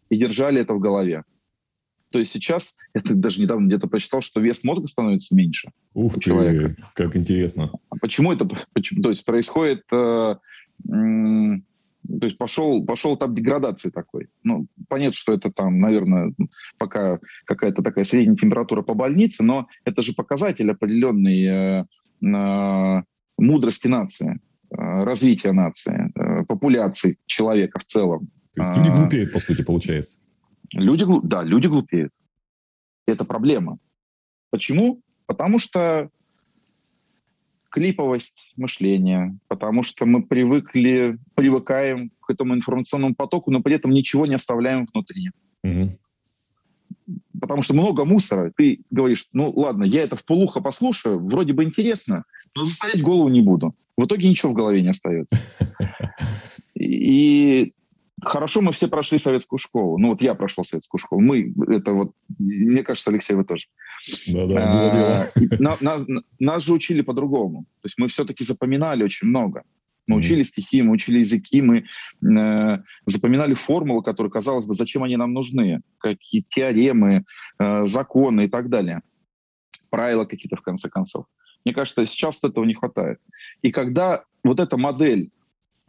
И 0.09 0.17
держали 0.17 0.59
это 0.59 0.73
в 0.73 0.79
голове. 0.79 1.23
То 2.09 2.19
есть 2.19 2.31
сейчас, 2.31 2.75
это 2.93 3.13
даже 3.13 3.41
недавно 3.41 3.67
где-то 3.67 3.87
прочитал, 3.87 4.21
что 4.21 4.41
вес 4.41 4.63
мозга 4.63 4.87
становится 4.87 5.35
меньше 5.35 5.69
Ух 5.93 6.17
у 6.17 6.19
человека. 6.19 6.75
как 6.95 7.15
интересно. 7.15 7.71
А 7.89 7.95
почему 8.01 8.33
это? 8.33 8.49
Почему, 8.73 9.03
то 9.03 9.11
есть 9.11 9.23
происходит... 9.23 9.83
Э, 9.91 10.35
э, 10.89 11.59
то 12.19 12.25
есть 12.25 12.37
пошел, 12.37 12.85
пошел 12.85 13.15
этап 13.15 13.33
деградации 13.33 13.89
такой. 13.89 14.29
Ну, 14.41 14.67
понятно, 14.87 15.13
что 15.13 15.33
это 15.33 15.51
там, 15.51 15.79
наверное, 15.79 16.33
пока 16.77 17.19
какая-то 17.45 17.83
такая 17.83 18.05
средняя 18.05 18.37
температура 18.37 18.81
по 18.81 18.93
больнице, 18.93 19.43
но 19.43 19.67
это 19.83 20.01
же 20.01 20.13
показатель 20.13 20.71
определенной 20.71 21.43
э, 21.43 21.85
э, 22.25 23.03
мудрости 23.37 23.87
нации, 23.87 24.39
э, 24.71 25.03
развития 25.03 25.51
нации, 25.51 26.11
э, 26.15 26.45
популяции 26.45 27.17
человека 27.25 27.79
в 27.79 27.85
целом. 27.85 28.29
То 28.57 28.63
есть 28.63 28.75
люди 28.75 28.89
а. 28.89 28.95
глупеют, 28.95 29.31
по 29.31 29.39
сути, 29.39 29.61
получается. 29.61 30.19
Люди, 30.73 31.05
да, 31.23 31.43
люди 31.43 31.67
глупеют. 31.67 32.11
Это 33.05 33.23
проблема. 33.23 33.77
Почему? 34.49 35.01
Потому 35.27 35.59
что 35.59 36.09
клиповость 37.69 38.53
мышления, 38.55 39.37
потому 39.47 39.83
что 39.83 40.07
мы 40.07 40.23
привыкли, 40.23 41.19
привыкаем 41.35 42.11
к 42.21 42.31
этому 42.31 42.55
информационному 42.55 43.13
потоку, 43.13 43.51
но 43.51 43.61
при 43.61 43.75
этом 43.75 43.91
ничего 43.91 44.25
не 44.25 44.33
оставляем 44.33 44.87
внутри. 44.91 45.29
Угу. 45.63 45.91
Потому 47.39 47.61
что 47.61 47.75
много 47.75 48.05
мусора. 48.05 48.51
Ты 48.55 48.81
говоришь, 48.89 49.27
ну 49.33 49.51
ладно, 49.51 49.83
я 49.83 50.01
это 50.01 50.15
в 50.15 50.25
полухо 50.25 50.61
послушаю, 50.61 51.19
вроде 51.19 51.53
бы 51.53 51.63
интересно, 51.63 52.23
но 52.55 52.63
заставить 52.63 53.03
голову 53.03 53.29
не 53.29 53.41
буду. 53.41 53.75
В 53.95 54.05
итоге 54.05 54.27
ничего 54.27 54.51
в 54.51 54.55
голове 54.55 54.81
не 54.81 54.89
остается. 54.89 55.37
И 56.73 57.73
Хорошо, 58.21 58.61
мы 58.61 58.71
все 58.71 58.87
прошли 58.87 59.19
советскую 59.19 59.59
школу. 59.59 59.97
Ну 59.97 60.09
вот 60.09 60.21
я 60.21 60.33
прошел 60.33 60.63
советскую 60.63 60.99
школу. 60.99 61.21
Мы, 61.21 61.53
это 61.67 61.93
вот, 61.93 62.13
мне 62.39 62.83
кажется, 62.83 63.11
Алексей, 63.11 63.35
вы 63.35 63.43
тоже. 63.43 63.65
Да-да, 64.27 65.29
а, 65.35 66.05
Нас 66.39 66.63
же 66.63 66.73
учили 66.73 67.01
по-другому. 67.01 67.65
То 67.81 67.85
есть 67.85 67.95
мы 67.97 68.07
все-таки 68.07 68.43
запоминали 68.43 69.03
очень 69.03 69.27
много. 69.27 69.63
Мы 70.07 70.15
учили 70.15 70.43
стихи, 70.43 70.81
мы 70.81 70.93
учили 70.93 71.19
языки, 71.19 71.61
мы 71.61 71.83
э, 72.23 72.77
запоминали 73.05 73.53
формулы, 73.55 74.01
которые, 74.01 74.31
казалось 74.31 74.65
бы, 74.65 74.73
зачем 74.73 75.03
они 75.03 75.17
нам 75.17 75.33
нужны, 75.33 75.81
какие 75.97 76.45
теоремы, 76.47 77.25
э, 77.59 77.87
законы 77.87 78.45
и 78.45 78.47
так 78.47 78.69
далее. 78.69 79.01
Правила 79.89 80.23
какие-то, 80.23 80.55
в 80.55 80.61
конце 80.61 80.89
концов. 80.89 81.25
Мне 81.65 81.73
кажется, 81.73 82.05
сейчас 82.05 82.41
этого 82.41 82.63
не 82.63 82.73
хватает. 82.73 83.19
И 83.61 83.71
когда 83.71 84.23
вот 84.45 84.61
эта 84.61 84.77
модель 84.77 85.29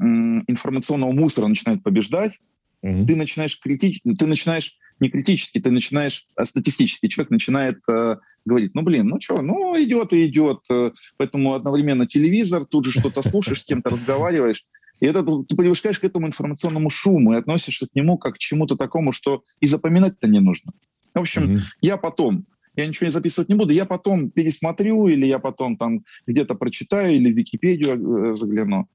информационного 0.00 1.12
мусора 1.12 1.46
начинает 1.48 1.82
побеждать, 1.82 2.38
mm-hmm. 2.84 3.06
ты 3.06 3.16
начинаешь 3.16 3.60
критич... 3.60 4.00
ты 4.02 4.26
начинаешь 4.26 4.78
не 5.00 5.10
критически, 5.10 5.60
ты 5.60 5.70
начинаешь 5.70 6.26
а 6.36 6.44
статистически. 6.44 7.06
Человек 7.08 7.30
начинает 7.30 7.78
э, 7.88 8.16
говорить, 8.44 8.74
ну 8.74 8.82
блин, 8.82 9.06
ну 9.06 9.20
что, 9.20 9.42
ну 9.42 9.80
идет 9.80 10.12
и 10.12 10.26
идет. 10.26 10.58
Э, 10.70 10.90
поэтому 11.16 11.54
одновременно 11.54 12.06
телевизор, 12.06 12.64
тут 12.64 12.84
же 12.84 12.92
что-то 12.92 13.22
слушаешь, 13.22 13.62
с 13.62 13.64
кем-то 13.64 13.90
разговариваешь. 13.90 14.64
И 15.00 15.06
это 15.06 15.24
ты 15.24 15.56
привыкаешь 15.56 16.00
к 16.00 16.04
этому 16.04 16.26
информационному 16.26 16.90
шуму 16.90 17.34
и 17.34 17.36
относишься 17.36 17.86
к 17.86 17.94
нему 17.94 18.18
как 18.18 18.34
к 18.34 18.38
чему-то 18.38 18.76
такому, 18.76 19.12
что 19.12 19.44
и 19.60 19.68
запоминать-то 19.68 20.26
не 20.26 20.40
нужно. 20.40 20.72
В 21.14 21.20
общем, 21.20 21.56
mm-hmm. 21.56 21.60
я 21.80 21.96
потом, 21.96 22.46
я 22.74 22.86
ничего 22.86 23.06
не 23.06 23.12
записывать 23.12 23.48
не 23.48 23.54
буду, 23.54 23.72
я 23.72 23.84
потом 23.84 24.30
пересмотрю, 24.30 25.06
или 25.06 25.26
я 25.26 25.38
потом 25.38 25.76
там 25.76 26.04
где-то 26.26 26.54
прочитаю, 26.54 27.14
или 27.14 27.32
в 27.32 27.36
Википедию 27.36 28.32
э, 28.32 28.34
загляну. 28.34 28.88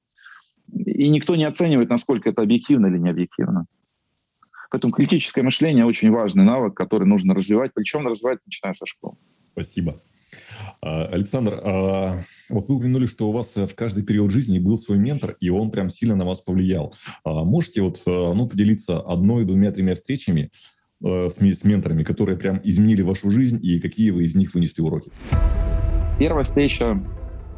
И 0.71 1.09
никто 1.09 1.35
не 1.35 1.43
оценивает, 1.43 1.89
насколько 1.89 2.29
это 2.29 2.41
объективно 2.41 2.87
или 2.87 2.97
не 2.97 3.09
объективно. 3.09 3.65
Поэтому 4.71 4.91
критическое 4.91 5.43
мышление 5.43 5.85
очень 5.85 6.09
важный 6.09 6.43
навык, 6.43 6.73
который 6.73 7.07
нужно 7.07 7.35
развивать, 7.35 7.71
причем 7.75 8.07
развивать 8.07 8.39
начиная 8.45 8.73
со 8.73 8.87
школы. 8.87 9.17
Спасибо. 9.51 10.01
А, 10.81 11.05
Александр, 11.05 11.59
а, 11.63 12.19
вот 12.49 12.67
вы 12.67 12.75
упомянули, 12.75 13.05
что 13.05 13.29
у 13.29 13.31
вас 13.31 13.55
в 13.55 13.75
каждый 13.75 14.03
период 14.03 14.31
жизни 14.31 14.57
был 14.57 14.79
свой 14.79 14.97
ментор, 14.97 15.37
и 15.39 15.49
он 15.49 15.69
прям 15.69 15.89
сильно 15.89 16.15
на 16.15 16.25
вас 16.25 16.41
повлиял. 16.41 16.93
А, 17.23 17.43
можете 17.43 17.83
вот, 17.83 18.01
ну, 18.05 18.47
поделиться 18.47 18.99
одной, 18.99 19.45
двумя, 19.45 19.71
тремя 19.71 19.93
встречами 19.93 20.49
с, 21.01 21.37
с 21.37 21.63
менторами, 21.63 22.03
которые 22.03 22.37
прям 22.37 22.59
изменили 22.63 23.03
вашу 23.03 23.29
жизнь, 23.29 23.59
и 23.63 23.79
какие 23.79 24.09
вы 24.09 24.23
из 24.25 24.35
них 24.35 24.55
вынесли 24.55 24.81
уроки? 24.81 25.11
Первая 26.17 26.43
встреча, 26.43 26.99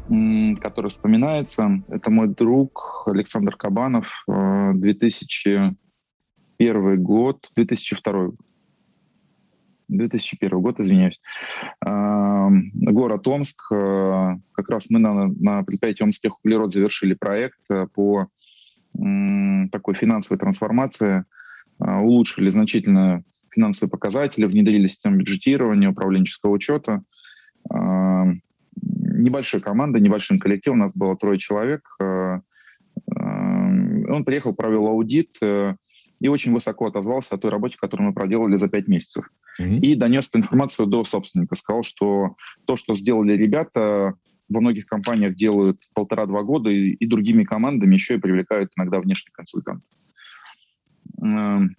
которая 0.08 0.90
вспоминается, 0.90 1.82
это 1.88 2.10
мой 2.10 2.28
друг 2.28 3.04
Александр 3.06 3.56
Кабанов, 3.56 4.24
2001 4.28 7.02
год, 7.02 7.50
2002 7.54 8.30
2001 9.88 10.60
год, 10.60 10.80
извиняюсь. 10.80 11.20
Город 11.80 13.28
Омск. 13.28 13.72
Э, 13.72 14.34
как 14.52 14.68
раз 14.68 14.90
мы 14.90 14.98
на, 14.98 15.28
на 15.28 15.62
предприятии 15.62 16.02
Омских 16.02 16.32
углерод 16.42 16.72
завершили 16.72 17.14
проект 17.14 17.60
э, 17.70 17.86
по 17.94 18.26
такой 18.92 19.94
финансовой 19.94 20.38
трансформации, 20.38 21.24
э, 21.80 21.98
улучшили 21.98 22.50
значительно 22.50 23.22
финансовые 23.50 23.90
показатели, 23.90 24.46
внедрили 24.46 24.88
систему 24.88 25.18
бюджетирования, 25.18 25.90
управленческого 25.90 26.50
учета. 26.50 27.02
Небольшой 29.16 29.60
команда, 29.60 30.00
небольшим 30.00 30.38
коллективом, 30.38 30.78
у 30.78 30.82
нас 30.82 30.94
было 30.94 31.16
трое 31.16 31.38
человек. 31.38 31.82
Он 31.98 32.42
приехал, 34.24 34.54
провел 34.54 34.86
аудит 34.86 35.38
и 36.20 36.28
очень 36.28 36.52
высоко 36.52 36.86
отозвался 36.86 37.34
о 37.34 37.38
той 37.38 37.50
работе, 37.50 37.76
которую 37.78 38.08
мы 38.08 38.14
проделали 38.14 38.56
за 38.56 38.68
пять 38.68 38.88
месяцев 38.88 39.30
mm-hmm. 39.60 39.80
и 39.80 39.94
донес 39.94 40.28
эту 40.28 40.38
информацию 40.38 40.86
до 40.86 41.04
собственника. 41.04 41.56
Сказал, 41.56 41.82
что 41.82 42.36
то, 42.64 42.76
что 42.76 42.94
сделали 42.94 43.36
ребята, 43.36 44.14
во 44.48 44.60
многих 44.60 44.86
компаниях 44.86 45.34
делают 45.34 45.80
полтора-два 45.94 46.42
года 46.42 46.70
и, 46.70 46.90
и 46.90 47.06
другими 47.06 47.44
командами 47.44 47.94
еще 47.94 48.14
и 48.14 48.20
привлекают 48.20 48.70
иногда 48.76 49.00
внешних 49.00 49.32
консультантов. 49.32 49.84
Эм, 51.22 51.76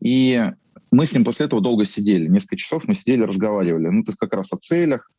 и 0.00 0.50
мы 0.90 1.06
с 1.06 1.12
ним 1.12 1.24
после 1.24 1.46
этого 1.46 1.60
долго 1.60 1.84
сидели, 1.84 2.28
несколько 2.28 2.56
часов 2.56 2.84
мы 2.86 2.94
сидели, 2.94 3.22
разговаривали. 3.22 3.88
Ну, 3.88 4.04
есть 4.06 4.18
как 4.18 4.34
раз 4.34 4.52
о 4.52 4.56
целях, 4.56 5.10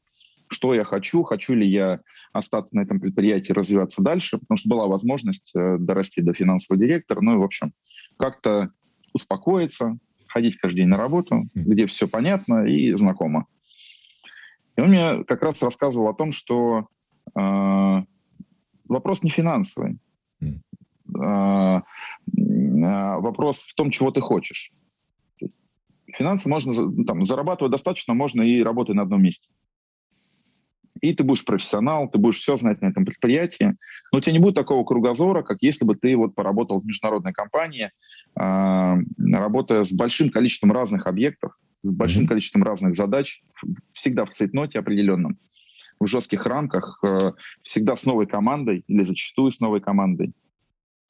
что 0.48 0.74
я 0.74 0.84
хочу, 0.84 1.24
хочу 1.24 1.54
ли 1.54 1.68
я 1.68 2.02
остаться 2.34 2.76
на 2.76 2.82
этом 2.82 3.00
предприятии, 3.00 3.54
развиваться 3.54 4.04
дальше, 4.04 4.38
потому 4.38 4.58
что 4.58 4.70
была 4.70 4.88
возможность 4.88 5.52
э, 5.56 5.78
дорасти 5.80 6.22
до 6.22 6.34
финансового 6.34 6.84
директора, 6.84 7.22
ну 7.22 7.36
и, 7.36 7.38
в 7.38 7.44
общем, 7.44 7.74
как-то 8.18 8.72
успокоиться, 9.14 9.98
ходить 10.28 10.58
каждый 10.58 10.78
день 10.78 10.88
на 10.88 10.98
работу, 10.98 11.44
где 11.56 11.86
все 11.86 12.08
понятно 12.08 12.66
и 12.66 12.94
знакомо. 12.96 13.46
И 14.76 14.82
он 14.82 14.90
мне 14.90 15.24
как 15.24 15.42
раз 15.42 15.62
рассказывал 15.64 16.10
о 16.10 16.14
том, 16.14 16.34
что 16.34 16.88
э, 17.34 18.04
вопрос 18.90 19.24
не 19.24 19.30
финансовый. 19.30 19.98
Э, 20.42 21.82
вопрос 22.28 23.60
в 23.60 23.76
том, 23.76 23.92
чего 23.92 24.12
ты 24.12 24.20
хочешь. 24.20 24.74
Финансы 26.08 26.50
можно, 26.50 26.74
там, 27.06 27.24
зарабатывать 27.26 27.72
достаточно, 27.72 28.14
можно 28.14 28.42
и 28.42 28.62
работать 28.64 28.96
на 28.96 29.04
одном 29.04 29.24
месте. 29.24 29.50
И 31.06 31.14
ты 31.14 31.24
будешь 31.24 31.46
профессионал, 31.46 32.10
ты 32.10 32.18
будешь 32.18 32.38
все 32.38 32.58
знать 32.58 32.82
на 32.82 32.88
этом 32.88 33.06
предприятии, 33.06 33.76
но 34.12 34.18
у 34.18 34.22
тебя 34.22 34.34
не 34.34 34.40
будет 34.40 34.56
такого 34.56 34.84
кругозора, 34.84 35.44
как 35.44 35.60
если 35.62 35.86
бы 35.86 35.96
ты 35.96 36.18
вот 36.18 36.34
поработал 36.34 36.82
в 36.82 36.86
международной 36.86 37.32
компании, 37.32 37.92
э, 38.40 38.96
работая 39.32 39.84
с 39.84 39.94
большим 39.94 40.32
количеством 40.32 40.72
разных 40.72 41.06
объектов, 41.06 41.52
с 41.84 41.90
большим 41.92 42.26
количеством 42.26 42.64
разных 42.64 42.96
задач, 42.96 43.44
всегда 43.94 44.26
в 44.26 44.32
цейтноте 44.32 44.80
определенном, 44.80 45.38
в 46.00 46.08
жестких 46.08 46.44
рамках, 46.48 47.00
э, 47.04 47.34
всегда 47.62 47.96
с 47.96 48.06
новой 48.06 48.26
командой 48.26 48.84
или 48.88 49.04
зачастую 49.04 49.52
с 49.52 49.60
новой 49.60 49.82
командой, 49.82 50.34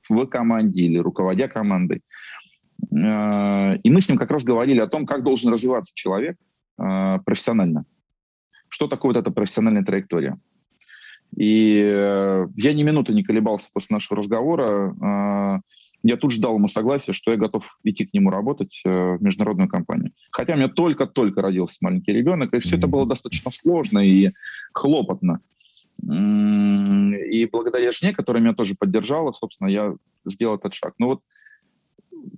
в 0.10 0.26
команде 0.26 0.82
или 0.82 0.98
руководя 0.98 1.48
командой. 1.48 2.02
Э, 2.92 3.78
и 3.78 3.90
мы 3.90 4.02
с 4.02 4.10
ним 4.10 4.18
как 4.18 4.30
раз 4.30 4.44
говорили 4.44 4.82
о 4.82 4.88
том, 4.88 5.06
как 5.06 5.24
должен 5.24 5.54
развиваться 5.54 5.94
человек 5.96 6.36
э, 6.80 7.20
профессионально 7.26 7.86
что 8.76 8.88
такое 8.90 9.14
вот 9.14 9.20
эта 9.22 9.32
профессиональная 9.32 9.86
траектория. 9.86 10.38
И 11.38 11.82
э, 11.82 12.48
я 12.58 12.74
ни 12.74 12.84
минуты 12.84 13.14
не 13.14 13.24
колебался 13.24 13.70
после 13.74 13.94
нашего 13.94 14.18
разговора. 14.20 14.94
Э, 15.02 15.60
я 16.04 16.18
тут 16.18 16.32
ждал 16.32 16.56
ему 16.56 16.68
согласия, 16.68 17.14
что 17.14 17.32
я 17.32 17.38
готов 17.38 17.64
идти 17.86 18.06
к 18.06 18.14
нему 18.14 18.32
работать 18.32 18.82
э, 18.84 19.16
в 19.16 19.24
международную 19.24 19.70
компанию. 19.70 20.12
Хотя 20.30 20.56
у 20.56 20.58
меня 20.58 20.68
только-только 20.68 21.42
родился 21.42 21.78
маленький 21.80 22.12
ребенок, 22.12 22.54
и 22.54 22.60
все 22.60 22.76
это 22.76 22.88
было 22.88 23.06
достаточно 23.06 23.50
сложно 23.50 24.00
и 24.00 24.32
хлопотно. 24.74 25.40
И 26.04 27.50
благодаря 27.50 27.94
жене, 27.94 28.14
которая 28.14 28.44
меня 28.44 28.54
тоже 28.54 28.76
поддержала, 28.78 29.32
собственно, 29.32 29.70
я 29.70 29.96
сделал 30.26 30.58
этот 30.58 30.74
шаг. 30.74 30.96
Но 31.00 31.08
вот 31.08 31.22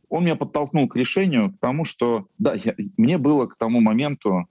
он 0.07 0.25
меня 0.25 0.35
подтолкнул 0.35 0.87
к 0.87 0.95
решению, 0.95 1.51
к 1.51 1.59
тому, 1.59 1.83
что, 1.83 2.27
да, 2.37 2.53
я, 2.53 2.75
мне 2.95 3.17
было 3.17 3.47
к 3.47 3.57
тому 3.57 3.81
моменту 3.81 4.47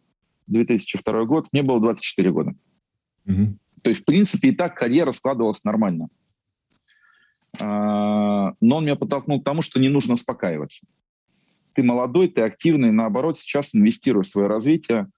2002 0.47 1.25
год, 1.25 1.49
мне 1.53 1.63
было 1.63 1.81
24 1.81 2.33
года. 2.33 2.55
Угу. 3.27 3.59
То 3.83 3.91
есть, 3.91 4.03
в 4.03 4.05
принципе, 4.05 4.49
и 4.49 4.55
так 4.55 4.75
карьера 4.75 5.13
складывалась 5.13 5.65
нормально. 5.65 6.09
А, 7.61 8.53
но 8.61 8.77
он 8.77 8.85
меня 8.85 8.97
подтолкнул 8.97 9.41
к 9.41 9.45
тому, 9.45 9.63
что 9.63 9.81
не 9.81 9.89
нужно 9.89 10.15
успокаиваться. 10.15 10.87
Ты 11.75 11.83
молодой, 11.83 12.29
ты 12.29 12.43
активный, 12.43 12.91
наоборот, 12.91 13.39
сейчас 13.39 13.75
инвестируй 13.75 14.25
в 14.25 14.29
свое 14.29 14.49
развитие, 14.49 15.09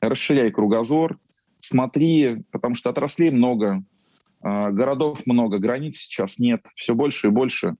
расширяй 0.00 0.50
кругозор, 0.50 1.18
смотри, 1.60 2.44
потому 2.50 2.74
что 2.74 2.90
отраслей 2.90 3.30
много, 3.30 3.82
а, 4.40 4.70
городов 4.70 5.22
много, 5.26 5.58
границ 5.58 5.96
сейчас 5.96 6.38
нет, 6.38 6.64
все 6.76 6.94
больше 6.94 7.28
и 7.28 7.30
больше. 7.30 7.76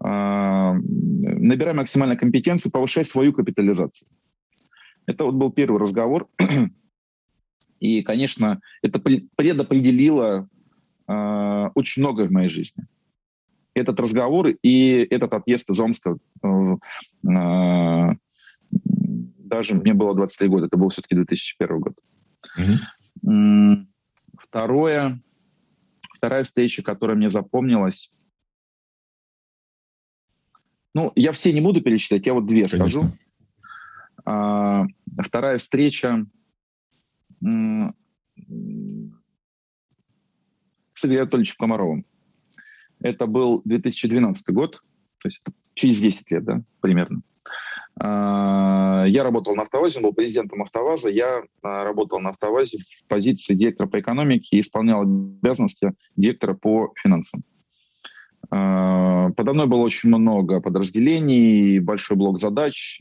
А, 0.00 0.74
набирай 0.74 1.74
максимально 1.74 2.16
компетенции, 2.16 2.70
повышай 2.70 3.04
свою 3.04 3.32
капитализацию. 3.32 4.08
Это 5.06 5.24
вот 5.24 5.34
был 5.34 5.50
первый 5.50 5.80
разговор. 5.80 6.28
И, 7.80 8.02
конечно, 8.02 8.60
это 8.82 9.00
предопределило 9.00 10.48
э, 11.08 11.70
очень 11.74 12.02
многое 12.02 12.28
в 12.28 12.30
моей 12.30 12.48
жизни. 12.48 12.86
Этот 13.74 13.98
разговор 13.98 14.48
и 14.62 15.06
этот 15.10 15.32
отъезд 15.32 15.68
из 15.70 15.80
Омска, 15.80 16.16
э, 16.44 16.76
э, 17.28 18.14
даже 18.70 19.74
мне 19.74 19.94
было 19.94 20.14
23 20.14 20.48
года, 20.48 20.66
это 20.66 20.76
был 20.76 20.90
все-таки 20.90 21.16
2001 21.16 21.80
год. 21.80 21.94
Mm-hmm. 23.24 23.86
Второе, 24.38 25.20
вторая 26.14 26.44
встреча, 26.44 26.82
которая 26.82 27.16
мне 27.16 27.30
запомнилась, 27.30 28.12
ну, 30.94 31.10
я 31.16 31.32
все 31.32 31.52
не 31.52 31.60
буду 31.60 31.80
перечислять, 31.80 32.26
я 32.26 32.34
вот 32.34 32.46
две 32.46 32.64
Конечно. 32.64 32.78
скажу. 32.78 33.10
А, 34.24 34.84
вторая 35.18 35.58
встреча 35.58 36.26
с 37.40 37.44
Игорем 41.04 41.22
Анатольевичем 41.22 41.56
Комаровым. 41.58 42.06
Это 43.00 43.26
был 43.26 43.62
2012 43.64 44.50
год, 44.50 44.80
то 45.18 45.28
есть 45.28 45.42
через 45.74 46.00
10 46.00 46.30
лет, 46.30 46.44
да, 46.44 46.62
примерно. 46.80 47.22
А, 48.00 49.04
я 49.06 49.24
работал 49.24 49.54
на 49.56 49.62
«АвтоВАЗе», 49.62 50.00
был 50.00 50.12
президентом 50.12 50.62
«АвтоВАЗа». 50.62 51.10
Я 51.10 51.42
а, 51.62 51.84
работал 51.84 52.20
на 52.20 52.30
«АвтоВАЗе» 52.30 52.78
в 52.78 53.08
позиции 53.08 53.54
директора 53.54 53.88
по 53.88 54.00
экономике 54.00 54.56
и 54.56 54.60
исполнял 54.60 55.02
обязанности 55.02 55.92
директора 56.16 56.54
по 56.54 56.92
финансам. 57.02 57.42
Подо 58.50 59.52
мной 59.54 59.66
было 59.66 59.80
очень 59.80 60.10
много 60.10 60.60
подразделений, 60.60 61.78
большой 61.78 62.16
блок 62.18 62.38
задач, 62.38 63.00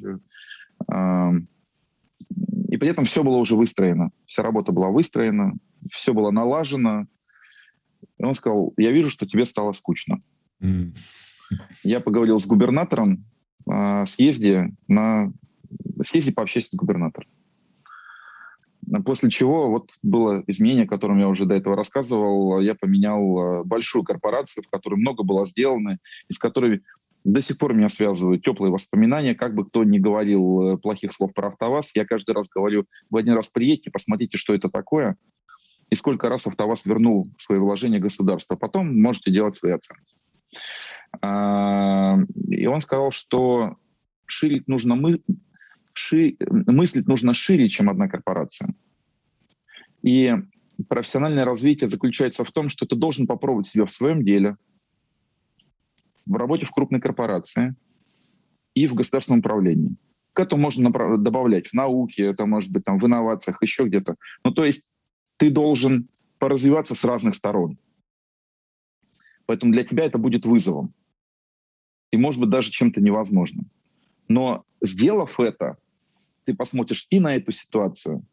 и 2.71 2.77
при 2.77 2.89
этом 2.89 3.05
все 3.05 3.23
было 3.23 3.37
уже 3.37 3.55
выстроено. 3.55 4.11
Вся 4.25 4.43
работа 4.43 4.71
была 4.71 4.89
выстроена, 4.89 5.53
все 5.91 6.13
было 6.13 6.31
налажено. 6.31 7.05
И 8.17 8.23
он 8.23 8.33
сказал, 8.33 8.73
я 8.77 8.91
вижу, 8.91 9.09
что 9.09 9.27
тебе 9.27 9.45
стало 9.45 9.73
скучно. 9.73 10.21
Mm. 10.61 10.95
Я 11.83 11.99
поговорил 11.99 12.39
с 12.39 12.47
губернатором 12.47 13.25
о 13.67 14.05
съезде, 14.05 14.73
на, 14.87 15.31
съезде 16.03 16.31
пообщаться 16.31 16.71
с 16.71 16.75
губернатором. 16.75 17.29
После 19.05 19.29
чего 19.29 19.69
вот 19.69 19.91
было 20.01 20.43
изменение, 20.47 20.85
о 20.85 20.87
котором 20.87 21.19
я 21.19 21.27
уже 21.27 21.45
до 21.45 21.55
этого 21.55 21.75
рассказывал. 21.75 22.59
Я 22.61 22.75
поменял 22.75 23.63
большую 23.63 24.03
корпорацию, 24.03 24.63
в 24.63 24.69
которой 24.69 24.95
много 24.95 25.23
было 25.23 25.45
сделано, 25.45 25.97
из 26.29 26.37
которой 26.37 26.81
до 27.23 27.41
сих 27.41 27.57
пор 27.57 27.73
меня 27.73 27.89
связывают 27.89 28.43
теплые 28.43 28.71
воспоминания, 28.71 29.35
как 29.35 29.53
бы 29.53 29.65
кто 29.65 29.83
ни 29.83 29.99
говорил 29.99 30.61
э, 30.61 30.77
плохих 30.77 31.13
слов 31.13 31.33
про 31.33 31.49
АвтоВАЗ, 31.49 31.91
я 31.95 32.05
каждый 32.05 32.33
раз 32.33 32.49
говорю, 32.49 32.85
в 33.09 33.17
один 33.17 33.33
раз 33.33 33.49
приедьте, 33.49 33.91
посмотрите, 33.91 34.37
что 34.37 34.53
это 34.53 34.69
такое, 34.69 35.17
и 35.89 35.95
сколько 35.95 36.29
раз 36.29 36.47
АвтоВАЗ 36.47 36.85
вернул 36.85 37.29
свои 37.37 37.59
вложения 37.59 37.99
государства. 37.99 38.55
Потом 38.55 38.99
можете 38.99 39.31
делать 39.31 39.55
свои 39.55 39.73
оценки. 39.73 40.15
А, 41.21 42.17
и 42.47 42.65
он 42.65 42.81
сказал, 42.81 43.11
что 43.11 43.75
ширить 44.25 44.67
нужно 44.67 44.95
мы, 44.95 45.21
ши, 45.93 46.37
мыслить 46.39 47.07
нужно 47.07 47.33
шире, 47.33 47.69
чем 47.69 47.89
одна 47.89 48.07
корпорация. 48.07 48.73
И 50.01 50.33
профессиональное 50.87 51.45
развитие 51.45 51.89
заключается 51.89 52.43
в 52.43 52.51
том, 52.51 52.69
что 52.69 52.85
ты 52.85 52.95
должен 52.95 53.27
попробовать 53.27 53.67
себя 53.67 53.85
в 53.85 53.91
своем 53.91 54.23
деле, 54.23 54.55
в 56.31 56.35
работе 56.35 56.65
в 56.65 56.71
крупной 56.71 57.01
корпорации 57.01 57.75
и 58.73 58.87
в 58.87 58.93
государственном 58.93 59.39
управлении. 59.39 59.95
К 60.33 60.39
этому 60.39 60.61
можно 60.61 60.89
добавлять 61.17 61.67
в 61.67 61.73
науке, 61.73 62.23
это 62.23 62.45
может 62.45 62.71
быть 62.71 62.85
там 62.85 62.99
в 62.99 63.05
инновациях, 63.05 63.61
еще 63.61 63.85
где-то. 63.85 64.15
Ну, 64.45 64.51
то 64.51 64.63
есть 64.63 64.85
ты 65.37 65.49
должен 65.49 66.07
поразвиваться 66.39 66.95
с 66.95 67.03
разных 67.03 67.35
сторон. 67.35 67.77
Поэтому 69.45 69.73
для 69.73 69.83
тебя 69.83 70.05
это 70.05 70.17
будет 70.17 70.45
вызовом. 70.45 70.93
И, 72.11 72.17
может 72.17 72.39
быть, 72.39 72.49
даже 72.49 72.71
чем-то 72.71 73.01
невозможным. 73.01 73.69
Но 74.29 74.63
сделав 74.81 75.39
это, 75.39 75.77
ты 76.45 76.55
посмотришь 76.55 77.07
и 77.09 77.19
на 77.19 77.35
эту 77.35 77.51
ситуацию, 77.51 78.23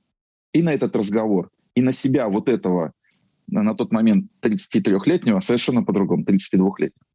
и 0.53 0.63
на 0.63 0.73
этот 0.73 0.95
разговор, 0.95 1.51
и 1.75 1.83
на 1.83 1.93
себя 1.93 2.29
вот 2.29 2.49
этого 2.49 2.93
на 3.49 3.75
тот 3.75 3.93
момент 3.93 4.31
33-летнего 4.43 5.41
совершенно 5.41 5.83
по-другому, 5.83 6.23
32-летнего. 6.23 7.08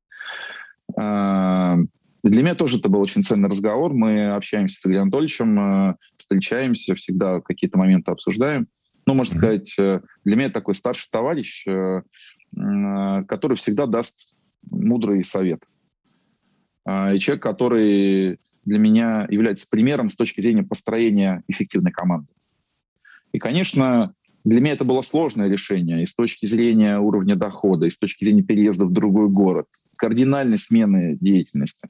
А, 0.96 1.78
для 2.24 2.42
меня 2.42 2.56
тоже 2.56 2.78
это 2.78 2.90
был 2.90 3.02
очень 3.02 3.24
ценный 3.24 3.50
разговор. 3.50 3.94
Мы 3.94 4.30
общаемся 4.30 4.80
с 4.80 4.86
Игорем 4.86 5.04
Анатольевичем, 5.04 5.60
э, 5.60 5.96
встречаемся, 6.16 6.96
всегда 6.96 7.42
какие-то 7.42 7.78
моменты 7.78 8.12
обсуждаем. 8.12 8.68
Ну, 9.06 9.14
можно 9.14 9.38
сказать, 9.38 9.74
э, 9.78 10.00
для 10.24 10.36
меня 10.38 10.50
такой 10.50 10.76
старший 10.76 11.10
товарищ, 11.12 11.66
э, 11.68 12.02
который 13.28 13.58
всегда 13.58 13.88
даст 13.88 14.36
мудрый 14.70 15.26
совет. 15.26 15.64
А, 16.86 17.14
и 17.14 17.20
человек, 17.20 17.44
который 17.44 18.40
для 18.66 18.80
меня 18.80 19.28
является 19.30 19.68
примером 19.70 20.10
с 20.10 20.16
точки 20.16 20.42
зрения 20.42 20.64
построения 20.64 21.44
эффективной 21.48 21.92
команды. 21.92 22.28
И, 23.34 23.40
конечно, 23.40 24.14
для 24.46 24.62
меня 24.62 24.74
это 24.74 24.86
было 24.86 25.02
сложное 25.02 25.50
решение 25.50 26.04
и 26.04 26.06
с 26.06 26.16
точки 26.16 26.46
зрения 26.46 27.00
уровня 27.00 27.36
дохода, 27.36 27.86
и 27.86 27.90
с 27.90 27.98
точки 27.98 28.24
зрения 28.24 28.44
переезда 28.44 28.86
в 28.86 28.92
другой 28.92 29.30
город, 29.30 29.68
кардинальной 29.96 30.58
смены 30.58 31.18
деятельности. 31.20 31.90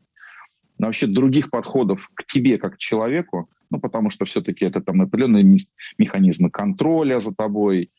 Но 0.78 0.88
вообще 0.88 1.08
других 1.08 1.50
подходов 1.50 2.10
к 2.14 2.26
тебе 2.26 2.58
как 2.58 2.76
к 2.76 2.78
человеку, 2.78 3.50
ну, 3.70 3.80
потому 3.80 4.10
что 4.10 4.26
все-таки 4.26 4.66
это 4.66 4.82
там 4.82 5.02
определенные 5.02 5.58
механизмы 5.98 6.50
контроля 6.50 7.20
за 7.20 7.34
тобой, 7.34 7.92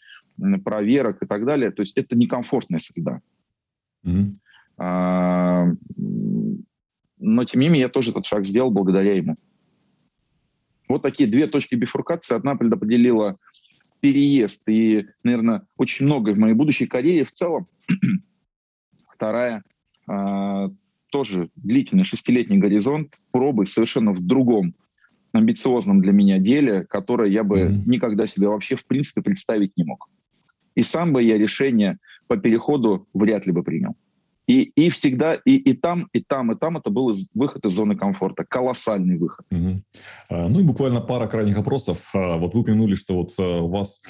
проверок 0.64 1.22
и 1.22 1.26
так 1.26 1.44
далее. 1.44 1.70
То 1.70 1.82
есть 1.82 1.96
это 1.96 2.16
некомфортная 2.16 2.80
среда. 2.80 3.20
Mm-hmm. 4.04 4.34
А, 4.78 5.66
но, 7.18 7.44
тем 7.44 7.60
не 7.60 7.68
менее, 7.68 7.82
я 7.82 7.88
тоже 7.88 8.10
этот 8.10 8.26
шаг 8.26 8.44
сделал 8.44 8.70
благодаря 8.70 9.14
ему. 9.14 9.36
Вот 10.88 11.02
такие 11.02 11.28
две 11.28 11.46
точки 11.46 11.74
бифуркации. 11.74 12.34
Одна 12.34 12.56
предопределила 12.56 13.38
переезд 14.00 14.68
и, 14.68 15.06
наверное, 15.22 15.66
очень 15.76 16.04
многое 16.04 16.34
в 16.34 16.38
моей 16.38 16.54
будущей 16.54 16.86
карьере 16.86 17.24
в 17.24 17.32
целом. 17.32 17.66
Вторая 19.14 19.62
тоже 20.06 21.48
длительный 21.56 22.04
шестилетний 22.04 22.58
горизонт 22.58 23.14
пробы 23.30 23.66
совершенно 23.66 24.12
в 24.12 24.20
другом 24.20 24.74
амбициозном 25.32 26.00
для 26.00 26.12
меня 26.12 26.38
деле, 26.38 26.84
которое 26.84 27.30
я 27.30 27.44
бы 27.44 27.60
mm-hmm. 27.60 27.82
никогда 27.86 28.26
себе 28.26 28.48
вообще 28.48 28.76
в 28.76 28.84
принципе 28.86 29.22
представить 29.22 29.76
не 29.76 29.84
мог. 29.84 30.08
И 30.74 30.82
сам 30.82 31.12
бы 31.12 31.22
я 31.22 31.38
решение 31.38 31.98
по 32.26 32.36
переходу 32.36 33.06
вряд 33.14 33.46
ли 33.46 33.52
бы 33.52 33.62
принял. 33.62 33.96
И, 34.46 34.62
и 34.62 34.90
всегда, 34.90 35.34
и, 35.34 35.56
и 35.56 35.74
там, 35.74 36.08
и 36.12 36.20
там, 36.20 36.52
и 36.52 36.56
там 36.56 36.76
это 36.76 36.90
был 36.90 37.10
из, 37.10 37.30
выход 37.34 37.64
из 37.64 37.72
зоны 37.72 37.96
комфорта. 37.96 38.44
Колоссальный 38.44 39.16
выход. 39.16 39.46
Угу. 39.50 39.82
А, 40.28 40.48
ну 40.48 40.60
и 40.60 40.62
буквально 40.62 41.00
пара 41.00 41.26
крайних 41.26 41.56
вопросов. 41.56 42.10
А, 42.14 42.36
вот 42.36 42.52
вы 42.52 42.60
упомянули, 42.60 42.94
что 42.94 43.16
вот 43.16 43.32
а, 43.38 43.62
у 43.62 43.68
вас 43.68 44.02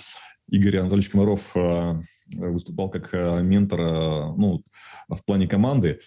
Игорь 0.50 0.78
Анатольевич 0.78 1.10
Комаров 1.10 1.52
а, 1.56 2.00
выступал 2.36 2.90
как 2.90 3.10
а, 3.12 3.40
ментор 3.40 3.80
ну, 4.36 4.62
в 5.08 5.24
плане 5.24 5.48
команды. 5.48 6.00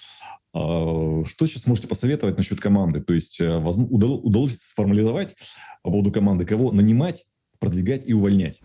Что 0.53 1.23
сейчас 1.45 1.67
можете 1.67 1.87
посоветовать 1.87 2.37
насчет 2.37 2.59
команды? 2.59 3.01
То 3.01 3.13
есть 3.13 3.39
удалось 3.39 4.57
сформулировать 4.57 5.35
по 5.83 5.91
поводу 5.91 6.11
команды, 6.11 6.45
кого 6.45 6.71
нанимать, 6.71 7.25
продвигать 7.59 8.07
и 8.07 8.13
увольнять? 8.13 8.61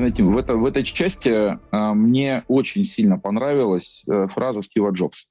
Знаете, 0.00 0.22
в, 0.22 0.38
это, 0.38 0.54
в 0.54 0.64
этой 0.64 0.82
части 0.82 1.28
э, 1.28 1.92
мне 1.92 2.42
очень 2.48 2.84
сильно 2.84 3.18
понравилась 3.18 4.02
э, 4.08 4.28
фраза 4.28 4.62
Стива 4.62 4.92
Джобса. 4.92 5.28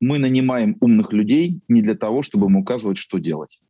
Мы 0.00 0.18
нанимаем 0.18 0.76
умных 0.80 1.12
людей 1.12 1.60
не 1.68 1.80
для 1.80 1.94
того, 1.94 2.22
чтобы 2.22 2.48
им 2.48 2.56
указывать, 2.56 2.98
что 2.98 3.18
делать. 3.18 3.60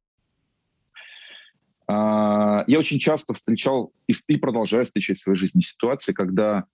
Э, 1.91 2.65
я 2.67 2.79
очень 2.79 2.99
часто 2.99 3.35
встречал 3.35 3.93
и, 4.07 4.37
продолжаю 4.37 4.85
встречать 4.85 5.19
в 5.19 5.23
своей 5.23 5.37
жизни 5.37 5.61
ситуации, 5.61 6.13
когда 6.13 6.65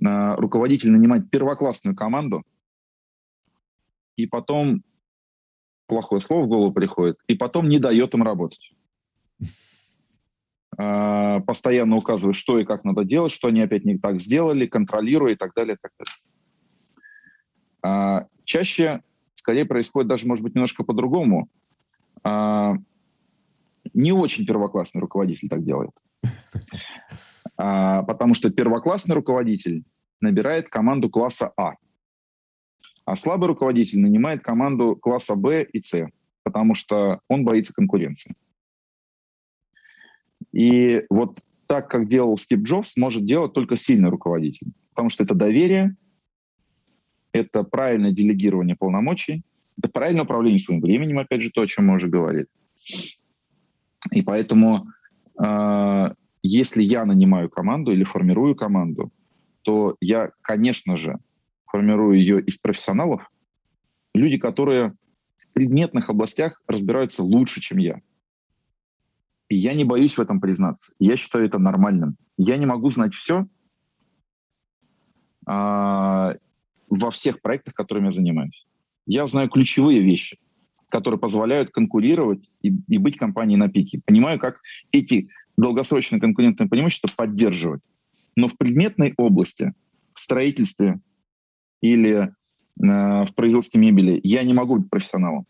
э, 0.00 0.34
руководитель 0.36 0.90
нанимает 0.90 1.30
первоклассную 1.30 1.94
команду, 1.94 2.44
и 4.16 4.26
потом 4.26 4.82
плохое 5.86 6.20
слово 6.20 6.44
в 6.44 6.48
голову 6.48 6.72
приходит, 6.72 7.18
и 7.26 7.34
потом 7.34 7.68
не 7.68 7.78
дает 7.78 8.14
им 8.14 8.22
работать. 8.22 8.72
А, 10.76 11.40
постоянно 11.40 11.96
указывает, 11.96 12.36
что 12.36 12.58
и 12.58 12.64
как 12.64 12.84
надо 12.84 13.04
делать, 13.04 13.32
что 13.32 13.48
они 13.48 13.60
опять 13.60 13.84
не 13.84 13.98
так 13.98 14.20
сделали, 14.20 14.66
контролируя 14.66 15.34
и 15.34 15.36
так 15.36 15.52
далее. 15.54 15.74
И 15.74 15.78
так 15.80 15.92
далее. 15.98 17.04
А, 17.82 18.26
чаще, 18.44 19.02
скорее, 19.34 19.66
происходит 19.66 20.08
даже, 20.08 20.26
может 20.26 20.42
быть, 20.42 20.54
немножко 20.54 20.82
по-другому. 20.82 21.48
А, 23.94 23.98
не 23.98 24.12
очень 24.12 24.46
первоклассный 24.46 25.00
руководитель 25.00 25.48
так 25.48 25.64
делает. 25.64 25.90
Потому 27.56 28.34
что 28.34 28.50
первоклассный 28.50 29.14
руководитель 29.14 29.84
набирает 30.20 30.68
команду 30.68 31.08
класса 31.08 31.52
А. 31.56 31.74
А 33.04 33.16
слабый 33.16 33.48
руководитель 33.48 34.00
нанимает 34.00 34.42
команду 34.42 34.96
класса 34.96 35.36
Б 35.36 35.62
и 35.62 35.82
С, 35.82 36.08
потому 36.42 36.74
что 36.74 37.20
он 37.28 37.44
боится 37.44 37.74
конкуренции. 37.74 38.34
И 40.52 41.04
вот 41.10 41.38
так, 41.66 41.90
как 41.90 42.08
делал 42.08 42.38
Стив 42.38 42.60
Джобс, 42.60 42.96
может 42.96 43.26
делать 43.26 43.52
только 43.52 43.76
сильный 43.76 44.08
руководитель. 44.08 44.68
Потому 44.90 45.10
что 45.10 45.24
это 45.24 45.34
доверие, 45.34 45.96
это 47.32 47.62
правильное 47.62 48.12
делегирование 48.12 48.76
полномочий, 48.76 49.42
это 49.76 49.88
правильное 49.90 50.24
управление 50.24 50.58
своим 50.58 50.80
временем, 50.80 51.18
опять 51.18 51.42
же, 51.42 51.50
то, 51.50 51.62
о 51.62 51.66
чем 51.66 51.86
мы 51.86 51.94
уже 51.94 52.08
говорили. 52.08 52.46
И 54.10 54.22
поэтому, 54.22 54.86
э, 55.42 56.14
если 56.42 56.82
я 56.82 57.04
нанимаю 57.04 57.48
команду 57.48 57.92
или 57.92 58.04
формирую 58.04 58.54
команду, 58.54 59.10
то 59.62 59.96
я, 60.00 60.30
конечно 60.42 60.96
же, 60.96 61.18
формирую 61.66 62.18
ее 62.18 62.40
из 62.40 62.58
профессионалов, 62.58 63.28
люди, 64.14 64.38
которые 64.38 64.94
в 65.36 65.52
предметных 65.52 66.10
областях 66.10 66.60
разбираются 66.68 67.24
лучше, 67.24 67.60
чем 67.60 67.78
я. 67.78 68.00
И 69.48 69.56
я 69.56 69.74
не 69.74 69.84
боюсь 69.84 70.16
в 70.16 70.20
этом 70.20 70.40
признаться. 70.40 70.94
Я 70.98 71.16
считаю 71.16 71.46
это 71.46 71.58
нормальным. 71.58 72.16
Я 72.36 72.56
не 72.56 72.66
могу 72.66 72.90
знать 72.90 73.14
все 73.14 73.46
а, 75.46 76.34
во 76.88 77.10
всех 77.10 77.40
проектах, 77.40 77.74
которыми 77.74 78.06
я 78.06 78.10
занимаюсь. 78.10 78.66
Я 79.06 79.26
знаю 79.26 79.48
ключевые 79.48 80.00
вещи, 80.00 80.38
которые 80.94 81.18
позволяют 81.18 81.70
конкурировать 81.70 82.48
и, 82.62 82.72
и 82.86 82.98
быть 82.98 83.16
компанией 83.16 83.56
на 83.56 83.68
пике. 83.68 84.00
Понимаю, 84.06 84.38
как 84.38 84.60
эти 84.92 85.28
долгосрочные 85.56 86.20
конкурентные 86.20 86.68
преимущества 86.68 87.10
поддерживать. 87.16 87.82
Но 88.36 88.46
в 88.46 88.56
предметной 88.56 89.12
области, 89.16 89.72
в 90.14 90.20
строительстве 90.20 91.00
или 91.80 92.14
э, 92.16 92.30
в 92.78 93.28
производстве 93.34 93.80
мебели 93.80 94.20
я 94.22 94.44
не 94.44 94.52
могу 94.54 94.76
быть 94.76 94.88
профессионалом. 94.88 95.46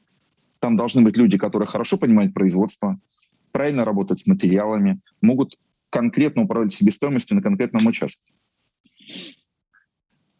Там 0.60 0.78
должны 0.78 1.02
быть 1.02 1.18
люди, 1.18 1.36
которые 1.36 1.68
хорошо 1.68 1.98
понимают 1.98 2.32
производство, 2.32 2.98
правильно 3.52 3.84
работать 3.84 4.20
с 4.20 4.26
материалами, 4.26 4.98
могут 5.20 5.58
конкретно 5.90 6.44
управлять 6.44 6.72
себестоимостью 6.72 7.36
на 7.36 7.42
конкретном 7.42 7.86
участке. 7.86 8.32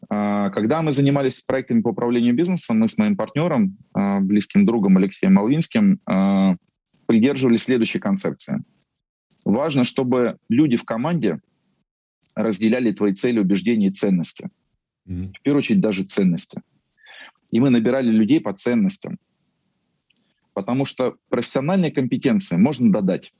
А, 0.09 0.49
когда 0.51 0.81
мы 0.81 0.91
занимались 0.91 1.41
проектами 1.41 1.81
по 1.81 1.89
управлению 1.89 2.35
бизнесом, 2.35 2.79
мы 2.79 2.87
с 2.87 2.97
моим 2.97 3.15
партнером, 3.15 3.77
а, 3.93 4.19
близким 4.19 4.65
другом 4.65 4.97
Алексеем 4.97 5.33
Малвинским, 5.33 5.99
а, 6.05 6.55
придерживались 7.05 7.63
следующей 7.63 7.99
концепции. 7.99 8.63
Важно, 9.43 9.83
чтобы 9.83 10.37
люди 10.49 10.77
в 10.77 10.83
команде 10.83 11.39
разделяли 12.35 12.91
твои 12.91 13.13
цели, 13.13 13.39
убеждения 13.39 13.87
и 13.87 13.91
ценности. 13.91 14.49
Mm-hmm. 15.07 15.33
В 15.33 15.41
первую 15.41 15.59
очередь 15.59 15.81
даже 15.81 16.03
ценности. 16.03 16.61
И 17.51 17.59
мы 17.59 17.69
набирали 17.69 18.09
людей 18.09 18.41
по 18.41 18.53
ценностям. 18.53 19.17
Потому 20.53 20.85
что 20.85 21.15
профессиональные 21.29 21.91
компетенции 21.91 22.57
можно 22.57 22.91
додать. 22.91 23.33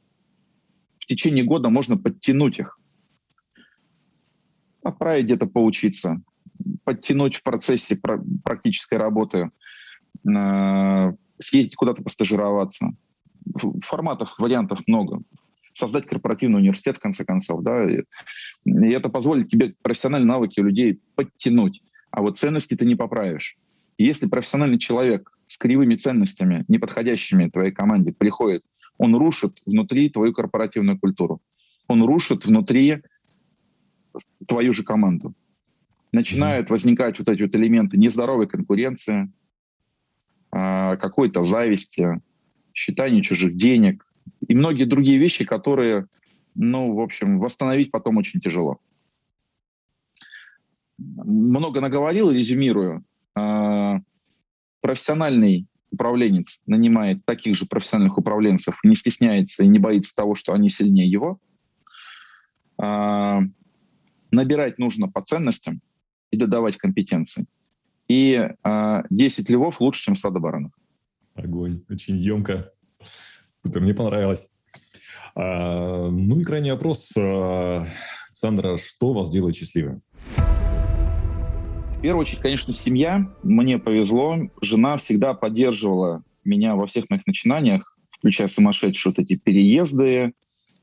В 1.00 1.06
течение 1.08 1.44
года 1.44 1.70
можно 1.70 1.98
подтянуть 1.98 2.60
их. 2.60 2.80
Отправить 4.84 5.26
где-то 5.26 5.48
поучиться, 5.48 6.22
подтянуть 6.84 7.36
в 7.36 7.44
процессе 7.44 8.00
практической 8.44 8.96
работы, 8.96 9.52
э, 10.28 11.14
съездить 11.40 11.76
куда-то 11.76 12.02
постажироваться. 12.04 12.94
Форматов, 13.84 14.36
вариантов 14.40 14.80
много. 14.88 15.22
создать 15.74 16.06
корпоративный 16.06 16.60
университет, 16.60 16.96
в 16.96 17.02
конце 17.02 17.26
концов, 17.26 17.62
да, 17.62 17.84
и, 17.84 18.04
это 18.66 19.10
позволит 19.10 19.50
тебе 19.50 19.76
профессиональные 19.82 20.30
навыки 20.30 20.62
людей 20.62 21.02
подтянуть, 21.16 21.82
а 22.12 22.22
вот 22.22 22.38
ценности 22.38 22.76
ты 22.76 22.86
не 22.86 22.96
поправишь. 22.96 23.58
И 23.98 24.06
если 24.06 24.28
профессиональный 24.28 24.80
человек 24.80 25.38
с 25.48 25.58
кривыми 25.58 25.96
ценностями, 25.96 26.64
не 26.70 26.80
подходящими 26.80 27.50
твоей 27.50 27.72
команде, 27.72 28.14
приходит, 28.14 28.64
он 28.98 29.16
рушит 29.16 29.62
внутри 29.66 30.10
твою 30.10 30.34
корпоративную 30.34 30.98
культуру, 30.98 31.42
он 31.88 32.04
рушит 32.04 32.46
внутри 32.46 33.04
твою 34.48 34.72
же 34.72 34.84
команду. 34.84 35.34
Начинают 36.16 36.70
возникать 36.70 37.20
вот 37.20 37.28
эти 37.28 37.42
вот 37.42 37.54
элементы 37.58 37.98
нездоровой 37.98 38.48
конкуренции, 38.48 39.30
а, 40.50 40.96
какой-то 40.96 41.44
зависти, 41.44 42.22
считания 42.74 43.22
чужих 43.22 43.58
денег 43.58 44.08
и 44.48 44.56
многие 44.56 44.86
другие 44.86 45.18
вещи, 45.18 45.44
которые, 45.44 46.08
ну, 46.56 46.94
в 46.94 47.02
общем, 47.02 47.38
восстановить 47.38 47.92
потом 47.92 48.16
очень 48.16 48.40
тяжело. 48.40 48.80
Много 50.98 51.82
наговорил, 51.82 52.32
резюмирую. 52.32 53.04
А, 53.36 54.00
профессиональный 54.80 55.68
управленец 55.92 56.64
нанимает 56.66 57.26
таких 57.26 57.58
же 57.58 57.66
профессиональных 57.66 58.18
управленцев, 58.18 58.80
не 58.86 58.96
стесняется 58.96 59.66
и 59.66 59.68
не 59.68 59.80
боится 59.80 60.16
того, 60.16 60.36
что 60.36 60.54
они 60.54 60.70
сильнее 60.70 61.12
его. 61.12 61.40
А, 62.78 63.42
набирать 64.32 64.80
нужно 64.80 65.10
по 65.10 65.22
ценностям 65.22 65.82
и 66.32 66.38
додавать 66.38 66.78
компетенции 66.78 67.46
и 68.08 68.34
э, 68.34 68.56
а, 68.64 69.04
10 69.10 69.50
львов 69.50 69.82
лучше, 69.82 70.04
чем 70.04 70.16
стадо 70.16 70.40
баранов. 70.40 70.72
Огонь. 71.34 71.84
Очень 71.90 72.18
емко. 72.18 72.72
Супер, 73.54 73.82
мне 73.82 73.94
понравилось. 73.94 74.50
А, 75.36 76.10
ну 76.10 76.40
и 76.40 76.44
крайний 76.44 76.72
вопрос. 76.72 77.12
А, 77.18 77.86
Сандра, 78.32 78.78
что 78.78 79.14
вас 79.14 79.30
делает 79.30 79.56
счастливым? 79.56 80.02
В 80.38 82.02
первую 82.02 82.22
очередь, 82.22 82.42
конечно, 82.42 82.74
семья. 82.74 83.34
Мне 83.42 83.80
повезло. 83.80 84.38
Жена 84.62 84.98
всегда 84.98 85.34
поддерживала 85.34 86.24
меня 86.44 86.76
во 86.76 86.86
всех 86.86 87.10
моих 87.10 87.26
начинаниях, 87.26 87.98
включая 88.12 88.48
сумасшедшие 88.48 89.14
вот 89.16 89.24
эти 89.24 89.36
переезды, 89.36 90.34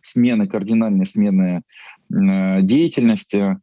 смены, 0.00 0.48
кардинальные 0.48 1.06
смены 1.06 1.62
э, 2.10 2.62
деятельности. 2.62 3.58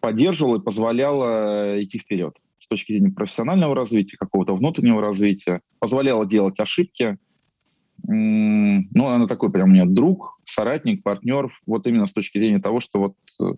Поддерживала 0.00 0.58
и 0.58 0.62
позволяла 0.62 1.82
идти 1.82 1.98
вперед 1.98 2.36
с 2.58 2.68
точки 2.68 2.92
зрения 2.92 3.10
профессионального 3.10 3.74
развития, 3.74 4.16
какого-то 4.16 4.54
внутреннего 4.54 5.00
развития, 5.00 5.60
позволяла 5.78 6.26
делать 6.26 6.58
ошибки. 6.58 7.18
Ну, 8.02 9.06
она 9.06 9.26
такой 9.26 9.50
прям 9.50 9.70
у 9.70 9.72
меня 9.72 9.84
друг, 9.84 10.38
соратник, 10.44 11.02
партнер, 11.02 11.50
вот 11.66 11.86
именно 11.86 12.06
с 12.06 12.12
точки 12.12 12.38
зрения 12.38 12.60
того, 12.60 12.80
что 12.80 12.98
вот 12.98 13.14
э, 13.40 13.54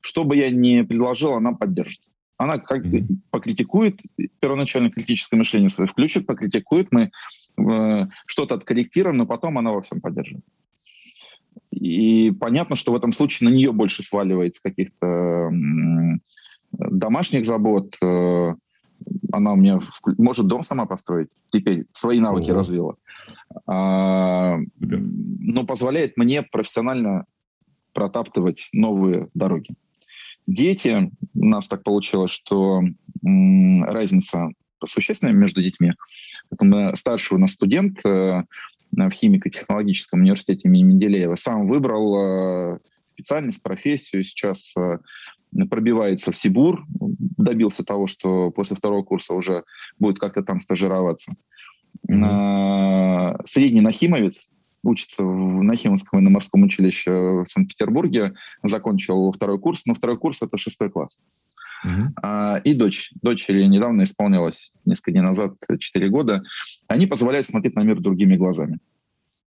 что 0.00 0.24
бы 0.24 0.36
я 0.36 0.50
ни 0.50 0.82
предложил, 0.82 1.34
она 1.34 1.52
поддержит. 1.52 2.02
Она 2.36 2.58
как 2.58 2.84
mm-hmm. 2.84 3.06
покритикует, 3.30 4.00
первоначально 4.40 4.90
критическое 4.90 5.36
мышление 5.36 5.70
свое 5.70 5.88
включит, 5.88 6.26
покритикует, 6.26 6.88
мы 6.90 7.10
э, 7.56 8.06
что-то 8.26 8.54
откорректируем, 8.54 9.16
но 9.16 9.26
потом 9.26 9.58
она 9.58 9.72
во 9.72 9.82
всем 9.82 10.00
поддерживает. 10.00 10.44
И 11.82 12.30
понятно, 12.30 12.76
что 12.76 12.92
в 12.92 12.94
этом 12.94 13.12
случае 13.12 13.50
на 13.50 13.54
нее 13.54 13.72
больше 13.72 14.04
сваливается 14.04 14.62
каких-то 14.62 15.50
домашних 16.70 17.44
забот. 17.44 17.96
Э, 18.00 18.54
она 19.32 19.52
у 19.52 19.56
меня 19.56 19.80
может 20.16 20.46
дом 20.46 20.62
сама 20.62 20.86
построить. 20.86 21.26
Теперь 21.50 21.86
свои 21.90 22.20
навыки 22.20 22.50
Ого. 22.50 22.60
развила. 22.60 22.94
А, 23.66 24.58
но 24.78 25.66
позволяет 25.66 26.16
мне 26.16 26.42
профессионально 26.42 27.24
протаптывать 27.92 28.68
новые 28.72 29.28
дороги. 29.34 29.74
Дети, 30.46 31.10
у 31.34 31.44
нас 31.44 31.66
так 31.66 31.82
получилось, 31.82 32.30
что 32.30 32.80
разница 33.24 34.50
существенная 34.86 35.34
между 35.34 35.60
детьми. 35.60 35.94
Старший 36.94 37.38
у 37.38 37.40
нас 37.40 37.54
студент 37.54 37.98
э, 38.06 38.44
в 38.94 39.10
химико-технологическом 39.10 40.20
университете 40.20 40.68
имени 40.68 40.84
Менделеева 40.84 41.36
сам 41.36 41.66
выбрал 41.66 42.74
э, 42.74 42.78
специальность, 43.06 43.62
профессию. 43.62 44.24
Сейчас 44.24 44.74
э, 44.76 44.98
пробивается 45.70 46.32
в 46.32 46.36
Сибур, 46.36 46.84
добился 46.90 47.84
того, 47.84 48.06
что 48.06 48.50
после 48.50 48.76
второго 48.76 49.02
курса 49.02 49.34
уже 49.34 49.64
будет 49.98 50.18
как-то 50.18 50.42
там 50.42 50.60
стажироваться. 50.60 51.32
Mm-hmm. 52.08 53.42
Средний 53.44 53.80
нахимовец 53.80 54.50
учится 54.82 55.24
в 55.24 55.62
Нахимовском 55.62 56.18
военно-морском 56.18 56.62
училище 56.62 57.10
в 57.10 57.46
Санкт-Петербурге, 57.46 58.34
закончил 58.62 59.32
второй 59.32 59.58
курс, 59.58 59.86
но 59.86 59.94
второй 59.94 60.18
курс— 60.18 60.40
это 60.42 60.56
шестой 60.58 60.90
класс. 60.90 61.18
Uh-huh. 61.84 62.62
И 62.62 62.74
дочь. 62.74 63.10
Дочери 63.22 63.64
недавно 63.64 64.02
исполнилось, 64.04 64.72
несколько 64.84 65.12
дней 65.12 65.22
назад, 65.22 65.54
4 65.78 66.08
года. 66.10 66.42
Они 66.86 67.06
позволяют 67.06 67.46
смотреть 67.46 67.74
на 67.74 67.80
мир 67.80 68.00
другими 68.00 68.36
глазами. 68.36 68.78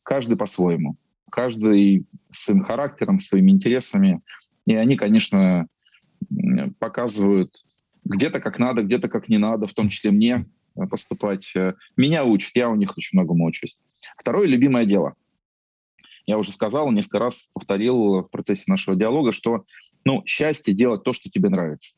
Каждый 0.03 0.35
по-своему. 0.35 0.97
Каждый 1.29 2.05
своим 2.31 2.63
характером, 2.63 3.19
своими 3.19 3.51
интересами. 3.51 4.21
И 4.65 4.75
они, 4.75 4.95
конечно, 4.95 5.67
показывают 6.79 7.55
где-то 8.05 8.39
как 8.39 8.59
надо, 8.59 8.83
где-то 8.83 9.07
как 9.07 9.29
не 9.29 9.37
надо, 9.37 9.67
в 9.67 9.73
том 9.73 9.87
числе 9.87 10.11
мне 10.11 10.45
э, 10.75 10.87
поступать. 10.87 11.51
Э, 11.55 11.73
меня 11.95 12.25
учат, 12.25 12.51
я 12.55 12.69
у 12.69 12.75
них 12.75 12.97
очень 12.97 13.17
многому 13.17 13.45
учусь. 13.45 13.77
Второе— 14.17 14.47
любимое 14.49 14.85
дело. 14.85 15.15
Я 16.25 16.37
уже 16.37 16.51
сказал, 16.51 16.91
несколько 16.91 17.19
раз 17.19 17.49
повторил 17.53 18.21
в 18.21 18.29
процессе 18.29 18.63
нашего 18.67 18.95
диалога, 18.95 19.31
что 19.31 19.65
ну, 20.05 20.23
счастье 20.25 20.73
делать 20.73 21.03
то, 21.03 21.13
что 21.13 21.29
тебе 21.29 21.49
нравится. 21.49 21.95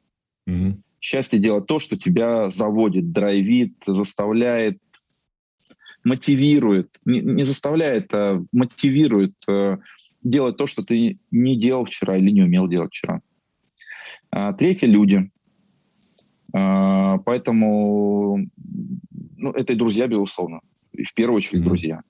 Mm-hmm. 0.47 0.80
Счастье 0.99 1.39
делать 1.39 1.67
то, 1.67 1.80
что 1.80 1.97
тебя 1.97 2.49
заводит, 2.49 3.11
драйвит, 3.11 3.76
заставляет, 3.85 4.80
мотивирует. 6.03 6.97
Не, 7.05 7.22
не 7.22 7.43
заставляет, 7.43 8.13
а 8.13 8.43
мотивирует 8.51 9.34
э, 9.47 9.77
делать 10.23 10.57
то, 10.57 10.67
что 10.67 10.84
ты 10.84 11.19
не 11.31 11.59
делал 11.59 11.85
вчера 11.85 12.17
или 12.17 12.31
не 12.31 12.43
умел 12.43 12.67
делать 12.67 12.91
вчера. 12.91 13.22
А, 14.31 14.53
третье— 14.53 14.88
люди. 14.89 15.30
А, 16.53 17.17
поэтому 17.19 18.47
ну, 19.38 19.51
это 19.51 19.73
и 19.73 19.76
друзья, 19.76 20.07
безусловно. 20.07 20.61
И 20.93 21.03
в 21.03 21.13
первую 21.13 21.38
очередь 21.38 21.61
mm-hmm. 21.61 21.65
друзья. 21.65 22.01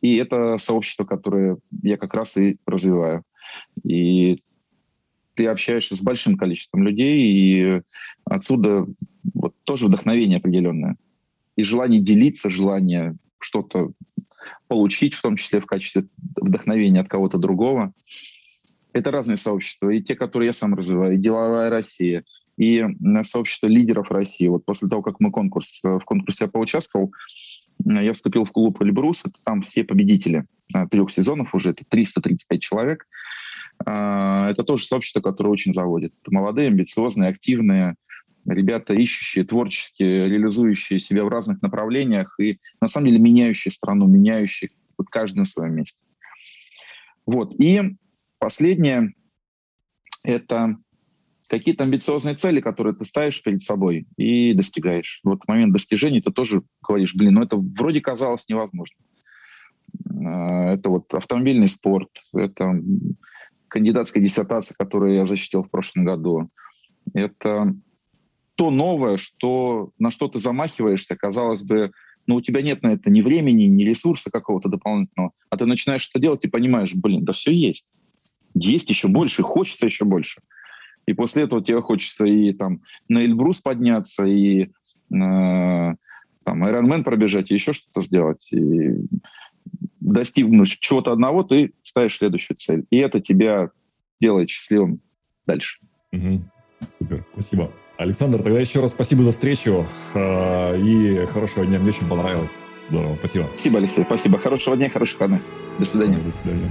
И 0.00 0.16
это 0.16 0.58
сообщество, 0.58 1.04
которое 1.04 1.58
я 1.82 1.96
как 1.96 2.14
раз 2.14 2.36
и 2.36 2.56
развиваю. 2.66 3.24
И 3.84 4.42
ты 5.34 5.46
общаешься 5.46 5.96
с 5.96 6.02
большим 6.02 6.36
количеством 6.36 6.82
людей, 6.84 7.20
и 7.20 7.82
отсюда 8.24 8.86
вот 9.34 9.54
тоже 9.64 9.86
вдохновение 9.86 10.38
определенное. 10.38 10.96
И 11.56 11.62
желание 11.62 12.00
делиться, 12.00 12.50
желание 12.50 13.16
что-то 13.38 13.92
получить, 14.68 15.14
в 15.14 15.22
том 15.22 15.36
числе 15.36 15.60
в 15.60 15.66
качестве 15.66 16.06
вдохновения 16.36 17.00
от 17.00 17.08
кого-то 17.08 17.38
другого 17.38 17.92
это 18.92 19.10
разные 19.10 19.36
сообщества. 19.36 19.90
И 19.90 20.02
те, 20.02 20.14
которые 20.14 20.48
я 20.48 20.52
сам 20.52 20.74
развиваю, 20.74 21.14
и 21.14 21.18
деловая 21.18 21.70
Россия, 21.70 22.24
и 22.56 22.84
сообщество 23.22 23.66
лидеров 23.66 24.10
России. 24.10 24.46
Вот 24.46 24.64
после 24.64 24.88
того, 24.88 25.02
как 25.02 25.20
мы 25.20 25.30
конкурс, 25.30 25.82
э, 25.84 25.88
в 25.98 26.04
конкурсе 26.04 26.44
я 26.44 26.50
поучаствовал, 26.50 27.12
я 27.84 28.12
вступил 28.12 28.44
в 28.44 28.52
клуб 28.52 28.80
«Эльбрус». 28.82 29.22
Это 29.24 29.34
там 29.42 29.62
все 29.62 29.84
победители 29.84 30.44
э, 30.74 30.86
трех 30.90 31.10
сезонов 31.10 31.54
уже, 31.54 31.70
это 31.70 31.84
335 31.88 32.60
человек. 32.60 33.06
А, 33.84 34.50
это 34.50 34.64
тоже 34.64 34.86
сообщество, 34.86 35.20
которое 35.20 35.50
очень 35.50 35.72
заводит. 35.72 36.12
Это 36.22 36.34
молодые, 36.34 36.68
амбициозные, 36.68 37.30
активные, 37.30 37.96
ребята, 38.46 38.94
ищущие, 38.94 39.44
творческие, 39.44 40.28
реализующие 40.28 40.98
себя 40.98 41.24
в 41.24 41.28
разных 41.28 41.62
направлениях 41.62 42.34
и, 42.40 42.58
на 42.80 42.88
самом 42.88 43.06
деле, 43.06 43.18
меняющие 43.18 43.72
страну, 43.72 44.06
меняющие 44.06 44.70
вот 44.98 45.08
каждый 45.08 45.38
на 45.38 45.44
своем 45.44 45.74
месте. 45.74 46.02
Вот. 47.24 47.54
И 47.58 47.96
Последнее— 48.42 49.14
это 50.24 50.76
какие-то 51.46 51.84
амбициозные 51.84 52.34
цели, 52.34 52.60
которые 52.60 52.92
ты 52.92 53.04
ставишь 53.04 53.40
перед 53.40 53.62
собой 53.62 54.08
и 54.16 54.52
достигаешь. 54.52 55.20
Вот 55.22 55.44
в 55.44 55.48
момент 55.48 55.72
достижения 55.72 56.20
ты 56.20 56.32
тоже 56.32 56.62
говоришь, 56.84 57.14
блин, 57.14 57.34
ну 57.34 57.42
это 57.44 57.56
вроде 57.56 58.00
казалось 58.00 58.48
невозможно. 58.48 58.96
А, 60.26 60.72
это 60.72 60.88
вот 60.88 61.14
автомобильный 61.14 61.68
спорт, 61.68 62.08
это 62.34 62.82
кандидатская 63.72 64.22
диссертация, 64.22 64.74
которую 64.78 65.14
я 65.14 65.26
защитил 65.26 65.62
в 65.62 65.70
прошлом 65.70 66.04
году. 66.04 66.48
Это 67.14 67.74
то 68.54 68.70
новое, 68.70 69.16
что, 69.16 69.90
на 69.98 70.10
что 70.10 70.28
ты 70.28 70.38
замахиваешься, 70.38 71.16
казалось 71.16 71.62
бы, 71.62 71.90
но 72.26 72.34
ну, 72.34 72.36
у 72.36 72.40
тебя 72.40 72.62
нет 72.62 72.82
на 72.82 72.92
это 72.92 73.10
ни 73.10 73.22
времени, 73.22 73.64
ни 73.64 73.82
ресурса 73.82 74.30
какого-то 74.30 74.68
дополнительного, 74.68 75.32
а 75.50 75.56
ты 75.56 75.66
начинаешь 75.66 76.08
это 76.12 76.22
делать 76.22 76.44
и 76.44 76.48
понимаешь, 76.48 76.94
блин, 76.94 77.24
да 77.24 77.32
все 77.32 77.52
есть 77.52 77.94
есть 78.54 78.90
еще 78.90 79.08
больше, 79.08 79.42
хочется 79.42 79.86
еще 79.86 80.04
больше. 80.04 80.40
И 81.06 81.14
после 81.14 81.44
этого 81.44 81.62
тебе 81.62 81.80
хочется 81.80 82.24
и 82.24 82.52
там 82.52 82.82
на 83.08 83.24
Эльбрус 83.24 83.60
подняться, 83.60 84.24
и 84.26 84.64
э, 84.64 84.68
там 85.10 85.96
Ironman 86.46 87.02
пробежать, 87.02 87.50
и 87.50 87.54
еще 87.54 87.72
что-то 87.72 88.02
сделать. 88.02 88.46
И 88.52 88.94
достигнуть 90.02 90.78
чего-то 90.80 91.12
одного, 91.12 91.42
ты 91.42 91.72
ставишь 91.82 92.18
следующую 92.18 92.56
цель. 92.56 92.84
И 92.90 92.98
это 92.98 93.20
тебя 93.20 93.70
делает 94.20 94.50
счастливым 94.50 95.00
дальше. 95.46 95.80
Угу. 96.12 96.42
Супер, 96.80 97.24
спасибо. 97.32 97.72
Александр, 97.96 98.42
тогда 98.42 98.58
еще 98.58 98.80
раз 98.80 98.90
спасибо 98.90 99.22
за 99.22 99.30
встречу 99.30 99.86
э, 100.14 100.80
и 100.80 101.26
хорошего 101.26 101.64
дня. 101.64 101.78
Мне 101.78 101.88
очень 101.88 102.08
понравилось. 102.08 102.58
Здорово, 102.88 103.16
спасибо. 103.16 103.46
Спасибо, 103.54 103.78
Алексей, 103.78 104.04
спасибо. 104.04 104.38
Хорошего 104.38 104.76
дня, 104.76 104.90
хороших 104.90 105.20
выходных. 105.20 105.42
До 105.78 105.84
свидания. 105.84 106.18
До 106.18 106.32
свидания. 106.32 106.70